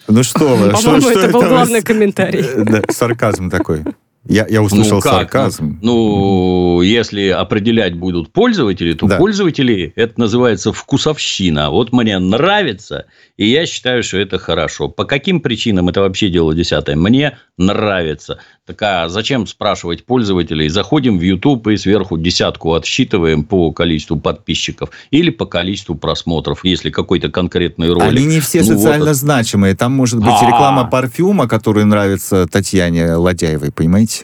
Ну 0.07 0.23
что 0.23 0.55
вы, 0.55 0.69
что, 0.75 0.81
По-моему, 0.83 1.01
что 1.09 1.19
это 1.19 1.31
был 1.33 1.41
вы- 1.41 1.47
главный 1.49 1.81
комментарий. 1.81 2.41
Э, 2.41 2.63
да, 2.63 2.81
сарказм 2.89 3.49
такой. 3.49 3.83
Я, 4.29 4.45
я 4.49 4.61
услышал 4.61 4.97
ну 4.97 5.01
как? 5.01 5.13
сарказм. 5.13 5.79
Ну, 5.81 6.81
если 6.81 7.29
определять 7.29 7.95
будут 7.95 8.31
пользователи, 8.31 8.93
то 8.93 9.07
Да. 9.07 9.17
пользователи, 9.17 9.93
это 9.95 10.19
называется 10.19 10.71
вкусовщина. 10.73 11.69
Вот 11.69 11.93
мне 11.93 12.17
нравится, 12.19 13.05
и 13.37 13.47
я 13.47 13.65
считаю, 13.65 14.03
что 14.03 14.17
это 14.17 14.37
хорошо. 14.37 14.87
По 14.89 15.05
каким 15.05 15.39
причинам, 15.41 15.89
это 15.89 16.01
вообще 16.01 16.29
дело 16.29 16.53
десятое. 16.53 16.95
Мне 16.95 17.37
нравится. 17.57 18.39
Так 18.65 18.81
а 18.81 19.07
зачем 19.07 19.47
спрашивать 19.47 20.05
пользователей? 20.05 20.67
Заходим 20.67 21.17
в 21.17 21.21
YouTube 21.21 21.67
и 21.67 21.77
сверху 21.77 22.17
десятку 22.17 22.73
отсчитываем 22.73 23.43
по 23.45 23.71
количеству 23.71 24.19
подписчиков 24.19 24.89
или 25.09 25.29
по 25.29 25.45
количеству 25.45 25.95
просмотров, 25.95 26.65
если 26.65 26.89
какой-то 26.89 27.29
конкретный 27.29 27.89
ролик. 27.93 28.03
Они 28.17 28.25
не 28.25 28.39
все 28.41 28.59
Ну, 28.61 28.65
вот 28.73 28.75
социально 28.77 29.03
это. 29.05 29.13
значимые. 29.13 29.75
Там 29.75 29.93
может 29.93 30.19
быть 30.19 30.27
А. 30.41 30.45
реклама 30.45 30.85
парфюма, 30.89 31.47
которая 31.47 31.85
нравится 31.85 32.45
Татьяне 32.45 33.13
Ладяевой, 33.13 33.71
понимаете? 33.71 34.16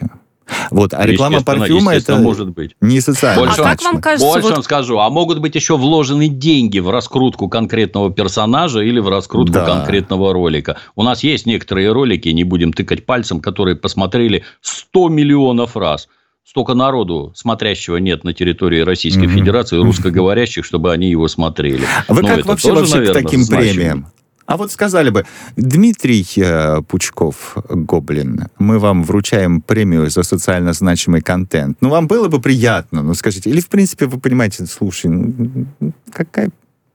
Вот, 0.70 0.92
а 0.92 1.06
реклама 1.06 1.42
парфюма 1.42 1.94
это 1.94 2.16
может 2.16 2.50
быть. 2.50 2.76
не 2.82 3.00
социально. 3.00 3.40
Больше- 3.44 3.62
А 3.62 3.64
как 3.64 3.82
вам 3.82 4.00
кажется, 4.02 4.26
Больше 4.26 4.42
вот 4.48 4.54
вам 4.56 4.62
скажу, 4.62 4.98
а 4.98 5.08
могут 5.08 5.38
быть 5.38 5.54
еще 5.54 5.76
вложены 5.78 6.28
деньги 6.28 6.80
в 6.80 6.90
раскрутку 6.90 7.48
конкретного 7.48 8.12
персонажа 8.12 8.80
или 8.80 8.98
в 9.00 9.08
раскрутку 9.08 9.54
Да. 9.54 9.64
конкретного 9.64 10.34
ролика. 10.34 10.76
У 10.96 11.02
нас 11.02 11.22
есть 11.24 11.46
некоторые 11.46 11.92
ролики, 11.92 12.28
не 12.28 12.44
будем 12.44 12.74
тыкать 12.74 13.06
пальцем, 13.06 13.40
которые 13.40 13.76
посмотрели 13.76 14.44
100 14.60 15.08
миллионов 15.08 15.76
раз. 15.78 16.08
Столько 16.46 16.74
народу, 16.74 17.32
смотрящего 17.34 17.96
нет 17.96 18.22
на 18.22 18.34
территории 18.34 18.80
Российской 18.80 19.26
Мгм. 19.28 19.38
Федерации, 19.38 19.78
русскоговорящих, 19.78 20.66
чтобы 20.66 20.92
они 20.92 21.08
его 21.08 21.26
смотрели. 21.26 21.84
Вы 22.06 22.20
Ну, 22.20 22.28
как 22.28 22.38
это 22.40 22.48
вообще, 22.48 22.68
тоже, 22.68 22.80
вообще 22.82 22.96
наверное, 22.96 23.22
к 23.22 23.24
таким 23.24 23.42
значимо. 23.44 23.72
премиям? 23.72 24.06
А 24.46 24.56
вот 24.56 24.72
сказали 24.72 25.10
бы, 25.10 25.24
Дмитрий 25.56 26.26
э, 26.36 26.82
Пучков, 26.82 27.56
Гоблин, 27.68 28.48
мы 28.58 28.78
вам 28.78 29.02
вручаем 29.02 29.60
премию 29.60 30.10
за 30.10 30.22
социально 30.22 30.72
значимый 30.72 31.22
контент. 31.22 31.78
Ну, 31.80 31.88
вам 31.88 32.06
было 32.06 32.28
бы 32.28 32.40
приятно, 32.40 33.02
ну, 33.02 33.14
скажите. 33.14 33.50
Или, 33.50 33.60
в 33.60 33.68
принципе, 33.68 34.06
вы 34.06 34.20
понимаете, 34.20 34.66
слушай, 34.66 35.10
ну, 35.10 35.66
какая 36.12 36.50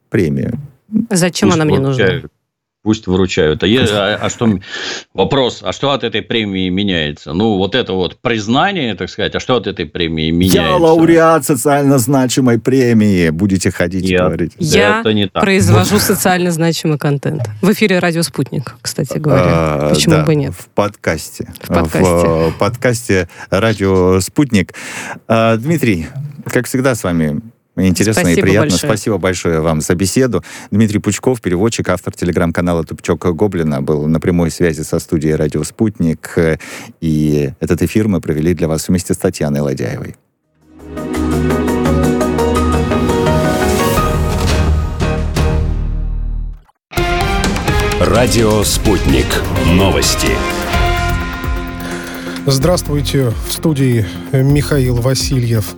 премия? 0.09 0.53
зачем 1.09 1.49
Пусть 1.49 1.61
она 1.61 1.65
мне 1.65 1.79
нужна? 1.79 2.21
Пусть 2.81 3.07
вручают. 3.07 3.61
А, 3.61 3.67
е- 3.67 3.85
а- 3.91 4.15
а 4.21 4.29
что 4.29 4.57
вопрос? 5.13 5.59
А 5.63 5.73
что 5.73 5.91
от 5.91 6.05
этой 6.05 6.21
премии 6.21 6.69
меняется? 6.69 7.33
Ну, 7.33 7.57
вот 7.57 7.75
это 7.75 7.91
вот 7.91 8.17
признание, 8.21 8.95
так 8.95 9.09
сказать. 9.09 9.35
А 9.35 9.41
что 9.41 9.57
от 9.57 9.67
этой 9.67 9.85
премии 9.85 10.31
меняется? 10.31 10.61
Я 10.61 10.75
лауреат 10.77 11.45
социально 11.45 11.97
значимой 11.97 12.57
премии. 12.57 13.31
Будете 13.31 13.69
ходить 13.69 14.05
и 14.05 14.13
Нет. 14.13 14.21
говорить. 14.21 14.53
Я 14.59 15.01
Это 15.01 15.11
не 15.13 15.27
так. 15.27 15.43
Произвожу 15.43 15.99
социально 15.99 16.51
значимый 16.51 16.97
контент. 16.97 17.49
В 17.61 17.69
эфире 17.73 17.99
«Радио 17.99 18.21
Спутник», 18.21 18.75
кстати 18.81 19.17
говоря. 19.17 19.43
А, 19.45 19.89
Почему 19.89 20.15
да, 20.15 20.23
бы 20.23 20.35
нет? 20.35 20.53
В 20.57 20.69
подкасте. 20.69 21.51
В 21.61 21.67
подкасте. 21.67 21.99
В 21.99 22.47
э, 22.47 22.51
подкасте 22.57 23.29
«Радио 23.49 24.21
Спутник». 24.21 24.73
А, 25.27 25.57
Дмитрий, 25.57 26.07
как 26.45 26.65
всегда, 26.65 26.95
с 26.95 27.03
вами 27.03 27.41
интересно 27.87 28.21
Спасибо 28.21 28.39
и 28.39 28.41
приятно. 28.41 28.69
большое. 28.69 28.89
Спасибо 28.91 29.17
большое 29.17 29.59
вам 29.61 29.81
за 29.81 29.95
беседу. 29.95 30.43
Дмитрий 30.71 30.99
Пучков, 30.99 31.41
переводчик, 31.41 31.89
автор 31.89 32.13
телеграм-канала 32.13 32.83
«Тупичок 32.83 33.35
Гоблина», 33.35 33.81
был 33.81 34.07
на 34.07 34.19
прямой 34.19 34.51
связи 34.51 34.81
со 34.81 34.99
студией 34.99 35.35
«Радио 35.35 35.63
Спутник». 35.63 36.35
И 37.01 37.51
этот 37.59 37.81
эфир 37.81 38.07
мы 38.07 38.21
провели 38.21 38.53
для 38.53 38.67
вас 38.67 38.87
вместе 38.87 39.13
с 39.13 39.17
Татьяной 39.17 39.61
Ладяевой. 39.61 40.15
Радио 47.99 48.63
«Спутник». 48.63 49.27
Новости. 49.67 50.29
Здравствуйте, 52.45 53.31
в 53.47 53.51
студии 53.51 54.05
Михаил 54.31 54.95
Васильев. 54.95 55.75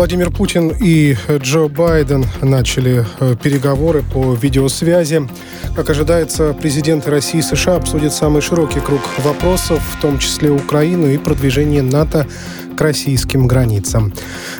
Владимир 0.00 0.30
Путин 0.30 0.72
и 0.80 1.14
Джо 1.28 1.68
Байден 1.68 2.24
начали 2.40 3.04
э, 3.20 3.36
переговоры 3.36 4.02
по 4.02 4.32
видеосвязи. 4.32 5.28
Как 5.76 5.90
ожидается, 5.90 6.54
президенты 6.54 7.10
России 7.10 7.40
и 7.40 7.42
США 7.42 7.74
обсудят 7.74 8.14
самый 8.14 8.40
широкий 8.40 8.80
круг 8.80 9.02
вопросов, 9.18 9.82
в 9.92 10.00
том 10.00 10.18
числе 10.18 10.50
Украину 10.50 11.06
и 11.06 11.18
продвижение 11.18 11.82
НАТО 11.82 12.26
к 12.78 12.80
российским 12.80 13.46
границам. 13.46 14.10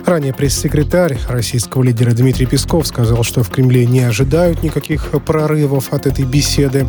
Ранее 0.05 0.34
пресс-секретарь 0.34 1.16
российского 1.26 1.84
лидера 1.84 2.11
Дмитрий 2.11 2.45
Песков 2.45 2.86
сказал, 2.86 3.24
что 3.24 3.43
в 3.43 3.49
Кремле 3.49 3.86
не 3.86 4.01
ожидают 4.01 4.62
никаких 4.62 5.09
прорывов 5.24 5.95
от 5.95 6.07
этой 6.07 6.26
беседы. 6.26 6.86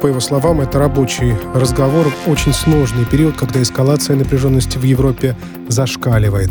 По 0.00 0.06
его 0.06 0.20
словам, 0.20 0.60
это 0.60 0.78
рабочий 0.78 1.34
разговор 1.54 2.06
в 2.24 2.30
очень 2.30 2.52
сложный 2.52 3.04
период, 3.04 3.36
когда 3.36 3.60
эскалация 3.60 4.14
напряженности 4.14 4.78
в 4.78 4.84
Европе 4.84 5.34
зашкаливает. 5.66 6.50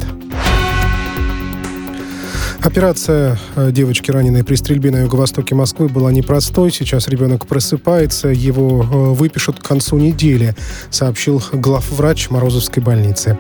Операция 2.62 3.40
э, 3.56 3.72
девочки, 3.72 4.12
раненой 4.12 4.44
при 4.44 4.56
стрельбе 4.56 4.92
на 4.92 4.98
юго-востоке 5.04 5.56
Москвы, 5.56 5.88
была 5.88 6.12
непростой. 6.12 6.72
Сейчас 6.72 7.08
ребенок 7.08 7.48
просыпается, 7.48 8.28
его 8.28 8.84
э, 8.84 9.14
выпишут 9.14 9.60
к 9.60 9.64
концу 9.64 9.98
недели, 9.98 10.56
сообщил 10.90 11.42
главврач 11.54 12.30
Морозовской 12.30 12.84
больницы. 12.84 13.38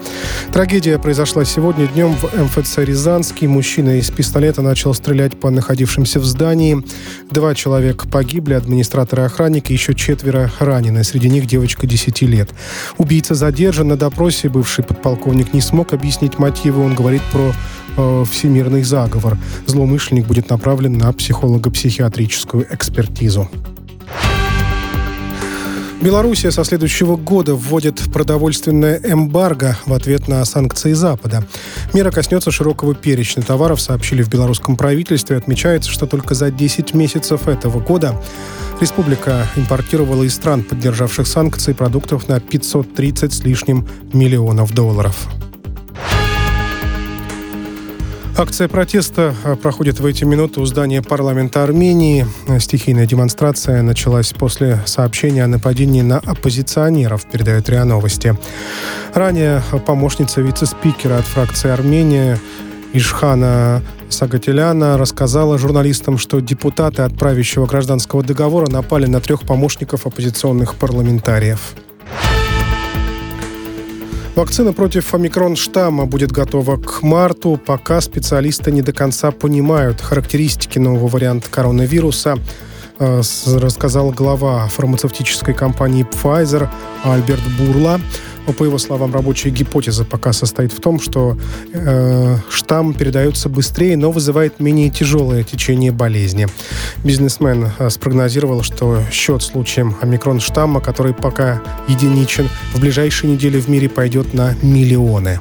Трагедия 0.53 0.97
произошла 0.99 1.43
сегодня 1.43 1.87
днем 1.87 2.15
в 2.15 2.33
МФЦ 2.33 2.77
«Рязанский». 2.77 3.47
Мужчина 3.47 3.97
из 3.97 4.09
пистолета 4.09 4.61
начал 4.61 4.93
стрелять 4.93 5.37
по 5.37 5.49
находившимся 5.49 6.21
в 6.21 6.25
здании. 6.25 6.81
Два 7.29 7.53
человека 7.55 8.07
погибли, 8.07 8.53
администратор 8.53 9.19
и 9.19 9.23
охранник, 9.23 9.69
и 9.69 9.73
еще 9.73 9.95
четверо 9.95 10.49
ранены. 10.59 11.03
Среди 11.03 11.29
них 11.29 11.45
девочка 11.45 11.85
10 11.85 12.21
лет. 12.21 12.51
Убийца 12.97 13.35
задержан. 13.35 13.89
На 13.89 13.97
допросе 13.97 14.47
бывший 14.47 14.85
подполковник 14.85 15.53
не 15.53 15.59
смог 15.59 15.91
объяснить 15.91 16.39
мотивы. 16.39 16.81
Он 16.81 16.95
говорит 16.95 17.21
про 17.33 17.53
всемирный 18.29 18.83
заговор. 18.83 19.37
Злоумышленник 19.65 20.25
будет 20.25 20.49
направлен 20.49 20.97
на 20.97 21.11
психолого-психиатрическую 21.13 22.67
экспертизу. 22.71 23.49
Белоруссия 26.01 26.49
со 26.49 26.63
следующего 26.63 27.17
года 27.17 27.55
вводит 27.55 27.99
продовольственное 28.13 29.01
эмбарго 29.03 29.77
в 29.85 29.91
ответ 29.91 30.29
на 30.29 30.45
санкции 30.45 30.93
Запада. 30.93 31.43
Мера 31.93 32.09
коснется 32.09 32.51
широкого 32.51 32.95
перечня 32.95 33.43
товаров, 33.43 33.81
сообщили 33.81 34.23
в 34.23 34.29
белорусском 34.29 34.77
правительстве. 34.77 35.35
Отмечается, 35.35 35.91
что 35.91 36.07
только 36.07 36.35
за 36.35 36.51
10 36.51 36.93
месяцев 36.93 37.49
этого 37.49 37.81
года 37.81 38.15
республика 38.79 39.45
импортировала 39.57 40.23
из 40.23 40.35
стран, 40.35 40.63
поддержавших 40.63 41.27
санкции, 41.27 41.73
продуктов 41.73 42.29
на 42.29 42.39
530 42.39 43.33
с 43.33 43.43
лишним 43.43 43.85
миллионов 44.13 44.73
долларов. 44.73 45.27
Акция 48.39 48.69
протеста 48.69 49.35
э, 49.43 49.57
проходит 49.57 49.99
в 49.99 50.05
эти 50.05 50.23
минуты 50.23 50.61
у 50.61 50.65
здания 50.65 51.01
парламента 51.01 51.61
Армении. 51.61 52.25
Стихийная 52.59 53.05
демонстрация 53.05 53.81
началась 53.81 54.31
после 54.31 54.79
сообщения 54.85 55.43
о 55.43 55.47
нападении 55.47 56.01
на 56.01 56.19
оппозиционеров, 56.19 57.25
передает 57.29 57.67
РИА 57.67 57.83
Новости. 57.83 58.37
Ранее 59.13 59.61
помощница 59.85 60.39
вице-спикера 60.39 61.17
от 61.17 61.25
фракции 61.25 61.69
Армения 61.69 62.39
Ишхана 62.93 63.83
Сагателяна 64.07 64.97
рассказала 64.97 65.57
журналистам, 65.57 66.17
что 66.17 66.39
депутаты 66.39 67.01
от 67.01 67.17
правящего 67.17 67.65
гражданского 67.65 68.23
договора 68.23 68.69
напали 68.69 69.05
на 69.05 69.19
трех 69.19 69.41
помощников 69.41 70.07
оппозиционных 70.07 70.75
парламентариев. 70.75 71.75
Вакцина 74.39 74.71
против 74.71 75.13
омикрон-штамма 75.13 76.05
будет 76.05 76.31
готова 76.31 76.77
к 76.77 77.03
марту, 77.03 77.59
пока 77.65 77.99
специалисты 77.99 78.71
не 78.71 78.81
до 78.81 78.93
конца 78.93 79.31
понимают 79.31 79.99
характеристики 79.99 80.79
нового 80.79 81.09
варианта 81.09 81.49
коронавируса, 81.49 82.37
э, 82.99 83.21
рассказал 83.57 84.11
глава 84.11 84.65
фармацевтической 84.69 85.53
компании 85.53 86.07
Pfizer 86.09 86.69
Альберт 87.03 87.41
Бурла. 87.57 87.99
По 88.57 88.63
его 88.63 88.77
словам, 88.77 89.13
рабочая 89.13 89.51
гипотеза 89.51 90.05
пока 90.05 90.33
состоит 90.33 90.73
в 90.73 90.81
том, 90.81 90.99
что 90.99 91.37
э, 91.71 92.37
штамм 92.49 92.93
передается 92.93 93.47
быстрее, 93.47 93.95
но 93.95 94.11
вызывает 94.11 94.59
менее 94.59 94.89
тяжелое 94.89 95.43
течение 95.43 95.91
болезни. 95.91 96.47
Бизнесмен 97.03 97.71
э, 97.77 97.89
спрогнозировал, 97.89 98.63
что 98.63 99.01
счет 99.11 99.43
случаем 99.43 99.95
омикрон-штамма, 100.01 100.81
который 100.81 101.13
пока 101.13 101.61
единичен, 101.87 102.49
в 102.73 102.79
ближайшие 102.79 103.33
недели 103.33 103.59
в 103.59 103.69
мире 103.69 103.87
пойдет 103.87 104.33
на 104.33 104.55
миллионы. 104.61 105.39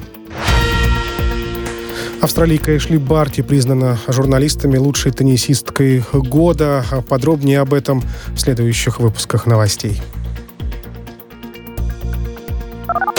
Австралийка 2.21 2.75
Эшли 2.75 2.97
Барти 2.97 3.41
признана 3.41 3.97
журналистами 4.07 4.77
лучшей 4.77 5.13
теннисисткой 5.13 6.03
года. 6.11 6.83
Подробнее 7.07 7.61
об 7.61 7.73
этом 7.73 8.03
в 8.33 8.37
следующих 8.37 8.99
выпусках 8.99 9.45
новостей. 9.45 10.01